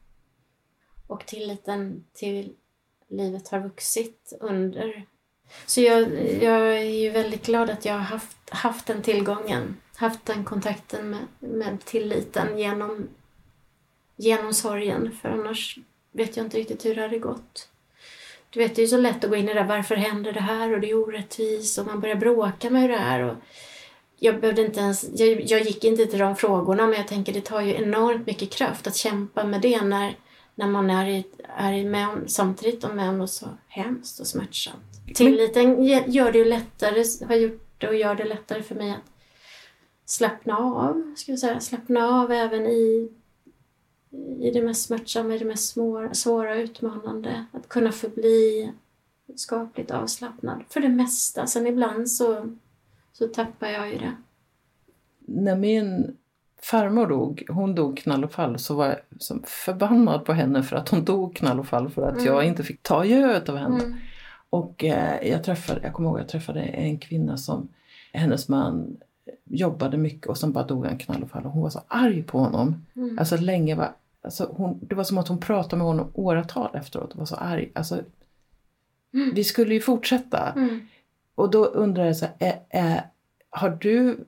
Och 1.07 1.25
tilliten 1.25 2.05
till 2.13 2.53
livet 3.07 3.47
har 3.47 3.59
vuxit 3.59 4.33
under... 4.39 5.05
Så 5.65 5.81
jag, 5.81 6.01
jag 6.43 6.77
är 6.77 6.83
ju 6.83 7.09
väldigt 7.09 7.45
glad 7.45 7.69
att 7.69 7.85
jag 7.85 7.93
har 7.93 7.99
haft, 7.99 8.49
haft 8.49 8.85
den 8.85 9.01
tillgången. 9.01 9.77
Haft 9.95 10.25
den 10.25 10.45
kontakten 10.45 11.09
med, 11.09 11.25
med 11.39 11.85
tilliten 11.85 12.57
genom, 12.57 13.07
genom 14.15 14.53
sorgen. 14.53 15.11
För 15.21 15.29
annars 15.29 15.77
vet 16.11 16.37
jag 16.37 16.45
inte 16.45 16.57
riktigt 16.57 16.85
hur 16.85 16.95
det 16.95 17.01
hade 17.01 17.19
gått. 17.19 17.69
Du 18.49 18.59
vet, 18.59 18.75
det 18.75 18.81
är 18.81 18.83
ju 18.83 18.89
så 18.89 18.97
lätt 18.97 19.23
att 19.23 19.29
gå 19.29 19.35
in 19.35 19.49
i 19.49 19.53
det 19.53 19.59
där, 19.59 19.67
varför 19.67 19.95
händer 19.95 20.33
det 20.33 20.39
här 20.39 20.73
och 20.73 20.79
det 20.81 20.89
är 20.89 21.03
orättvist 21.03 21.77
och 21.77 21.85
man 21.85 21.99
börjar 21.99 22.15
bråka 22.15 22.69
med 22.69 22.81
hur 22.81 22.89
det 22.89 22.95
är. 22.95 23.19
Och 23.19 23.35
jag 24.19 24.41
behövde 24.41 24.65
inte 24.65 24.79
ens, 24.79 25.05
jag, 25.15 25.41
jag 25.41 25.61
gick 25.61 25.83
inte 25.83 26.05
till 26.05 26.19
de 26.19 26.35
frågorna 26.35 26.87
men 26.87 26.97
jag 26.97 27.07
tänker 27.07 27.33
det 27.33 27.41
tar 27.41 27.61
ju 27.61 27.75
enormt 27.75 28.27
mycket 28.27 28.49
kraft 28.49 28.87
att 28.87 28.95
kämpa 28.95 29.43
med 29.43 29.61
det 29.61 29.81
när, 29.81 30.17
när 30.55 30.67
man 30.67 30.89
är, 30.89 31.09
i, 31.09 31.25
är 31.57 31.85
med 31.85 32.09
om, 32.09 32.23
samtidigt 32.27 32.83
och 32.83 32.95
med 32.95 33.09
om 33.09 33.17
något 33.17 33.31
så 33.31 33.47
hemskt 33.67 34.19
och 34.19 34.27
smärtsamt. 34.27 35.15
Tilliten 35.15 35.83
gör 35.83 36.31
det 36.31 36.37
ju 36.37 36.45
lättare, 36.45 37.25
har 37.27 37.35
gjort 37.35 37.65
det 37.77 37.87
och 37.87 37.95
gör 37.95 38.15
det 38.15 38.25
lättare 38.25 38.63
för 38.63 38.75
mig 38.75 38.91
att 38.91 39.11
slappna 40.05 40.57
av, 40.57 41.13
ska 41.17 41.31
jag 41.31 41.39
säga, 41.39 41.59
slappna 41.59 42.21
av 42.21 42.31
även 42.31 42.65
i, 42.65 43.11
i 44.39 44.51
det 44.51 44.61
mest 44.61 44.85
smärtsamma, 44.85 45.35
i 45.35 45.39
det 45.39 45.45
mest 45.45 45.73
svåra, 45.73 46.13
svåra 46.13 46.55
utmanande. 46.55 47.45
Att 47.51 47.69
kunna 47.69 47.91
förbli 47.91 48.71
skapligt 49.35 49.91
avslappnad 49.91 50.63
för 50.69 50.79
det 50.79 50.89
mesta. 50.89 51.47
Sen 51.47 51.67
ibland 51.67 52.11
så, 52.11 52.55
så 53.17 53.27
tappar 53.27 53.67
jag 53.67 53.89
ju 53.89 53.97
det. 53.97 54.15
När 55.27 55.55
min 55.55 56.17
farmor 56.61 57.07
dog, 57.07 57.43
hon 57.49 57.75
dog 57.75 57.97
knall 57.97 58.23
och 58.23 58.31
fall, 58.31 58.59
så 58.59 58.75
var 58.75 58.85
jag 58.87 58.97
som 59.19 59.43
förbannad 59.47 60.25
på 60.25 60.33
henne 60.33 60.63
för 60.63 60.75
att 60.75 60.89
hon 60.89 61.05
dog 61.05 61.35
knall 61.35 61.59
och 61.59 61.67
fall 61.67 61.89
för 61.89 62.01
att 62.01 62.13
Mm. 62.13 62.25
jag 62.25 62.45
inte 62.45 62.63
fick 62.63 62.83
ta 62.83 63.05
göet 63.05 63.49
av 63.49 63.57
henne. 63.57 63.83
Mm. 63.83 63.97
Och 64.49 64.83
eh, 64.83 65.27
jag 65.29 65.43
träffade, 65.43 65.79
jag 65.83 65.93
kommer 65.93 66.09
ihåg 66.09 66.19
jag 66.19 66.27
träffade 66.29 66.61
en 66.61 66.97
kvinna 66.99 67.37
som, 67.37 67.67
hennes 68.13 68.49
man 68.49 68.97
jobbade 69.43 69.97
mycket 69.97 70.27
och 70.27 70.37
som 70.37 70.51
bara 70.51 70.63
dog 70.65 70.85
en 70.85 70.97
knall 70.97 71.23
och 71.23 71.29
fall 71.29 71.45
och 71.45 71.51
hon 71.51 71.61
var 71.61 71.69
så 71.69 71.81
arg 71.87 72.23
på 72.23 72.39
honom. 72.39 72.85
Mm. 72.95 73.19
Alltså 73.19 73.37
länge 73.37 73.75
var, 73.75 73.91
alltså 74.21 74.53
hon, 74.57 74.79
det 74.81 74.95
var 74.95 75.03
som 75.03 75.17
att 75.17 75.27
hon 75.27 75.39
pratade 75.39 75.75
med 75.77 75.87
honom 75.87 76.11
åratal 76.13 76.75
efteråt 76.75 77.11
och 77.13 77.19
var 77.19 77.25
så 77.25 77.35
arg. 77.35 77.71
Alltså, 77.75 77.99
Mm. 79.13 79.31
vi 79.35 79.43
skulle 79.43 79.73
ju 79.73 79.79
fortsätta. 79.81 80.51
Mm. 80.51 80.87
Och 81.35 81.51
då 81.51 81.65
undrar 81.65 82.05
jag 82.05 82.17
så 82.17 82.25
här, 82.25 82.35
är, 82.39 82.65
är, 82.69 83.09
har, 83.49 83.69
du 83.69 84.27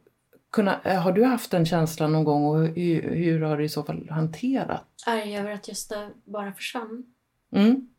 kunnat, 0.50 0.86
eh, 0.86 1.02
har 1.02 1.12
du 1.12 1.24
haft 1.24 1.52
den 1.52 1.66
känslan 1.66 2.12
någon 2.12 2.24
gång 2.24 2.46
och 2.46 2.58
hur, 2.68 3.02
hur 3.02 3.42
har 3.42 3.58
du 3.58 3.64
i 3.64 3.70
så 3.70 3.84
fall 3.84 4.10
hanterat? 4.10 4.86
Arg 5.06 5.38
över 5.38 5.52
att 5.52 5.68
Gösta 5.68 6.10
bara 6.26 6.54
försvann. 6.54 7.14
Mm. 7.52 7.90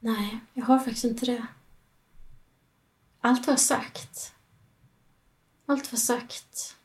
Nej, 0.00 0.38
jag 0.54 0.64
har 0.64 0.78
faktiskt 0.78 1.04
inte 1.04 1.26
det. 1.26 1.46
Allt 3.20 3.46
var 3.46 3.56
sagt. 3.56 4.32
Allt 5.66 5.92
var 5.92 5.98
sagt. 5.98 6.76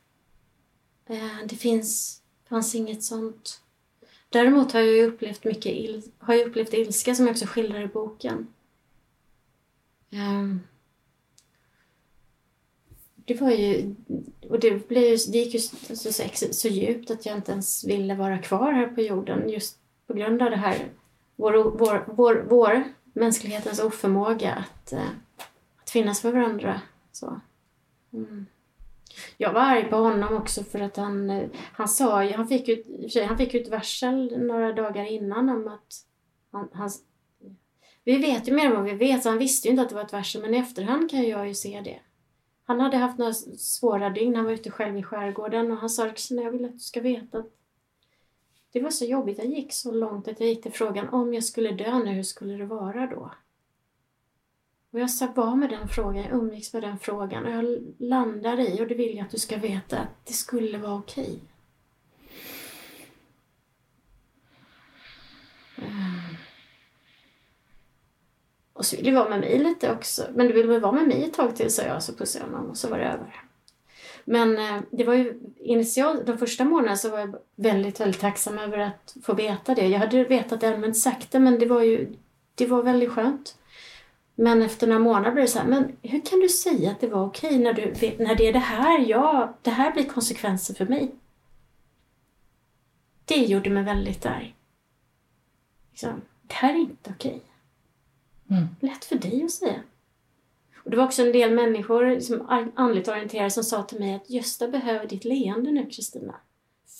Det 1.45 1.55
finns, 1.55 2.21
fanns 2.49 2.75
inget 2.75 3.03
sånt. 3.03 3.61
Däremot 4.29 4.71
har 4.71 4.79
jag 4.79 5.07
upplevt 5.07 5.43
mycket 5.43 5.65
il, 5.65 6.03
har 6.17 6.33
jag 6.33 6.47
upplevt 6.47 6.73
ilska 6.73 7.15
som 7.15 7.25
jag 7.25 7.33
också 7.33 7.45
skildrar 7.45 7.81
i 7.81 7.87
boken. 7.87 8.47
Ehm, 10.11 10.59
det 13.25 13.41
var 13.41 13.51
ju, 13.51 13.95
och 14.49 14.59
det, 14.59 14.87
blev 14.87 15.03
ju, 15.03 15.17
det 15.31 15.37
gick 15.37 15.53
ju 15.53 15.59
så, 15.59 15.95
så, 15.95 16.23
så, 16.51 16.67
djupt 16.67 17.11
att 17.11 17.25
jag 17.25 17.35
inte 17.35 17.51
ens 17.51 17.83
ville 17.83 18.15
vara 18.15 18.37
kvar 18.37 18.71
här 18.71 18.87
på 18.87 19.01
jorden 19.01 19.49
just 19.49 19.77
på 20.07 20.13
grund 20.13 20.41
av 20.41 20.49
det 20.49 20.57
här 20.57 20.89
vår, 21.35 21.53
vår, 21.77 22.05
vår, 22.07 22.45
vår 22.49 22.83
mänsklighetens 23.13 23.79
oförmåga 23.79 24.53
att, 24.53 24.93
eh, 24.93 25.09
att 25.81 25.89
finnas 25.89 26.21
för 26.21 26.31
varandra. 26.31 26.81
Så. 27.11 27.41
Mm. 28.13 28.45
Jag 29.37 29.53
var 29.53 29.61
arg 29.61 29.89
på 29.89 29.95
honom 29.95 30.37
också 30.37 30.63
för 30.63 30.79
att 30.79 30.97
han, 30.97 31.29
eh, 31.29 31.49
han 31.73 31.87
sa 31.87 32.23
ju, 32.23 32.31
han 32.31 32.47
fick 32.47 32.67
ju, 32.67 32.83
han 33.23 33.37
fick 33.37 33.53
ju 33.53 33.61
ett 33.61 33.71
varsel 33.71 34.39
några 34.47 34.73
dagar 34.73 35.05
innan 35.05 35.49
om 35.49 35.67
att 35.67 36.05
han, 36.51 36.69
han, 36.73 36.89
vi 38.03 38.17
vet 38.17 38.47
ju 38.47 38.53
mer 38.53 38.65
än 38.65 38.75
vad 38.75 38.83
vi 38.83 38.93
vet, 38.93 39.23
så 39.23 39.29
han 39.29 39.37
visste 39.37 39.67
ju 39.67 39.71
inte 39.71 39.81
att 39.81 39.89
det 39.89 39.95
var 39.95 40.03
ett 40.03 40.13
varsel, 40.13 40.41
men 40.41 40.53
i 40.53 40.57
efterhand 40.57 41.11
kan 41.11 41.27
jag 41.27 41.47
ju 41.47 41.53
se 41.53 41.81
det. 41.83 41.99
Han 42.63 42.79
hade 42.79 42.97
haft 42.97 43.17
några 43.17 43.33
svåra 43.33 44.09
dygn, 44.09 44.35
han 44.35 44.45
var 44.45 44.51
ute 44.51 44.71
själv 44.71 44.97
i 44.97 45.03
skärgården 45.03 45.71
och 45.71 45.77
han 45.77 45.89
sa 45.89 46.09
Kristina, 46.09 46.41
jag 46.41 46.51
vill 46.51 46.65
att 46.65 46.73
du 46.73 46.79
ska 46.79 47.01
veta 47.01 47.37
att 47.37 47.51
det 48.71 48.81
var 48.81 48.89
så 48.89 49.05
jobbigt, 49.05 49.37
jag 49.37 49.47
gick 49.47 49.73
så 49.73 49.91
långt 49.91 50.27
att 50.27 50.39
jag 50.39 50.49
gick 50.49 50.63
till 50.63 50.71
frågan 50.71 51.09
om 51.09 51.33
jag 51.33 51.43
skulle 51.43 51.71
dö 51.71 51.99
nu, 51.99 52.11
hur 52.11 52.23
skulle 52.23 52.53
det 52.53 52.65
vara 52.65 53.07
då? 53.07 53.31
Och 54.91 54.99
jag 54.99 55.11
sa 55.11 55.27
var 55.35 55.55
med 55.55 55.69
den 55.69 55.87
frågan, 55.87 56.23
jag 56.23 56.31
umgicks 56.31 56.73
med 56.73 56.83
den 56.83 56.99
frågan 56.99 57.45
och 57.45 57.51
jag 57.51 57.93
landar 57.97 58.59
i, 58.59 58.81
och 58.81 58.87
det 58.87 58.95
vill 58.95 59.17
jag 59.17 59.25
att 59.25 59.31
du 59.31 59.39
ska 59.39 59.57
veta, 59.57 59.99
att 59.99 60.25
det 60.25 60.33
skulle 60.33 60.77
vara 60.77 60.95
okej. 60.95 61.39
Okay. 65.77 66.10
Och 68.81 68.85
så 68.85 68.95
vill 68.95 69.05
du 69.05 69.11
vara 69.11 69.29
med 69.29 69.39
mig 69.39 69.59
lite 69.59 69.91
också. 69.91 70.27
Men 70.33 70.47
du 70.47 70.53
vill 70.53 70.67
väl 70.67 70.81
vara 70.81 70.91
med 70.91 71.07
mig 71.07 71.23
ett 71.23 71.33
tag 71.33 71.55
till, 71.55 71.73
sa 71.73 71.81
jag. 71.81 72.03
Så 72.03 72.13
pussade 72.13 72.45
jag 72.45 72.51
honom 72.51 72.69
och 72.69 72.77
så 72.77 72.87
var 72.89 72.97
det 72.97 73.05
över. 73.05 73.43
Men 74.25 74.57
eh, 74.57 74.81
det 74.91 75.03
var 75.03 75.13
ju 75.13 75.39
initialt, 75.59 76.25
de 76.25 76.37
första 76.37 76.65
månaderna 76.65 76.95
så 76.95 77.09
var 77.09 77.19
jag 77.19 77.35
väldigt, 77.55 77.99
väldigt 77.99 78.21
tacksam 78.21 78.59
över 78.59 78.77
att 78.77 79.15
få 79.23 79.33
veta 79.33 79.75
det. 79.75 79.87
Jag 79.87 79.99
hade 79.99 80.23
vetat 80.23 80.61
det 80.61 80.67
allmänt 80.67 80.97
sakta 80.97 81.39
men 81.39 81.59
det 81.59 81.65
var 81.65 81.81
ju, 81.81 82.13
det 82.55 82.65
var 82.65 82.83
väldigt 82.83 83.11
skönt. 83.11 83.55
Men 84.35 84.61
efter 84.61 84.87
några 84.87 84.99
månader 84.99 85.31
blev 85.31 85.45
det 85.45 85.51
så 85.51 85.59
här, 85.59 85.67
men 85.67 85.97
hur 86.01 86.21
kan 86.21 86.39
du 86.39 86.49
säga 86.49 86.91
att 86.91 86.99
det 86.99 87.07
var 87.07 87.25
okej 87.25 87.59
när, 87.59 87.73
du, 87.73 87.93
när 88.23 88.35
det 88.35 88.47
är 88.47 88.53
det 88.53 88.59
här, 88.59 88.99
ja, 88.99 89.57
det 89.61 89.69
här 89.69 89.91
blir 89.91 90.03
konsekvenser 90.03 90.73
för 90.73 90.85
mig. 90.85 91.11
Det 93.25 93.35
gjorde 93.35 93.69
mig 93.69 93.83
väldigt 93.83 94.25
arg. 94.25 94.55
Liksom, 95.91 96.21
det 96.41 96.53
här 96.53 96.73
är 96.73 96.77
inte 96.77 97.11
okej. 97.15 97.41
Mm. 98.51 98.67
Lätt 98.79 99.05
för 99.05 99.15
dig 99.15 99.43
att 99.43 99.51
säga. 99.51 99.81
Och 100.83 100.91
det 100.91 100.97
var 100.97 101.03
också 101.03 101.21
en 101.21 101.31
del 101.31 101.51
människor 101.51 102.19
som 102.19 102.71
andligt 102.75 103.07
orienterade 103.07 103.49
som 103.51 103.63
sa 103.63 103.83
till 103.83 103.99
mig 103.99 104.13
att 104.15 104.29
Gösta 104.29 104.67
behöver 104.67 105.07
ditt 105.07 105.25
leende 105.25 105.71
nu 105.71 105.85
Kristina. 105.85 106.35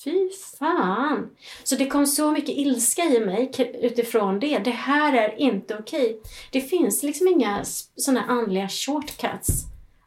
Fy 0.03 0.29
fan! 0.59 1.29
Så 1.63 1.75
det 1.75 1.85
kom 1.87 2.07
så 2.07 2.31
mycket 2.31 2.57
ilska 2.57 3.03
i 3.03 3.25
mig 3.25 3.51
utifrån 3.81 4.39
det. 4.39 4.59
Det 4.59 4.71
här 4.71 5.13
är 5.13 5.39
inte 5.39 5.77
okej. 5.77 6.21
Det 6.51 6.61
finns 6.61 7.03
liksom 7.03 7.27
inga 7.27 7.63
sådana 7.95 8.23
andliga 8.23 8.69
shortcuts. 8.69 9.63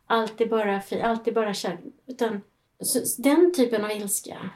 Allt 0.07 0.41
är 0.41 0.47
bara 0.47 0.81
fri, 0.81 1.01
allt 1.01 1.29
är 1.29 1.33
bara 1.33 1.55
kärlek. 1.55 1.95
Utan 2.07 2.41
den 3.19 3.53
typen 3.55 3.85
av 3.85 3.91
ilska 3.91 4.51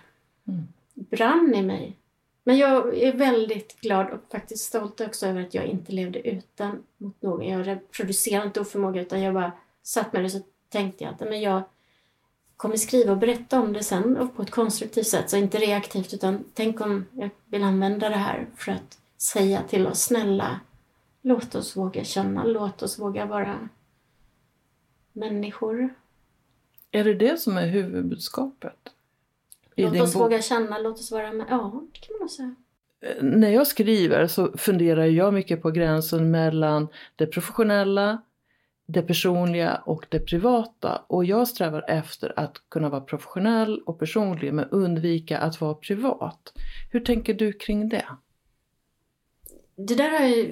Mm. 0.49 0.69
brann 0.95 1.55
i 1.55 1.63
mig. 1.63 1.98
Men 2.49 2.59
jag 2.59 2.99
är 2.99 3.13
väldigt 3.13 3.81
glad 3.81 4.11
och 4.11 4.21
faktiskt 4.31 4.65
stolt 4.65 5.01
också 5.01 5.27
över 5.27 5.43
att 5.43 5.55
jag 5.55 5.67
inte 5.67 5.93
levde 5.93 6.29
utan 6.29 6.83
mot 6.99 7.23
någon. 7.23 7.49
Jag 7.49 7.67
reproducerade 7.67 8.47
inte 8.47 8.61
oförmåga 8.61 9.01
utan 9.01 9.23
jag 9.23 9.35
bara 9.35 9.53
satt 9.83 10.13
med 10.13 10.23
det 10.23 10.31
så 10.31 10.41
tänkte 10.69 11.05
jag 11.05 11.15
att 11.15 11.21
men 11.21 11.41
jag 11.41 11.63
kommer 12.57 12.77
skriva 12.77 13.13
och 13.13 13.19
berätta 13.19 13.61
om 13.61 13.73
det 13.73 13.83
sen 13.83 14.17
och 14.17 14.37
på 14.37 14.43
ett 14.43 14.51
konstruktivt 14.51 15.07
sätt. 15.07 15.31
Så 15.31 15.37
inte 15.37 15.59
reaktivt 15.59 16.15
utan 16.15 16.45
tänk 16.55 16.81
om 16.81 17.05
jag 17.13 17.31
vill 17.45 17.63
använda 17.63 18.09
det 18.09 18.17
här 18.17 18.47
för 18.57 18.73
att 18.73 18.99
säga 19.19 19.63
till 19.63 19.87
oss 19.87 20.03
snälla 20.03 20.61
låt 21.23 21.55
oss 21.55 21.77
våga 21.77 22.05
känna, 22.05 22.45
låt 22.45 22.83
oss 22.83 22.99
våga 22.99 23.27
vara 23.27 23.69
människor. 25.13 25.95
Är 26.91 27.05
det 27.05 27.15
det 27.15 27.41
som 27.41 27.57
är 27.57 27.67
huvudbudskapet? 27.67 28.93
Låt 29.79 30.01
oss 30.01 30.15
bok? 30.15 30.23
våga 30.23 30.43
känna, 30.43 30.79
låt 30.79 30.99
oss 30.99 31.13
vara 31.13 31.33
med. 31.33 31.47
Ja, 31.51 31.83
det 31.93 31.99
kan 31.99 32.13
man 32.13 32.21
nog 32.21 32.31
säga. 32.31 32.55
när 33.21 33.51
jag 33.51 33.67
skriver 33.67 34.27
så 34.27 34.53
funderar 34.57 35.05
jag 35.05 35.35
mycket 35.35 35.63
på 35.63 35.71
gränsen 35.71 36.31
mellan 36.31 36.89
det 37.17 37.27
professionella, 37.27 38.23
det 38.87 39.03
personliga 39.03 39.83
och 39.85 40.07
det 40.09 40.21
privata. 40.21 41.03
Och 41.07 41.25
jag 41.25 41.49
strävar 41.49 41.85
efter 41.89 42.39
att 42.39 42.63
kunna 42.69 42.89
vara 42.89 43.01
professionell 43.01 43.81
och 43.87 43.99
personlig 43.99 44.55
men 44.55 44.69
undvika 44.71 45.39
att 45.39 45.61
vara 45.61 45.75
privat. 45.75 46.53
Hur 46.93 47.01
tänker 47.01 47.35
du 47.35 47.53
kring 47.53 47.89
det? 47.89 48.07
Det 49.77 49.95
där 49.95 50.11
har 50.11 50.27
jag, 50.27 50.47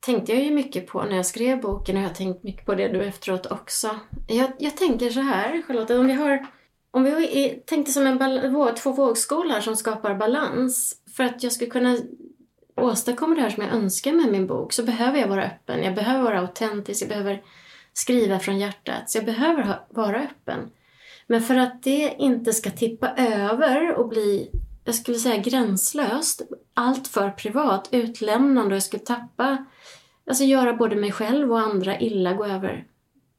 tänkte 0.00 0.32
jag 0.32 0.44
ju 0.44 0.50
mycket 0.50 0.86
på 0.86 1.04
när 1.04 1.16
jag 1.16 1.26
skrev 1.26 1.60
boken 1.60 1.96
och 1.96 2.02
jag 2.02 2.08
har 2.08 2.14
tänkt 2.14 2.42
mycket 2.42 2.66
på 2.66 2.74
det 2.74 2.92
nu 2.92 3.04
efteråt 3.04 3.46
också. 3.46 3.90
Jag, 4.28 4.52
jag 4.58 4.76
tänker 4.76 5.10
så 5.10 5.20
här 5.20 5.62
Charlotte, 5.62 5.90
om 5.90 6.06
vi 6.06 6.12
har 6.12 6.46
om 6.96 7.04
vi 7.04 7.62
tänkte 7.66 7.92
som 7.92 8.06
en 8.06 8.74
två 8.76 8.92
vågskålar 8.92 9.60
som 9.60 9.76
skapar 9.76 10.14
balans. 10.14 10.96
För 11.16 11.24
att 11.24 11.42
jag 11.42 11.52
ska 11.52 11.66
kunna 11.66 11.96
åstadkomma 12.76 13.34
det 13.34 13.40
här 13.40 13.50
som 13.50 13.62
jag 13.62 13.72
önskar 13.72 14.12
med 14.12 14.32
min 14.32 14.46
bok 14.46 14.72
så 14.72 14.82
behöver 14.82 15.18
jag 15.18 15.28
vara 15.28 15.44
öppen. 15.44 15.82
Jag 15.82 15.94
behöver 15.94 16.22
vara 16.22 16.40
autentisk. 16.40 17.02
Jag 17.02 17.08
behöver 17.08 17.42
skriva 17.92 18.38
från 18.38 18.58
hjärtat. 18.58 19.10
Så 19.10 19.18
jag 19.18 19.24
behöver 19.24 19.80
vara 19.90 20.22
öppen. 20.22 20.70
Men 21.26 21.42
för 21.42 21.54
att 21.54 21.82
det 21.82 22.14
inte 22.18 22.52
ska 22.52 22.70
tippa 22.70 23.08
över 23.16 23.94
och 23.94 24.08
bli, 24.08 24.50
jag 24.84 24.94
skulle 24.94 25.18
säga 25.18 25.36
gränslöst, 25.36 26.42
allt 26.74 27.08
för 27.08 27.30
privat, 27.30 27.88
utlämnande 27.92 28.70
och 28.70 28.76
jag 28.76 28.82
skulle 28.82 29.04
tappa, 29.04 29.66
alltså 30.26 30.44
göra 30.44 30.74
både 30.74 30.96
mig 30.96 31.12
själv 31.12 31.52
och 31.52 31.60
andra 31.60 32.00
illa, 32.00 32.32
gå 32.32 32.44
över, 32.44 32.86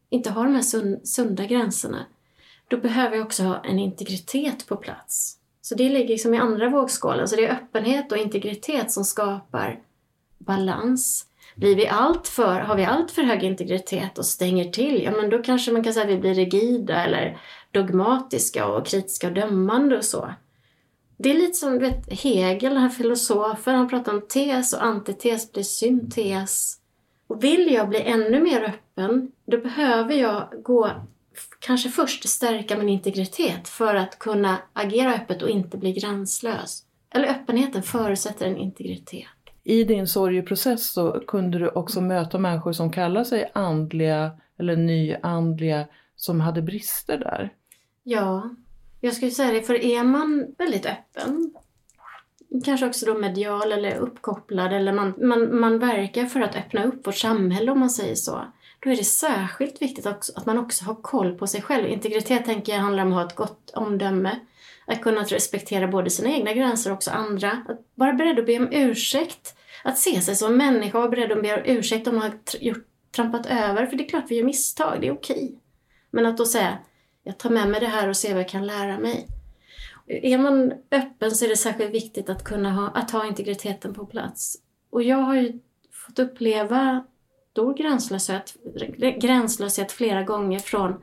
inte 0.09 0.29
ha 0.29 0.43
de 0.43 0.55
här 0.55 1.05
sunda 1.05 1.45
gränserna 1.45 2.05
då 2.68 2.78
behöver 2.78 3.15
jag 3.15 3.26
också 3.26 3.43
ha 3.43 3.63
en 3.63 3.80
integritet 3.80 4.68
på 4.68 4.76
plats. 4.76 5.38
Så 5.61 5.76
det 5.76 5.89
ligger 5.89 6.07
liksom 6.07 6.34
i 6.34 6.38
andra 6.38 6.70
vågskålen. 6.70 7.28
Så 7.28 7.36
det 7.36 7.45
är 7.45 7.53
öppenhet 7.53 8.11
och 8.11 8.18
integritet 8.18 8.91
som 8.91 9.03
skapar 9.03 9.80
balans. 10.38 11.26
Blir 11.55 11.76
vi 11.76 11.88
allt 11.88 12.28
för, 12.28 12.59
har 12.59 12.76
vi 12.76 12.86
allt 12.86 13.11
för 13.11 13.24
hög 13.24 13.43
integritet 13.43 14.18
och 14.18 14.26
stänger 14.26 14.72
till, 14.72 15.03
ja 15.03 15.11
men 15.11 15.30
då 15.30 15.43
kanske 15.43 15.72
man 15.72 15.84
kan 15.84 15.93
säga 15.93 16.05
att 16.05 16.11
vi 16.11 16.18
blir 16.18 16.34
rigida 16.34 17.03
eller 17.03 17.38
dogmatiska 17.72 18.68
och 18.68 18.86
kritiska 18.86 19.28
och 19.28 19.34
dömande 19.34 19.97
och 19.97 20.05
så. 20.05 20.34
Det 21.18 21.30
är 21.30 21.34
lite 21.34 21.53
som 21.53 21.80
vet, 21.80 22.22
Hegel, 22.24 22.74
den 22.74 22.82
här 22.82 22.89
filosofen, 22.89 23.76
han 23.76 23.89
pratar 23.89 24.13
om 24.13 24.22
tes 24.22 24.74
och 24.74 24.84
antites 24.84 25.51
blir 25.51 25.63
syntes. 25.63 26.78
Och 27.28 27.43
vill 27.43 27.74
jag 27.74 27.89
bli 27.89 28.01
ännu 28.01 28.39
mer 28.39 28.63
öppen, 28.63 29.32
då 29.45 29.57
behöver 29.57 30.13
jag 30.13 30.49
gå 30.63 30.91
kanske 31.59 31.89
först 31.89 32.29
stärka 32.29 32.77
min 32.77 32.89
integritet 32.89 33.67
för 33.67 33.95
att 33.95 34.19
kunna 34.19 34.57
agera 34.73 35.13
öppet 35.13 35.41
och 35.41 35.49
inte 35.49 35.77
bli 35.77 35.93
gränslös. 35.93 36.83
Eller 37.09 37.27
öppenheten 37.27 37.83
förutsätter 37.83 38.45
en 38.47 38.57
integritet. 38.57 39.27
I 39.63 39.83
din 39.83 40.07
sorgeprocess 40.07 40.91
så 40.91 41.23
kunde 41.27 41.59
du 41.59 41.69
också 41.69 42.01
möta 42.01 42.38
människor 42.38 42.73
som 42.73 42.91
kallar 42.91 43.23
sig 43.23 43.51
andliga 43.53 44.31
eller 44.59 44.75
nyandliga 44.75 45.88
som 46.15 46.41
hade 46.41 46.61
brister 46.61 47.17
där. 47.17 47.53
Ja, 48.03 48.49
jag 49.01 49.13
skulle 49.13 49.31
säga 49.31 49.51
det, 49.51 49.61
för 49.61 49.73
är 49.83 50.03
man 50.03 50.55
väldigt 50.57 50.85
öppen, 50.85 51.53
kanske 52.65 52.85
också 52.88 53.05
då 53.05 53.13
medial 53.13 53.71
eller 53.71 53.95
uppkopplad 53.95 54.73
eller 54.73 54.93
man, 54.93 55.13
man, 55.17 55.59
man 55.59 55.79
verkar 55.79 56.25
för 56.25 56.39
att 56.39 56.55
öppna 56.55 56.83
upp 56.83 57.07
vårt 57.07 57.15
samhälle 57.15 57.71
om 57.71 57.79
man 57.79 57.89
säger 57.89 58.15
så, 58.15 58.45
då 58.88 58.93
är 58.93 58.97
det 58.97 59.03
särskilt 59.03 59.81
viktigt 59.81 60.05
också 60.05 60.33
att 60.35 60.45
man 60.45 60.57
också 60.57 60.85
har 60.85 60.95
koll 60.95 61.38
på 61.38 61.47
sig 61.47 61.61
själv. 61.61 61.88
Integritet 61.88 62.45
tänker 62.45 62.73
jag 62.73 62.79
handlar 62.79 63.03
om 63.03 63.11
att 63.11 63.15
ha 63.15 63.25
ett 63.25 63.35
gott 63.35 63.69
omdöme. 63.69 64.39
Att 64.85 65.01
kunna 65.01 65.23
respektera 65.23 65.88
både 65.88 66.09
sina 66.09 66.29
egna 66.29 66.53
gränser 66.53 66.91
och 66.91 66.95
också 66.95 67.11
andra. 67.11 67.51
Att 67.51 67.79
vara 67.95 68.13
beredd 68.13 68.39
att 68.39 68.45
be 68.45 68.57
om 68.57 68.67
ursäkt. 68.71 69.55
Att 69.83 69.97
se 69.97 70.21
sig 70.21 70.35
som 70.35 70.57
människa 70.57 70.97
och 70.97 71.01
vara 71.01 71.11
beredd 71.11 71.31
att 71.31 71.41
be 71.41 71.53
om 71.53 71.61
ursäkt 71.65 72.07
om 72.07 72.15
man 72.15 72.23
har 72.23 72.39
gjort, 72.59 72.85
trampat 73.15 73.45
över. 73.45 73.85
För 73.85 73.97
det 73.97 74.03
är 74.03 74.09
klart 74.09 74.25
vi 74.27 74.35
gör 74.35 74.43
misstag, 74.43 74.97
det 75.01 75.07
är 75.07 75.13
okej. 75.13 75.59
Men 76.11 76.25
att 76.25 76.38
då 76.38 76.45
säga, 76.45 76.77
jag 77.23 77.38
tar 77.38 77.49
med 77.49 77.69
mig 77.69 77.79
det 77.79 77.88
här 77.88 78.09
och 78.09 78.17
ser 78.17 78.33
vad 78.33 78.43
jag 78.43 78.49
kan 78.49 78.67
lära 78.67 78.99
mig. 78.99 79.27
Är 80.07 80.38
man 80.38 80.73
öppen 80.91 81.31
så 81.31 81.45
är 81.45 81.49
det 81.49 81.57
särskilt 81.57 81.93
viktigt 81.93 82.29
att 82.29 82.43
kunna 82.43 82.71
ha, 82.71 82.88
att 82.88 83.11
ha 83.11 83.27
integriteten 83.27 83.93
på 83.93 84.05
plats. 84.05 84.57
Och 84.89 85.03
jag 85.03 85.17
har 85.17 85.35
ju 85.35 85.59
fått 85.91 86.19
uppleva 86.19 87.05
stor 87.57 87.73
gränslöshet, 87.73 88.55
gränslöshet 89.21 89.91
flera 89.91 90.23
gånger 90.23 90.59
från 90.59 91.01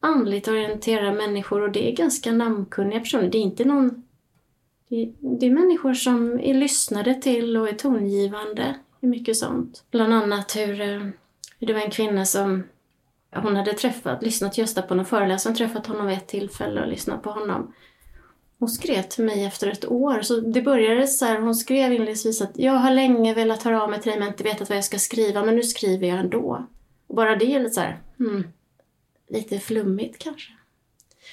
andligt 0.00 0.48
orienterade 0.48 1.12
människor 1.12 1.62
och 1.62 1.72
det 1.72 1.90
är 1.90 1.96
ganska 1.96 2.32
namnkunniga 2.32 3.00
personer. 3.00 3.30
Det 3.30 3.38
är 3.38 3.42
inte 3.42 3.64
någon... 3.64 4.02
Det 4.88 5.46
är, 5.46 5.50
människor 5.50 5.94
som 5.94 6.40
är 6.40 6.54
lyssnade 6.54 7.14
till 7.14 7.56
och 7.56 7.68
är 7.68 7.72
tongivande 7.72 8.74
i 9.00 9.06
mycket 9.06 9.36
sånt. 9.36 9.84
Bland 9.90 10.14
annat 10.14 10.56
hur, 10.56 10.74
hur 11.58 11.66
det 11.66 11.72
var 11.72 11.80
en 11.80 11.90
kvinna 11.90 12.24
som 12.24 12.62
hon 13.34 13.56
hade 13.56 13.72
träffat, 13.72 14.22
lyssnat 14.22 14.58
Gösta 14.58 14.82
på 14.82 14.94
någon 14.94 15.06
föreläsning, 15.06 15.54
träffat 15.54 15.86
honom 15.86 16.06
vid 16.06 16.16
ett 16.16 16.28
tillfälle 16.28 16.82
och 16.82 16.88
lyssnat 16.88 17.22
på 17.22 17.30
honom. 17.30 17.74
Hon 18.60 18.68
skrev 18.68 19.02
till 19.02 19.24
mig 19.24 19.44
efter 19.44 19.68
ett 19.68 19.90
år. 19.90 20.22
Så 20.22 20.40
det 20.40 20.62
började 20.62 21.06
så 21.06 21.24
här, 21.24 21.40
hon 21.40 21.54
skrev 21.54 21.92
inledningsvis 21.92 22.40
att 22.40 22.50
jag 22.54 22.72
har 22.72 22.90
länge 22.90 23.34
velat 23.34 23.62
höra 23.62 23.82
av 23.82 23.90
mig 23.90 24.00
till 24.00 24.10
dig 24.10 24.18
men 24.18 24.28
inte 24.28 24.44
vetat 24.44 24.68
vad 24.68 24.78
jag 24.78 24.84
ska 24.84 24.98
skriva 24.98 25.44
men 25.44 25.56
nu 25.56 25.62
skriver 25.62 26.08
jag 26.08 26.18
ändå. 26.18 26.66
Och 27.06 27.14
bara 27.14 27.36
det 27.36 27.54
är 27.54 27.60
lite 27.60 27.74
så 27.74 27.80
här, 27.80 28.00
hmm, 28.18 28.44
lite 29.28 29.58
flummigt 29.58 30.18
kanske. 30.18 30.52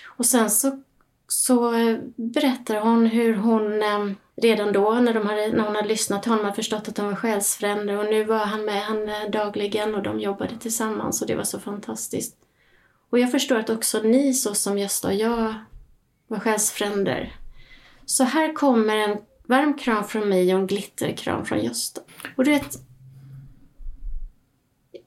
Och 0.06 0.26
sen 0.26 0.50
så, 0.50 0.84
så 1.28 1.72
berättar 2.16 2.80
hon 2.80 3.06
hur 3.06 3.36
hon 3.36 3.82
eh, 3.82 4.12
redan 4.36 4.74
då 4.74 4.94
när, 4.94 5.14
de 5.14 5.28
hade, 5.28 5.48
när 5.48 5.64
hon 5.64 5.76
hade 5.76 5.88
lyssnat 5.88 6.24
till 6.24 6.32
honom 6.32 6.46
hade 6.46 6.56
förstått 6.56 6.88
att 6.88 6.98
han 6.98 7.08
var 7.08 7.16
själsfrände 7.16 7.98
och 7.98 8.06
nu 8.06 8.24
var 8.24 8.46
han 8.46 8.66
med 8.66 8.82
henne 8.82 9.30
dagligen 9.30 9.96
och 9.96 10.04
de 10.04 10.20
jobbade 10.20 10.58
tillsammans 10.60 11.22
och 11.22 11.28
det 11.28 11.36
var 11.36 11.44
så 11.44 11.60
fantastiskt. 11.60 12.38
Och 13.10 13.20
jag 13.20 13.32
förstår 13.32 13.56
att 13.56 13.70
också 13.70 14.02
ni 14.02 14.34
så 14.34 14.54
som 14.54 14.78
Gösta 14.78 15.08
och 15.08 15.14
jag 15.14 15.56
var 16.28 16.40
själsfränder. 16.40 17.36
Så 18.06 18.24
här 18.24 18.54
kommer 18.54 18.96
en 18.96 19.18
varm 19.48 19.74
kram 19.74 20.04
från 20.04 20.30
mig 20.30 20.54
och 20.54 20.60
en 20.60 20.68
glitterkram 20.68 21.46
från 21.46 21.60
Gösta. 21.60 22.02
Och 22.36 22.44
du 22.44 22.52
vet, 22.52 22.80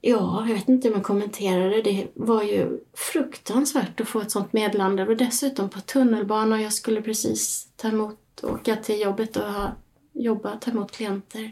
ja, 0.01 0.45
jag 0.47 0.55
vet 0.55 0.69
inte 0.69 0.87
hur 0.87 0.95
man 0.95 1.03
kommenterar 1.03 1.69
det. 1.69 1.81
Det 1.81 2.07
var 2.13 2.43
ju 2.43 2.79
fruktansvärt 2.93 4.01
att 4.01 4.07
få 4.07 4.21
ett 4.21 4.31
sånt 4.31 4.53
meddelande 4.53 5.07
och 5.07 5.17
dessutom 5.17 5.69
på 5.69 5.79
tunnelbanan. 5.79 6.61
Jag 6.61 6.73
skulle 6.73 7.01
precis 7.01 7.67
ta 7.75 7.87
emot, 7.87 8.43
åka 8.43 8.75
till 8.75 9.01
jobbet 9.01 9.37
och 9.37 9.53
ha, 9.53 9.71
jobba, 10.13 10.55
ta 10.55 10.71
emot 10.71 10.91
klienter. 10.91 11.51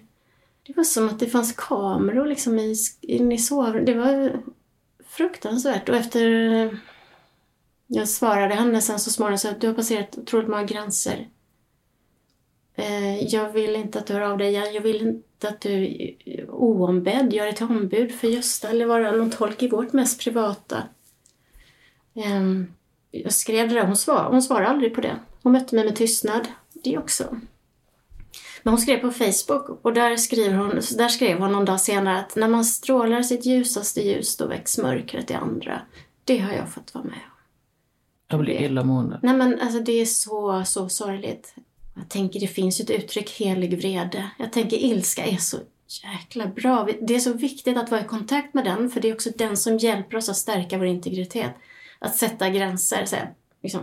Det 0.67 0.77
var 0.77 0.83
som 0.83 1.09
att 1.09 1.19
det 1.19 1.27
fanns 1.27 1.53
kameror 1.57 2.25
liksom 2.25 2.59
i, 2.59 2.75
in 3.01 3.31
i 3.31 3.37
sovrummet. 3.37 3.85
Det 3.85 3.93
var 3.93 4.41
fruktansvärt 5.05 5.89
och 5.89 5.95
efter 5.95 6.79
jag 7.91 8.09
svarade 8.09 8.55
henne 8.55 8.81
sen 8.81 8.99
så 8.99 9.11
småningom 9.11 9.51
att 9.51 9.61
du 9.61 9.67
har 9.67 9.73
passerat 9.73 10.17
otroligt 10.17 10.49
många 10.49 10.63
gränser. 10.63 11.27
Eh, 12.75 13.23
jag 13.23 13.49
vill 13.49 13.75
inte 13.75 13.99
att 13.99 14.07
du 14.07 14.13
hör 14.13 14.21
av 14.21 14.37
dig 14.37 14.47
igen. 14.47 14.73
Jag 14.73 14.81
vill 14.81 15.01
inte 15.01 15.49
att 15.49 15.61
du 15.61 15.95
oombedd 16.47 17.33
gör 17.33 17.45
dig 17.45 17.55
till 17.55 17.65
ombud 17.65 18.11
för 18.11 18.27
Gösta 18.27 18.69
eller 18.69 18.85
vara 18.85 19.11
någon 19.11 19.29
tolk 19.29 19.63
i 19.63 19.69
vårt 19.69 19.93
mest 19.93 20.23
privata. 20.23 20.83
Ehm, 22.15 22.73
jag 23.11 23.33
skrev 23.33 23.69
det 23.69 23.75
där, 23.75 23.85
hon, 23.85 23.97
svar, 23.97 24.29
hon 24.31 24.41
svarade 24.41 24.67
aldrig 24.67 24.95
på 24.95 25.01
det. 25.01 25.19
Hon 25.43 25.51
mötte 25.51 25.75
mig 25.75 25.85
med 25.85 25.95
tystnad. 25.95 26.47
Det 26.73 26.97
också. 26.97 27.39
Men 28.63 28.73
hon 28.73 28.81
skrev 28.81 28.97
på 28.97 29.11
Facebook 29.11 29.85
och 29.85 29.93
där, 29.93 30.17
skriver 30.17 30.57
hon, 30.57 30.69
där 30.97 31.07
skrev 31.07 31.37
hon 31.37 31.51
någon 31.51 31.65
dag 31.65 31.81
senare 31.81 32.19
att 32.19 32.35
när 32.35 32.47
man 32.47 32.65
strålar 32.65 33.21
sitt 33.21 33.45
ljusaste 33.45 34.01
ljus 34.01 34.37
då 34.37 34.47
väcks 34.47 34.77
mörkret 34.77 35.31
i 35.31 35.33
andra. 35.33 35.81
Det 36.23 36.37
har 36.37 36.53
jag 36.53 36.69
fått 36.69 36.93
vara 36.93 37.03
med 37.03 37.13
om. 37.13 37.28
Jag 38.29 38.39
blir 38.39 38.61
illamående. 38.61 39.19
Nej 39.23 39.33
men 39.33 39.59
alltså 39.61 39.79
det 39.79 40.01
är 40.01 40.05
så, 40.05 40.63
så 40.65 40.89
sorgligt. 40.89 41.55
Jag 41.95 42.09
tänker 42.09 42.39
det 42.39 42.47
finns 42.47 42.79
ett 42.79 42.89
uttryck, 42.89 43.29
helig 43.29 43.77
vrede. 43.77 44.29
Jag 44.37 44.53
tänker 44.53 44.77
ilska 44.77 45.25
är 45.25 45.37
så 45.37 45.57
jäkla 46.03 46.47
bra. 46.47 46.87
Det 47.01 47.15
är 47.15 47.19
så 47.19 47.33
viktigt 47.33 47.77
att 47.77 47.91
vara 47.91 48.01
i 48.01 48.07
kontakt 48.07 48.53
med 48.53 48.65
den 48.65 48.89
för 48.89 49.01
det 49.01 49.09
är 49.09 49.13
också 49.13 49.29
den 49.35 49.57
som 49.57 49.77
hjälper 49.77 50.17
oss 50.17 50.29
att 50.29 50.37
stärka 50.37 50.77
vår 50.77 50.87
integritet. 50.87 51.51
Att 51.99 52.15
sätta 52.15 52.49
gränser. 52.49 53.05
Så 53.05 53.15
här, 53.15 53.33
liksom. 53.63 53.81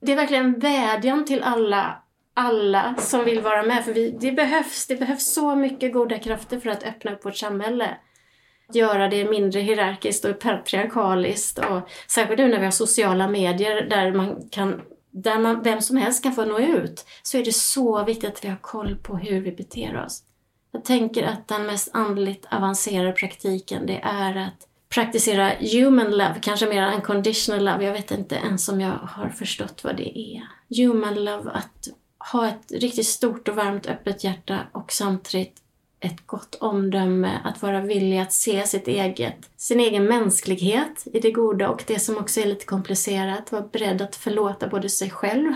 Det 0.00 0.12
är 0.12 0.16
verkligen 0.16 0.44
en 0.44 0.58
vädjan 0.58 1.24
till 1.24 1.42
alla, 1.42 2.02
alla 2.34 2.94
som 2.98 3.24
vill 3.24 3.40
vara 3.40 3.62
med. 3.62 3.84
För 3.84 3.92
vi, 3.92 4.10
det, 4.20 4.32
behövs, 4.32 4.86
det 4.86 4.96
behövs 4.96 5.32
så 5.32 5.56
mycket 5.56 5.92
goda 5.92 6.18
krafter 6.18 6.60
för 6.60 6.70
att 6.70 6.82
öppna 6.82 7.12
upp 7.12 7.24
vårt 7.24 7.36
samhälle 7.36 7.96
göra 8.74 9.08
det 9.08 9.30
mindre 9.30 9.60
hierarkiskt 9.60 10.24
och 10.24 10.38
patriarkaliskt. 10.38 11.58
Och 11.58 11.88
särskilt 12.08 12.38
nu 12.38 12.48
när 12.48 12.58
vi 12.58 12.64
har 12.64 12.70
sociala 12.70 13.28
medier 13.28 13.82
där 13.90 14.12
man 14.12 14.48
kan 14.50 14.80
där 15.12 15.38
man, 15.38 15.62
vem 15.62 15.80
som 15.80 15.96
helst 15.96 16.22
kan 16.22 16.32
få 16.32 16.44
nå 16.44 16.58
ut, 16.58 17.06
så 17.22 17.38
är 17.38 17.44
det 17.44 17.54
så 17.54 18.04
viktigt 18.04 18.30
att 18.30 18.44
vi 18.44 18.48
har 18.48 18.56
koll 18.56 18.96
på 18.96 19.16
hur 19.16 19.40
vi 19.40 19.52
beter 19.52 20.04
oss. 20.04 20.22
Jag 20.72 20.84
tänker 20.84 21.22
att 21.22 21.48
den 21.48 21.66
mest 21.66 21.90
andligt 21.92 22.46
avancerade 22.50 23.12
praktiken, 23.12 23.86
det 23.86 24.00
är 24.02 24.36
att 24.36 24.66
praktisera 24.94 25.52
human 25.60 26.10
love, 26.10 26.34
kanske 26.42 26.66
mer 26.66 26.94
unconditional 26.94 27.64
love. 27.64 27.84
Jag 27.84 27.92
vet 27.92 28.10
inte 28.10 28.34
ens 28.34 28.68
om 28.68 28.80
jag 28.80 28.92
har 29.02 29.28
förstått 29.28 29.84
vad 29.84 29.96
det 29.96 30.18
är. 30.18 30.42
Human 30.76 31.24
love, 31.24 31.50
att 31.50 31.88
ha 32.32 32.48
ett 32.48 32.72
riktigt 32.72 33.06
stort 33.06 33.48
och 33.48 33.56
varmt 33.56 33.86
öppet 33.86 34.24
hjärta 34.24 34.58
och 34.72 34.92
samtidigt 34.92 35.59
ett 36.00 36.26
gott 36.26 36.54
omdöme, 36.54 37.40
att 37.44 37.62
vara 37.62 37.80
villig 37.80 38.18
att 38.18 38.32
se 38.32 38.66
sitt 38.66 38.88
eget, 38.88 39.50
sin 39.56 39.80
egen 39.80 40.04
mänsklighet 40.04 41.06
i 41.12 41.20
det 41.20 41.30
goda 41.30 41.68
och 41.68 41.84
det 41.86 41.98
som 41.98 42.16
också 42.16 42.40
är 42.40 42.46
lite 42.46 42.64
komplicerat. 42.64 43.52
Vara 43.52 43.68
beredd 43.72 44.02
att 44.02 44.16
förlåta 44.16 44.68
både 44.68 44.88
sig 44.88 45.10
själv 45.10 45.54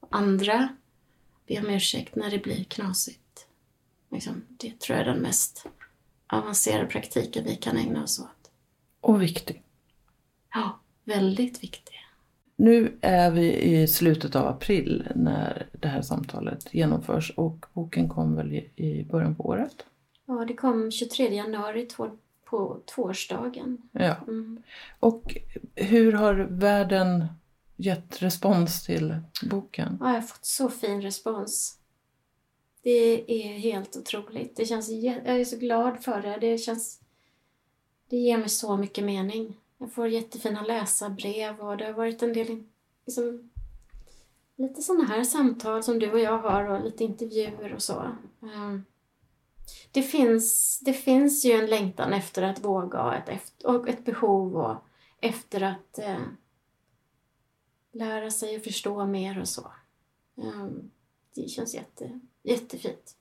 och 0.00 0.08
andra. 0.16 0.68
Be 1.46 1.58
om 1.58 1.70
ursäkt 1.70 2.16
när 2.16 2.30
det 2.30 2.38
blir 2.38 2.64
knasigt. 2.64 3.46
Liksom, 4.10 4.42
det 4.48 4.80
tror 4.80 4.98
jag 4.98 5.06
är 5.06 5.12
den 5.12 5.22
mest 5.22 5.66
avancerade 6.26 6.86
praktiken 6.86 7.44
vi 7.44 7.56
kan 7.56 7.76
ägna 7.76 8.02
oss 8.02 8.20
åt. 8.20 8.50
Och 9.00 9.22
viktig. 9.22 9.62
Ja, 10.54 10.80
väldigt 11.04 11.62
viktig. 11.62 11.91
Nu 12.62 12.98
är 13.00 13.30
vi 13.30 13.62
i 13.62 13.88
slutet 13.88 14.36
av 14.36 14.46
april 14.46 15.08
när 15.14 15.66
det 15.72 15.88
här 15.88 16.02
samtalet 16.02 16.74
genomförs 16.74 17.32
och 17.36 17.66
boken 17.72 18.08
kom 18.08 18.36
väl 18.36 18.52
i 18.76 19.06
början 19.10 19.34
på 19.34 19.44
året? 19.44 19.86
Ja, 20.26 20.44
det 20.48 20.54
kom 20.54 20.90
23 20.90 21.34
januari 21.34 21.88
på 22.44 22.80
tvåårsdagen. 22.94 23.78
Ja. 23.92 24.16
Mm. 24.28 24.62
Och 25.00 25.36
hur 25.74 26.12
har 26.12 26.34
världen 26.34 27.24
gett 27.76 28.22
respons 28.22 28.84
till 28.86 29.16
boken? 29.50 29.98
Ja, 30.00 30.06
jag 30.06 30.14
har 30.14 30.22
fått 30.22 30.44
så 30.44 30.68
fin 30.68 31.02
respons. 31.02 31.78
Det 32.82 33.32
är 33.44 33.58
helt 33.58 33.96
otroligt. 33.96 34.56
Det 34.56 34.66
känns, 34.66 34.88
jag 34.88 35.26
är 35.26 35.44
så 35.44 35.56
glad 35.56 36.02
för 36.02 36.22
det. 36.22 36.38
Det, 36.40 36.58
känns, 36.58 37.00
det 38.08 38.16
ger 38.16 38.38
mig 38.38 38.48
så 38.48 38.76
mycket 38.76 39.04
mening. 39.04 39.56
Jag 39.82 39.92
får 39.92 40.08
jättefina 40.08 40.62
läsarbrev 40.62 41.60
och 41.60 41.76
det 41.76 41.84
har 41.84 41.92
varit 41.92 42.22
en 42.22 42.32
del 42.32 42.62
liksom, 43.06 43.50
lite 44.56 44.82
sådana 44.82 45.04
här 45.04 45.24
samtal 45.24 45.82
som 45.82 45.98
du 45.98 46.10
och 46.10 46.20
jag 46.20 46.38
har 46.38 46.64
och 46.64 46.84
lite 46.84 47.04
intervjuer 47.04 47.74
och 47.74 47.82
så. 47.82 48.16
Ehm, 48.42 48.84
det 49.92 50.02
finns, 50.02 50.78
det 50.80 50.92
finns 50.92 51.44
ju 51.44 51.52
en 51.52 51.66
längtan 51.66 52.12
efter 52.12 52.42
att 52.42 52.64
våga 52.64 53.22
ett, 53.28 53.64
och 53.64 53.88
ett 53.88 54.04
behov 54.04 54.56
och 54.56 54.76
efter 55.20 55.60
att 55.60 55.98
eh, 55.98 56.22
lära 57.92 58.30
sig 58.30 58.56
och 58.56 58.64
förstå 58.64 59.06
mer 59.06 59.40
och 59.40 59.48
så. 59.48 59.72
Ehm, 60.42 60.90
det 61.34 61.48
känns 61.48 61.74
jätte, 61.74 62.20
jättefint. 62.42 63.16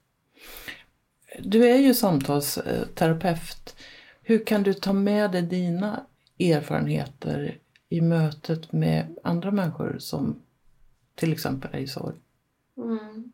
Du 1.40 1.70
är 1.70 1.78
ju 1.78 1.94
samtalsterapeut. 1.94 3.76
Hur 4.22 4.46
kan 4.46 4.64
du 4.64 4.74
ta 4.74 4.94
med 4.94 5.32
dig 5.32 5.42
dina 5.42 6.06
erfarenheter 6.42 7.58
i 7.90 8.02
mötet 8.02 8.72
med 8.72 9.18
andra 9.24 9.52
människor 9.52 9.96
som 10.00 10.42
till 11.16 11.34
exempel 11.34 11.70
är 11.74 11.80
i 11.80 11.88
sorg? 11.88 12.16
Mm. 12.78 13.32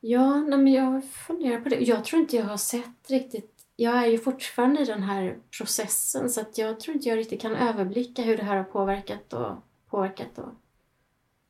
Ja, 0.00 0.36
nej 0.36 0.58
men 0.58 0.72
jag 0.72 1.04
funderar 1.04 1.60
på 1.60 1.68
det. 1.68 1.76
Jag 1.76 2.04
tror 2.04 2.22
inte 2.22 2.36
jag 2.36 2.44
har 2.44 2.56
sett 2.56 3.10
riktigt 3.10 3.56
jag 3.76 3.94
är 3.94 4.06
ju 4.06 4.18
fortfarande 4.18 4.82
i 4.82 4.84
den 4.84 5.02
här 5.02 5.38
processen 5.58 6.30
så 6.30 6.40
att 6.40 6.58
jag 6.58 6.80
tror 6.80 6.96
inte 6.96 7.08
jag 7.08 7.18
riktigt 7.18 7.40
kan 7.40 7.54
överblicka 7.54 8.22
hur 8.22 8.36
det 8.36 8.42
här 8.42 8.56
har 8.56 8.64
påverkat 8.64 9.32
och 9.32 9.52
påverkat 9.90 10.38
och 10.38 10.54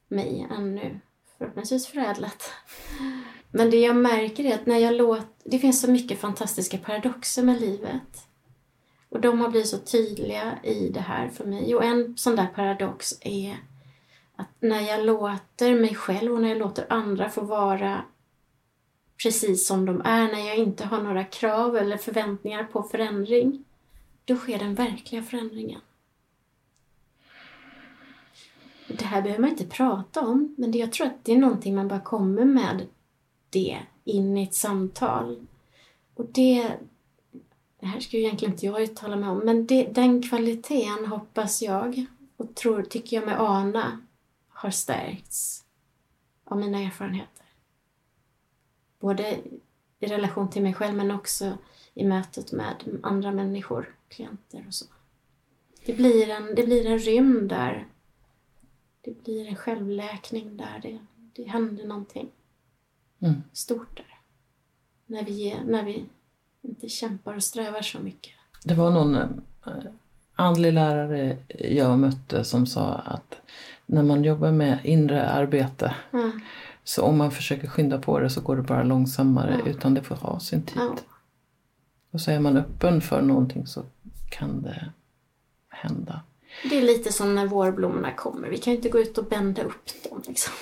mig 0.08 0.46
ännu. 0.50 1.00
Förhoppningsvis 1.38 1.86
förädlat. 1.86 2.50
Men 3.50 3.70
det 3.70 3.80
jag 3.80 3.96
märker 3.96 4.44
är 4.44 4.54
att 4.54 4.66
när 4.66 4.78
jag 4.78 4.94
låter... 4.94 5.26
Det 5.44 5.58
finns 5.58 5.80
så 5.80 5.90
mycket 5.90 6.18
fantastiska 6.18 6.78
paradoxer 6.78 7.42
med 7.42 7.60
livet. 7.60 8.28
Och 9.16 9.22
de 9.22 9.40
har 9.40 9.48
blivit 9.48 9.68
så 9.68 9.78
tydliga 9.78 10.58
i 10.62 10.88
det 10.88 11.00
här 11.00 11.28
för 11.28 11.44
mig. 11.44 11.74
Och 11.74 11.84
en 11.84 12.16
sån 12.16 12.36
där 12.36 12.46
paradox 12.46 13.18
är 13.20 13.56
att 14.36 14.48
när 14.60 14.80
jag 14.80 15.04
låter 15.04 15.74
mig 15.74 15.94
själv 15.94 16.32
och 16.32 16.40
när 16.40 16.48
jag 16.48 16.58
låter 16.58 16.86
andra 16.88 17.30
få 17.30 17.40
vara 17.40 18.02
precis 19.22 19.66
som 19.66 19.84
de 19.84 20.00
är, 20.04 20.32
när 20.32 20.46
jag 20.46 20.56
inte 20.56 20.84
har 20.84 21.02
några 21.02 21.24
krav 21.24 21.76
eller 21.76 21.96
förväntningar 21.96 22.64
på 22.64 22.82
förändring, 22.82 23.64
då 24.24 24.36
sker 24.36 24.58
den 24.58 24.74
verkliga 24.74 25.22
förändringen. 25.22 25.80
Det 28.88 29.04
här 29.04 29.22
behöver 29.22 29.40
man 29.40 29.50
inte 29.50 29.66
prata 29.66 30.20
om, 30.20 30.54
men 30.58 30.72
jag 30.72 30.92
tror 30.92 31.06
att 31.06 31.24
det 31.24 31.32
är 31.32 31.38
någonting 31.38 31.74
man 31.74 31.88
bara 31.88 32.00
kommer 32.00 32.44
med 32.44 32.86
det 33.50 33.78
in 34.04 34.38
i 34.38 34.42
ett 34.42 34.54
samtal. 34.54 35.46
Och 36.14 36.26
det, 36.32 36.72
det 37.86 37.90
här 37.90 38.00
ska 38.00 38.16
ju 38.16 38.22
egentligen 38.22 38.54
inte 38.54 38.66
jag 38.66 38.82
uttala 38.82 39.16
mig 39.16 39.28
om, 39.28 39.38
men 39.38 39.66
det, 39.66 39.84
den 39.84 40.22
kvaliteten 40.22 41.06
hoppas 41.06 41.62
jag 41.62 42.06
och 42.36 42.54
tror, 42.54 42.82
tycker 42.82 43.16
jag 43.16 43.26
mig 43.26 43.34
ana 43.38 44.00
har 44.48 44.70
stärkts 44.70 45.64
av 46.44 46.58
mina 46.58 46.78
erfarenheter. 46.78 47.46
Både 48.98 49.38
i 49.98 50.06
relation 50.06 50.50
till 50.50 50.62
mig 50.62 50.74
själv 50.74 50.96
men 50.96 51.10
också 51.10 51.58
i 51.94 52.04
mötet 52.04 52.52
med 52.52 53.00
andra 53.02 53.32
människor, 53.32 53.94
klienter 54.08 54.64
och 54.68 54.74
så. 54.74 54.86
Det 55.84 55.92
blir 55.92 56.28
en, 56.28 56.54
det 56.54 56.66
blir 56.66 56.86
en 56.86 56.98
rymd 56.98 57.48
där. 57.48 57.86
Det 59.00 59.24
blir 59.24 59.46
en 59.46 59.56
självläkning 59.56 60.56
där. 60.56 60.80
Det, 60.82 60.98
det 61.32 61.48
händer 61.48 61.86
någonting 61.86 62.30
mm. 63.18 63.42
stort 63.52 63.96
där. 63.96 64.20
När 65.06 65.24
vi, 65.24 65.56
när 65.64 65.84
vi 65.84 66.04
inte 66.68 66.88
kämpar 66.88 67.34
och 67.34 67.42
strävar 67.42 67.82
så 67.82 67.98
mycket. 67.98 68.32
Det 68.64 68.74
var 68.74 68.90
någon 68.90 69.14
eh, 69.14 69.22
andlig 70.36 70.72
lärare 70.72 71.36
jag 71.58 71.98
mötte 71.98 72.44
som 72.44 72.66
sa 72.66 72.94
att 72.94 73.40
när 73.86 74.02
man 74.02 74.24
jobbar 74.24 74.52
med 74.52 74.78
inre 74.84 75.28
arbete 75.28 75.94
mm. 76.12 76.40
så 76.84 77.02
om 77.02 77.18
man 77.18 77.30
försöker 77.30 77.68
skynda 77.68 77.98
på 77.98 78.18
det 78.18 78.30
så 78.30 78.40
går 78.40 78.56
det 78.56 78.62
bara 78.62 78.82
långsammare 78.82 79.54
mm. 79.54 79.66
utan 79.66 79.94
det 79.94 80.02
får 80.02 80.14
ha 80.14 80.40
sin 80.40 80.62
tid. 80.62 80.82
Mm. 80.82 80.96
Och 82.10 82.20
så 82.20 82.30
är 82.30 82.40
man 82.40 82.56
öppen 82.56 83.00
för 83.00 83.22
någonting 83.22 83.66
så 83.66 83.82
kan 84.30 84.62
det 84.62 84.92
hända. 85.68 86.20
Det 86.70 86.78
är 86.78 86.82
lite 86.82 87.12
som 87.12 87.34
när 87.34 87.46
vårblommorna 87.46 88.12
kommer. 88.12 88.48
Vi 88.48 88.58
kan 88.58 88.72
ju 88.72 88.76
inte 88.76 88.88
gå 88.88 88.98
ut 88.98 89.18
och 89.18 89.24
bända 89.24 89.62
upp 89.62 90.10
dem. 90.10 90.22
Liksom. 90.26 90.52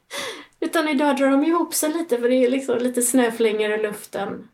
Utan 0.60 0.88
idag 0.88 1.16
drar 1.16 1.30
de 1.30 1.44
ihop 1.44 1.74
sig 1.74 1.92
lite 1.92 2.18
för 2.18 2.28
det 2.28 2.34
är 2.34 2.50
liksom 2.50 2.78
lite 2.78 3.02
snöflingor 3.02 3.70
i 3.70 3.82
luften. 3.82 4.48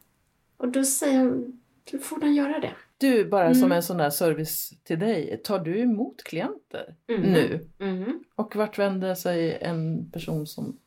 Och 0.58 0.68
då 0.68 0.84
säger 0.84 1.18
hon, 1.18 1.60
då 1.92 1.98
får 1.98 2.20
den 2.20 2.34
göra 2.34 2.60
det. 2.60 2.74
Du, 2.98 3.24
bara 3.24 3.46
mm. 3.46 3.54
som 3.54 3.72
en 3.72 3.82
sån 3.82 3.96
där 3.96 4.10
service 4.10 4.72
till 4.84 4.98
dig, 4.98 5.40
tar 5.44 5.58
du 5.58 5.78
emot 5.80 6.24
klienter 6.24 6.94
mm. 7.08 7.22
nu? 7.22 7.68
Mm. 7.78 8.24
Och 8.34 8.56
vart 8.56 8.78
vänder 8.78 9.14
sig 9.14 9.58
en 9.60 10.10
person 10.10 10.46
som 10.46 10.78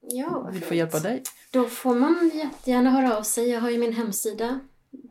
ja, 0.00 0.50
vill 0.52 0.62
få 0.62 0.74
hjälp 0.74 0.94
av 0.94 1.02
dig? 1.02 1.22
Då 1.50 1.64
får 1.64 1.94
man 1.94 2.30
jättegärna 2.34 2.90
höra 2.90 3.16
av 3.16 3.22
sig. 3.22 3.48
Jag 3.48 3.60
har 3.60 3.70
ju 3.70 3.78
min 3.78 3.92
hemsida 3.92 4.60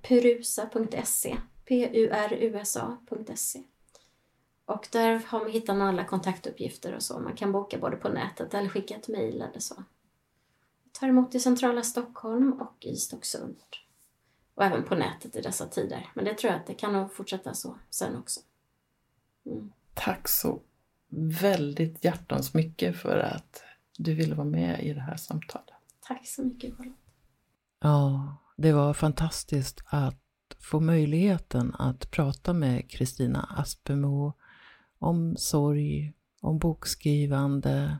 purusa.se 0.02 1.38
P-U-R-U-S-A.se 1.66 3.64
och 4.72 4.88
där 4.92 5.22
har 5.26 5.40
man, 5.40 5.52
hittar 5.52 5.76
man 5.76 5.88
alla 5.88 6.06
kontaktuppgifter 6.06 6.96
och 6.96 7.04
så. 7.04 7.20
Man 7.20 7.36
kan 7.36 7.52
boka 7.52 7.78
både 7.78 7.96
på 7.98 8.10
nätet 8.10 8.54
eller 8.54 8.70
skicka 8.70 8.96
ett 8.96 9.08
mejl 9.08 9.36
eller 9.36 9.60
så. 9.60 9.84
Tar 10.92 11.08
emot 11.08 11.36
i 11.36 11.40
centrala 11.40 11.84
Stockholm 11.84 12.54
och 12.54 12.86
i 12.86 12.96
Stocksund. 12.96 13.58
Och 14.56 14.64
även 14.64 14.84
på 14.84 14.96
nätet 14.96 15.36
i 15.36 15.42
dessa 15.42 15.68
tider. 15.68 16.12
Men 16.16 16.26
det 16.26 16.34
tror 16.34 16.52
jag 16.52 16.60
att 16.60 16.68
det 16.68 16.74
kan 16.74 16.94
nog 16.94 17.14
fortsätta 17.14 17.54
så 17.54 17.78
sen 17.90 18.16
också. 18.16 18.40
Mm. 19.46 19.72
Tack 19.94 20.28
så 20.28 20.62
väldigt 21.42 22.04
hjärtans 22.04 22.54
mycket 22.54 22.98
för 22.98 23.18
att 23.18 23.64
du 23.98 24.14
ville 24.14 24.36
vara 24.36 24.48
med 24.48 24.84
i 24.84 24.94
det 24.94 25.02
här 25.02 25.16
samtalet. 25.16 25.76
Tack 26.00 26.28
så 26.28 26.44
mycket 26.44 26.78
Charlotte. 26.78 26.96
Ja, 27.80 28.38
det 28.58 28.74
var 28.74 28.94
fantastiskt 28.94 29.84
att 29.86 30.18
få 30.60 30.80
möjligheten 30.80 31.76
att 31.76 32.12
prata 32.12 32.54
med 32.54 32.92
Kristina 32.92 33.56
Aspemo 33.58 34.34
om 35.00 35.36
sorg, 35.38 36.14
om 36.42 36.60
bokskrivande, 36.60 38.00